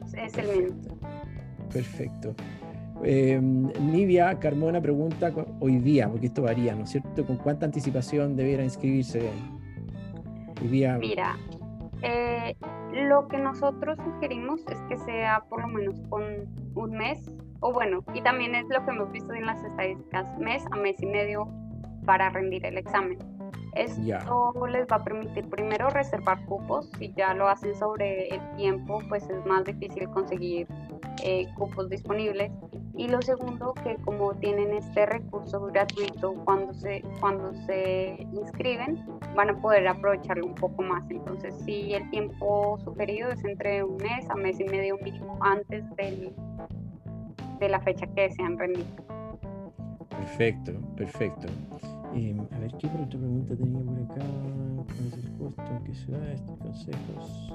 Sí, 0.06 0.16
es 0.18 0.36
el 0.38 0.64
mismo. 0.64 0.98
Perfecto. 1.72 2.34
Eh, 3.02 3.40
Nidia 3.40 4.38
Carmona 4.38 4.80
pregunta 4.80 5.32
hoy 5.60 5.78
día, 5.78 6.08
porque 6.08 6.26
esto 6.26 6.42
varía, 6.42 6.74
¿no 6.74 6.84
es 6.84 6.90
cierto? 6.90 7.26
¿Con 7.26 7.36
cuánta 7.36 7.66
anticipación 7.66 8.36
debiera 8.36 8.62
inscribirse 8.62 9.30
hoy 10.62 10.68
día? 10.68 10.96
Mira, 10.98 11.36
eh, 12.02 12.56
lo 12.92 13.26
que 13.28 13.38
nosotros 13.38 13.98
sugerimos 14.04 14.60
es 14.70 14.78
que 14.88 14.96
sea 14.98 15.44
por 15.48 15.62
lo 15.62 15.68
menos 15.68 16.00
con 16.08 16.22
un 16.74 16.90
mes 16.92 17.30
o 17.60 17.72
bueno, 17.72 18.04
y 18.12 18.20
también 18.20 18.54
es 18.54 18.66
lo 18.68 18.84
que 18.84 18.90
hemos 18.90 19.10
visto 19.10 19.32
en 19.32 19.46
las 19.46 19.64
estadísticas, 19.64 20.38
mes 20.38 20.62
a 20.70 20.76
mes 20.76 21.00
y 21.02 21.06
medio 21.06 21.48
para 22.04 22.28
rendir 22.28 22.66
el 22.66 22.76
examen. 22.76 23.18
Esto 23.74 24.52
les 24.68 24.86
va 24.86 24.96
a 24.96 25.04
permitir 25.04 25.48
primero 25.48 25.88
reservar 25.88 26.44
cupos, 26.44 26.90
si 26.98 27.12
ya 27.14 27.32
lo 27.32 27.48
hacen 27.48 27.74
sobre 27.74 28.28
el 28.28 28.56
tiempo, 28.56 29.00
pues 29.08 29.28
es 29.30 29.46
más 29.46 29.64
difícil 29.64 30.08
conseguir 30.10 30.68
eh, 31.22 31.46
cupos 31.54 31.88
disponibles. 31.88 32.50
Y 32.96 33.08
lo 33.08 33.20
segundo, 33.22 33.74
que 33.82 33.96
como 33.96 34.34
tienen 34.34 34.72
este 34.72 35.06
recurso 35.06 35.60
gratuito 35.66 36.34
cuando 36.44 36.72
se, 36.74 37.02
cuando 37.20 37.52
se 37.66 38.26
inscriben, 38.32 39.04
van 39.34 39.50
a 39.50 39.60
poder 39.60 39.86
aprovecharlo 39.88 40.46
un 40.46 40.54
poco 40.54 40.82
más. 40.82 41.08
Entonces, 41.10 41.54
si 41.64 41.92
el 41.92 42.08
tiempo 42.10 42.78
sugerido 42.84 43.30
es 43.30 43.44
entre 43.44 43.82
un 43.82 43.96
mes 43.96 44.28
a 44.30 44.34
mes 44.34 44.60
y 44.60 44.64
medio 44.64 44.96
mínimo 44.98 45.38
antes 45.40 45.84
del, 45.96 46.32
de 47.58 47.68
la 47.68 47.80
fecha 47.80 48.06
que 48.06 48.22
desean 48.22 48.58
rendir. 48.58 48.86
Perfecto, 50.08 50.72
perfecto. 50.96 51.48
Em, 52.14 52.38
a 52.52 52.58
ver, 52.60 52.72
¿qué 52.78 52.86
otra 52.86 53.08
pregunta 53.08 53.56
tenía 53.56 53.80
por 53.80 53.98
acá? 54.04 54.26
¿Cuál 54.86 55.06
es 55.08 55.24
el 55.24 55.32
costo 55.36 55.62
en 55.84 55.94
se 55.94 56.12
da 56.12 56.32
estos 56.32 56.58
consejos? 56.58 57.52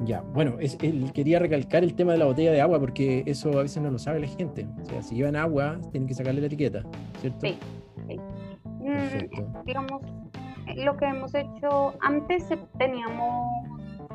Ya, 0.00 0.20
bueno, 0.20 0.56
es, 0.60 0.78
él 0.80 1.10
quería 1.12 1.40
recalcar 1.40 1.82
el 1.82 1.94
tema 1.94 2.12
de 2.12 2.18
la 2.18 2.26
botella 2.26 2.52
de 2.52 2.60
agua 2.60 2.78
porque 2.78 3.24
eso 3.26 3.58
a 3.58 3.62
veces 3.62 3.82
no 3.82 3.90
lo 3.90 3.98
sabe 3.98 4.20
la 4.20 4.28
gente. 4.28 4.66
O 4.82 4.84
sea, 4.84 5.02
si 5.02 5.16
llevan 5.16 5.34
agua, 5.34 5.78
tienen 5.90 6.06
que 6.06 6.14
sacarle 6.14 6.40
la 6.40 6.46
etiqueta, 6.46 6.84
¿cierto? 7.20 7.40
Sí. 7.40 7.58
Mm, 8.80 9.64
digamos, 9.64 10.02
lo 10.76 10.96
que 10.96 11.04
hemos 11.04 11.34
hecho, 11.34 11.94
antes 12.00 12.48
teníamos 12.78 13.44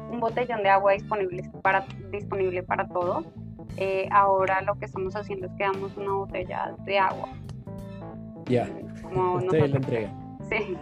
un 0.09 0.19
botellón 0.19 0.63
de 0.63 0.69
agua 0.69 0.93
disponible 0.93 1.49
para, 1.61 1.85
disponible 2.11 2.63
para 2.63 2.87
todos. 2.87 3.25
Eh, 3.77 4.07
ahora 4.11 4.61
lo 4.61 4.75
que 4.75 4.85
estamos 4.85 5.15
haciendo 5.15 5.47
es 5.47 5.53
que 5.53 5.63
damos 5.63 5.95
una 5.97 6.13
botella 6.13 6.75
de 6.85 6.99
agua. 6.99 7.29
Ya, 8.45 8.69
como 9.01 9.33
ustedes 9.35 9.71
la 9.71 9.77
entrega. 9.77 10.13
Sí, 10.49 10.77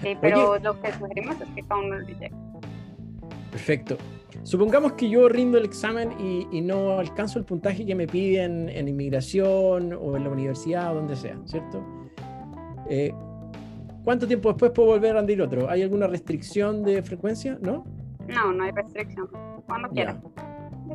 sí 0.00 0.16
pero 0.20 0.58
lo 0.58 0.80
que 0.80 0.92
sugerimos 0.92 1.40
es 1.40 1.48
que 1.50 1.62
cada 1.62 1.80
uno 1.80 1.98
lo 1.98 2.06
llegue. 2.06 2.32
Perfecto. 3.50 3.96
Supongamos 4.44 4.92
que 4.92 5.08
yo 5.08 5.26
rindo 5.28 5.56
el 5.56 5.64
examen 5.64 6.12
y, 6.20 6.60
no 6.60 6.98
alcanzo 6.98 7.38
el 7.38 7.46
puntaje 7.46 7.84
que 7.86 7.94
me 7.94 8.06
piden 8.06 8.68
en 8.68 8.88
inmigración 8.88 9.94
o 9.94 10.16
en 10.16 10.24
la 10.24 10.30
universidad 10.30 10.92
o 10.92 10.96
donde 10.96 11.16
sea, 11.16 11.36
¿cierto? 11.46 11.82
Eh, 12.90 13.12
¿Cuánto 14.04 14.26
tiempo 14.26 14.50
después 14.50 14.70
puedo 14.72 14.90
volver 14.90 15.12
a 15.12 15.20
rendir 15.20 15.40
otro? 15.40 15.70
¿Hay 15.70 15.82
alguna 15.82 16.06
restricción 16.06 16.82
de 16.82 17.02
frecuencia? 17.02 17.58
¿No? 17.62 17.86
No, 18.28 18.52
no 18.52 18.64
hay 18.64 18.70
restricción. 18.72 19.28
Cuando 19.66 19.88
quiera. 19.88 20.20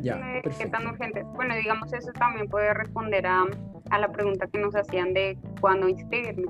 Ya, 0.00 0.40
qué 0.56 0.66
tan 0.66 0.86
urgente. 0.86 1.24
Bueno, 1.34 1.56
digamos, 1.56 1.92
eso 1.92 2.12
también 2.12 2.48
puede 2.48 2.72
responder 2.72 3.26
a, 3.26 3.46
a 3.90 3.98
la 3.98 4.12
pregunta 4.12 4.46
que 4.46 4.60
nos 4.60 4.76
hacían 4.76 5.12
de 5.12 5.36
cuándo 5.60 5.88
inscribirme. 5.88 6.46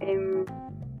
Em, 0.00 0.44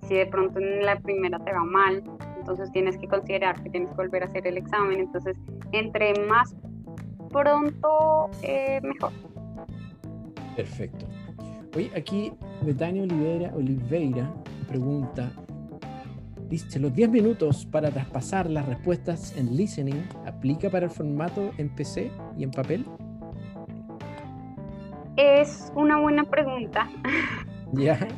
si 0.08 0.14
de 0.14 0.26
pronto 0.26 0.58
en 0.58 0.86
la 0.86 0.98
primera 0.98 1.38
te 1.40 1.52
va 1.52 1.64
mal, 1.64 2.02
entonces 2.46 2.70
tienes 2.70 2.96
que 2.96 3.08
considerar 3.08 3.60
que 3.60 3.70
tienes 3.70 3.90
que 3.90 3.96
volver 3.96 4.22
a 4.22 4.26
hacer 4.26 4.46
el 4.46 4.56
examen. 4.56 5.00
Entonces, 5.00 5.36
entre 5.72 6.14
más 6.28 6.54
pronto, 7.30 8.30
eh, 8.42 8.80
mejor. 8.82 9.10
Perfecto. 10.54 11.06
Hoy 11.74 11.90
aquí 11.96 12.32
Betania 12.62 13.02
Oliveira, 13.02 13.52
Oliveira 13.52 14.32
pregunta, 14.68 15.32
dice, 16.48 16.78
los 16.78 16.94
10 16.94 17.10
minutos 17.10 17.66
para 17.66 17.90
traspasar 17.90 18.48
las 18.48 18.64
respuestas 18.64 19.36
en 19.36 19.56
listening 19.56 20.06
aplica 20.24 20.70
para 20.70 20.84
el 20.86 20.90
formato 20.92 21.50
en 21.58 21.68
PC 21.74 22.12
y 22.38 22.44
en 22.44 22.52
papel? 22.52 22.86
Es 25.16 25.72
una 25.74 25.98
buena 25.98 26.22
pregunta. 26.22 26.88
Ya. 27.72 27.98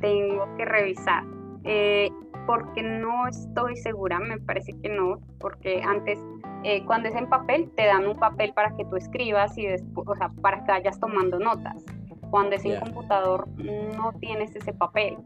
tengo 0.00 0.56
que 0.56 0.64
revisar. 0.66 1.24
Eh, 1.64 2.10
porque 2.50 2.82
no 2.82 3.28
estoy 3.28 3.76
segura, 3.76 4.18
me 4.18 4.36
parece 4.38 4.72
que 4.82 4.88
no, 4.88 5.20
porque 5.38 5.80
antes, 5.86 6.18
eh, 6.64 6.84
cuando 6.84 7.08
es 7.08 7.14
en 7.14 7.28
papel, 7.28 7.70
te 7.76 7.86
dan 7.86 8.08
un 8.08 8.18
papel 8.18 8.52
para 8.52 8.74
que 8.76 8.84
tú 8.86 8.96
escribas 8.96 9.56
y 9.56 9.66
después, 9.66 10.08
o 10.08 10.16
sea, 10.16 10.30
para 10.42 10.64
que 10.64 10.72
vayas 10.72 10.98
tomando 10.98 11.38
notas. 11.38 11.84
Cuando 12.32 12.56
es 12.56 12.64
en 12.64 12.80
computador, 12.80 13.46
no 13.56 14.12
tienes 14.18 14.54
ese 14.56 14.72
papel. 14.72 15.16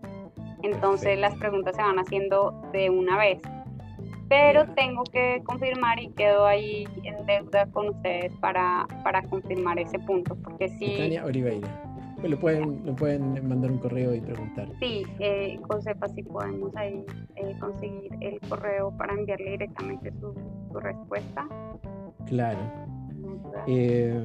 Entonces 0.62 1.18
las 1.18 1.34
preguntas 1.36 1.76
se 1.76 1.82
van 1.82 1.98
haciendo 1.98 2.62
de 2.72 2.90
una 2.90 3.16
vez. 3.16 3.40
Pero 4.28 4.66
tengo 4.74 5.04
que 5.04 5.42
confirmar 5.44 6.00
y 6.00 6.08
quedo 6.08 6.44
ahí 6.44 6.86
en 7.04 7.24
deuda 7.24 7.66
con 7.70 7.88
ustedes 7.88 8.34
para, 8.36 8.86
para 9.02 9.22
confirmar 9.22 9.78
ese 9.78 9.98
punto, 9.98 10.36
porque 10.36 10.68
sí. 10.68 10.96
Tania 10.98 11.24
Oliveira. 11.24 11.93
Le 12.28 12.36
pueden, 12.38 12.96
pueden 12.96 13.46
mandar 13.46 13.70
un 13.70 13.78
correo 13.78 14.14
y 14.14 14.20
preguntar. 14.20 14.68
Sí, 14.80 15.02
eh, 15.18 15.60
Josefa, 15.68 16.08
si 16.08 16.22
podemos 16.22 16.74
ahí 16.74 17.04
eh, 17.36 17.54
conseguir 17.60 18.10
el 18.20 18.40
correo 18.48 18.96
para 18.96 19.12
enviarle 19.12 19.50
directamente 19.50 20.10
su, 20.20 20.34
respuesta. 20.78 21.46
Claro. 22.26 22.58
Eh, 23.66 24.18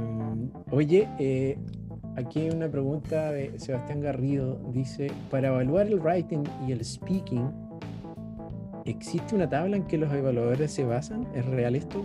oye, 0.71 1.09
eh, 1.19 1.57
aquí 2.15 2.39
hay 2.39 2.49
una 2.51 2.69
pregunta 2.69 3.31
de 3.31 3.59
Sebastián 3.59 3.99
Garrido. 3.99 4.59
Dice, 4.71 5.11
para 5.29 5.49
evaluar 5.49 5.87
el 5.87 5.99
writing 5.99 6.43
y 6.65 6.71
el 6.71 6.83
speaking, 6.85 7.51
¿existe 8.85 9.35
una 9.35 9.49
tabla 9.49 9.75
en 9.75 9.83
que 9.83 9.97
los 9.97 10.11
evaluadores 10.13 10.71
se 10.71 10.85
basan? 10.85 11.27
¿Es 11.35 11.45
real 11.45 11.75
esto? 11.75 12.01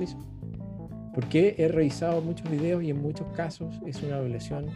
Porque 1.15 1.55
he 1.57 1.69
revisado 1.69 2.21
muchos 2.21 2.51
videos 2.51 2.83
y 2.83 2.91
en 2.91 3.01
muchos 3.01 3.29
casos 3.29 3.81
es 3.87 4.03
una 4.03 4.19
evaluación 4.19 4.67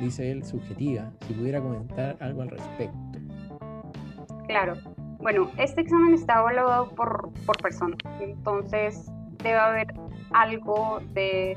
dice 0.00 0.30
él, 0.30 0.44
subjetiva, 0.44 1.10
si 1.26 1.34
pudiera 1.34 1.60
comentar 1.60 2.16
algo 2.20 2.42
al 2.42 2.50
respecto. 2.50 2.96
Claro, 4.46 4.74
bueno, 5.18 5.50
este 5.58 5.82
examen 5.82 6.14
está 6.14 6.40
evaluado 6.40 6.88
por, 6.94 7.32
por 7.44 7.56
persona, 7.60 7.96
entonces 8.20 9.10
debe 9.42 9.58
haber 9.58 9.94
algo 10.30 11.00
de 11.12 11.56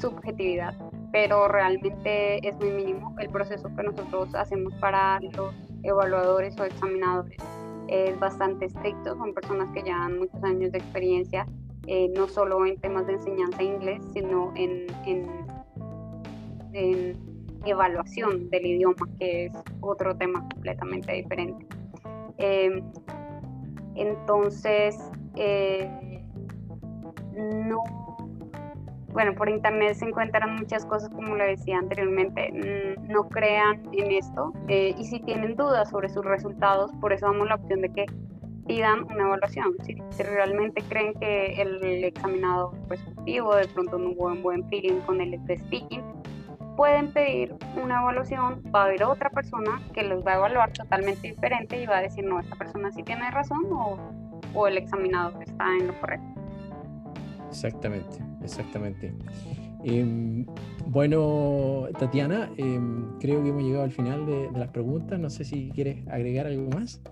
subjetividad, 0.00 0.74
pero 1.12 1.48
realmente 1.48 2.46
es 2.46 2.56
muy 2.56 2.70
mínimo. 2.70 3.14
El 3.18 3.28
proceso 3.30 3.68
que 3.76 3.82
nosotros 3.82 4.34
hacemos 4.34 4.74
para 4.74 5.20
los 5.20 5.54
evaluadores 5.82 6.58
o 6.58 6.64
examinadores 6.64 7.42
es 7.88 8.18
bastante 8.18 8.66
estricto, 8.66 9.16
son 9.16 9.34
personas 9.34 9.68
que 9.74 9.82
llevan 9.82 10.18
muchos 10.18 10.42
años 10.42 10.72
de 10.72 10.78
experiencia, 10.78 11.46
eh, 11.86 12.10
no 12.16 12.26
solo 12.28 12.64
en 12.64 12.80
temas 12.80 13.06
de 13.06 13.14
enseñanza 13.14 13.58
de 13.58 13.64
inglés, 13.64 14.02
sino 14.14 14.52
en, 14.56 14.86
en 16.72 17.33
evaluación 17.70 18.50
del 18.50 18.66
idioma, 18.66 19.08
que 19.18 19.46
es 19.46 19.52
otro 19.80 20.16
tema 20.16 20.46
completamente 20.52 21.12
diferente. 21.12 21.66
Eh, 22.38 22.82
entonces, 23.94 24.98
eh, 25.36 25.88
no, 27.34 27.82
bueno, 29.14 29.32
por 29.34 29.48
internet 29.48 29.94
se 29.94 30.06
encuentran 30.06 30.56
muchas 30.56 30.84
cosas, 30.84 31.08
como 31.10 31.36
le 31.36 31.46
decía 31.46 31.78
anteriormente, 31.78 32.50
mm, 32.52 33.12
no 33.12 33.28
crean 33.28 33.82
en 33.92 34.10
esto 34.10 34.52
eh, 34.68 34.94
y 34.98 35.04
si 35.04 35.20
tienen 35.20 35.54
dudas 35.54 35.90
sobre 35.90 36.08
sus 36.08 36.24
resultados, 36.24 36.90
por 37.00 37.12
eso 37.12 37.26
damos 37.26 37.48
la 37.48 37.54
opción 37.54 37.80
de 37.80 37.92
que 37.92 38.06
pidan 38.66 39.04
una 39.04 39.24
evaluación. 39.24 39.74
Si, 39.84 39.94
realmente 40.22 40.82
creen 40.88 41.14
que 41.14 41.62
el 41.62 42.04
examinado 42.04 42.72
fue 42.88 42.96
efectivo, 42.96 43.54
de 43.54 43.68
pronto 43.68 43.98
no 43.98 44.10
hubo 44.10 44.26
un 44.26 44.42
buen 44.42 44.68
feeling 44.68 45.00
con 45.06 45.20
el 45.20 45.34
speaking, 45.58 46.02
pueden 46.76 47.12
pedir 47.12 47.54
una 47.82 48.00
evaluación, 48.00 48.62
va 48.74 48.82
a 48.82 48.84
haber 48.86 49.04
otra 49.04 49.30
persona 49.30 49.80
que 49.92 50.02
los 50.02 50.24
va 50.24 50.32
a 50.32 50.36
evaluar 50.36 50.72
totalmente 50.72 51.28
diferente 51.28 51.80
y 51.80 51.86
va 51.86 51.98
a 51.98 52.02
decir, 52.02 52.24
no, 52.24 52.40
esta 52.40 52.56
persona 52.56 52.90
sí 52.92 53.02
tiene 53.02 53.30
razón 53.30 53.64
o, 53.70 53.98
o 54.54 54.66
el 54.66 54.78
examinador 54.78 55.42
está 55.42 55.64
en 55.78 55.86
lo 55.88 56.00
correcto. 56.00 56.26
Exactamente, 57.48 58.16
exactamente. 58.42 59.14
Em, 59.84 60.46
bueno, 60.86 61.86
Tatiana, 61.98 62.50
em, 62.56 63.18
creo 63.20 63.42
que 63.42 63.50
hemos 63.50 63.62
llegado 63.62 63.84
al 63.84 63.92
final 63.92 64.24
de, 64.26 64.50
las 64.54 64.70
preguntas. 64.70 65.20
No 65.20 65.28
sé 65.28 65.44
si 65.44 65.70
quieres 65.70 66.06
agregar 66.08 66.46
algo 66.46 66.70
más. 66.70 67.02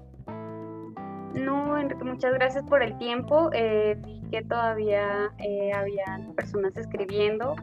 No, 1.34 1.78
Enrique, 1.78 2.04
muchas 2.04 2.32
gracias 2.34 2.64
por 2.64 2.82
el 2.82 2.96
tiempo. 2.98 3.50
Eh, 3.52 3.96
vi 4.04 4.22
que 4.30 4.42
todavía 4.42 5.30
eh, 5.38 5.72
había 5.72 6.26
personas 6.34 6.76
escribiendo. 6.76 7.54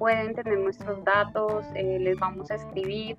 Eh, 0.00 0.04
pueden 0.10 0.34
tener 0.34 0.58
nuestros 0.58 1.04
datos, 1.04 1.66
eh, 1.74 1.98
les 2.00 2.18
vamos 2.18 2.50
a 2.50 2.54
escribir, 2.54 3.16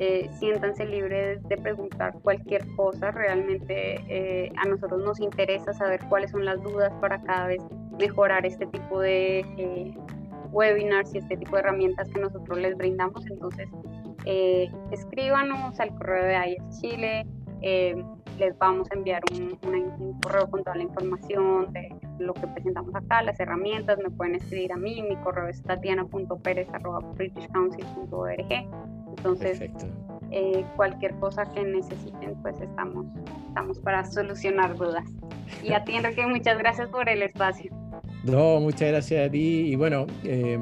eh, 0.00 0.28
siéntanse 0.38 0.84
libres 0.84 1.40
de 1.48 1.56
preguntar 1.56 2.14
cualquier 2.22 2.66
cosa, 2.74 3.12
realmente 3.12 4.00
eh, 4.08 4.52
a 4.56 4.66
nosotros 4.66 5.00
nos 5.04 5.20
interesa 5.20 5.72
saber 5.72 6.00
cuáles 6.08 6.32
son 6.32 6.44
las 6.44 6.60
dudas 6.60 6.92
para 7.00 7.22
cada 7.22 7.46
vez 7.46 7.62
mejorar 8.00 8.44
este 8.44 8.66
tipo 8.66 9.00
de 9.00 9.94
webinars 10.50 11.14
y 11.14 11.18
este 11.18 11.36
tipo 11.36 11.54
de 11.54 11.62
herramientas 11.62 12.08
que 12.10 12.20
nosotros 12.20 12.58
les 12.58 12.76
brindamos, 12.76 13.24
entonces 13.30 13.68
escríbanos 14.90 15.78
al 15.78 15.94
correo 15.94 16.24
de 16.24 16.48
IES 16.48 16.80
Chile, 16.80 17.26
les 18.38 18.58
vamos 18.58 18.90
a 18.90 18.94
enviar 18.94 19.22
un, 19.32 19.56
un 19.62 20.20
correo 20.20 20.50
con 20.50 20.64
toda 20.64 20.76
la 20.76 20.82
información 20.82 21.72
de 21.72 21.94
lo 22.18 22.34
que 22.34 22.46
presentamos 22.48 22.92
acá, 22.94 23.22
las 23.22 23.40
herramientas, 23.40 23.98
me 23.98 24.10
pueden 24.10 24.34
escribir 24.36 24.72
a 24.72 24.76
mí, 24.76 25.02
mi 25.02 25.16
correo 25.16 25.48
es 25.48 25.62
tatiana.perez.britishcouncil.org. 25.62 28.46
Entonces, 29.16 29.62
eh, 30.30 30.64
cualquier 30.76 31.14
cosa 31.16 31.44
que 31.52 31.64
necesiten, 31.64 32.34
pues 32.42 32.60
estamos, 32.60 33.06
estamos 33.48 33.80
para 33.80 34.04
solucionar 34.04 34.76
dudas. 34.76 35.06
Y 35.62 35.72
a 35.72 35.82
ti, 35.84 35.94
Enrique, 35.94 36.26
muchas 36.26 36.58
gracias 36.58 36.88
por 36.88 37.08
el 37.08 37.22
espacio. 37.22 37.72
No, 38.24 38.58
muchas 38.58 38.88
gracias 38.88 39.28
a 39.28 39.30
ti. 39.30 39.68
Y 39.68 39.76
bueno, 39.76 40.06
eh, 40.24 40.58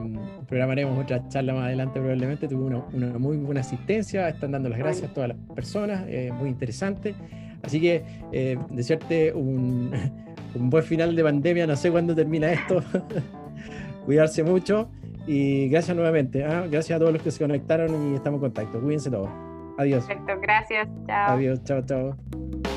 programaremos 0.48 0.98
otra 0.98 1.26
charla 1.28 1.54
más 1.54 1.66
adelante 1.66 2.00
probablemente. 2.00 2.48
Tuve 2.48 2.64
una, 2.64 2.84
una, 2.92 3.18
muy 3.18 3.36
buena 3.36 3.60
asistencia. 3.60 4.28
Están 4.28 4.52
dando 4.52 4.68
las 4.68 4.78
gracias 4.78 5.10
a 5.10 5.14
todas 5.14 5.28
las 5.28 5.38
personas. 5.54 6.04
Eh, 6.08 6.32
muy 6.32 6.48
interesante. 6.48 7.14
Así 7.62 7.80
que 7.80 8.02
eh, 8.32 8.58
desearte 8.70 9.32
un, 9.32 9.92
un, 10.54 10.70
buen 10.70 10.84
final 10.84 11.14
de 11.14 11.22
pandemia. 11.22 11.66
No 11.66 11.76
sé 11.76 11.90
cuándo 11.90 12.14
termina 12.14 12.52
esto. 12.52 12.82
Cuidarse 14.04 14.42
mucho. 14.42 14.90
Y 15.26 15.68
gracias 15.68 15.96
nuevamente. 15.96 16.44
¿ah? 16.44 16.66
Gracias 16.70 16.96
a 16.96 16.98
todos 16.98 17.12
los 17.12 17.22
que 17.22 17.30
se 17.30 17.38
conectaron 17.38 18.12
y 18.12 18.16
estamos 18.16 18.38
en 18.38 18.42
contacto. 18.42 18.80
Cuídense 18.80 19.10
todos. 19.10 19.30
Adiós. 19.78 20.04
Perfecto, 20.04 20.40
gracias. 20.40 20.88
Chao. 21.06 21.32
Adiós, 21.32 21.62
chao, 21.64 21.82
chao. 21.82 22.71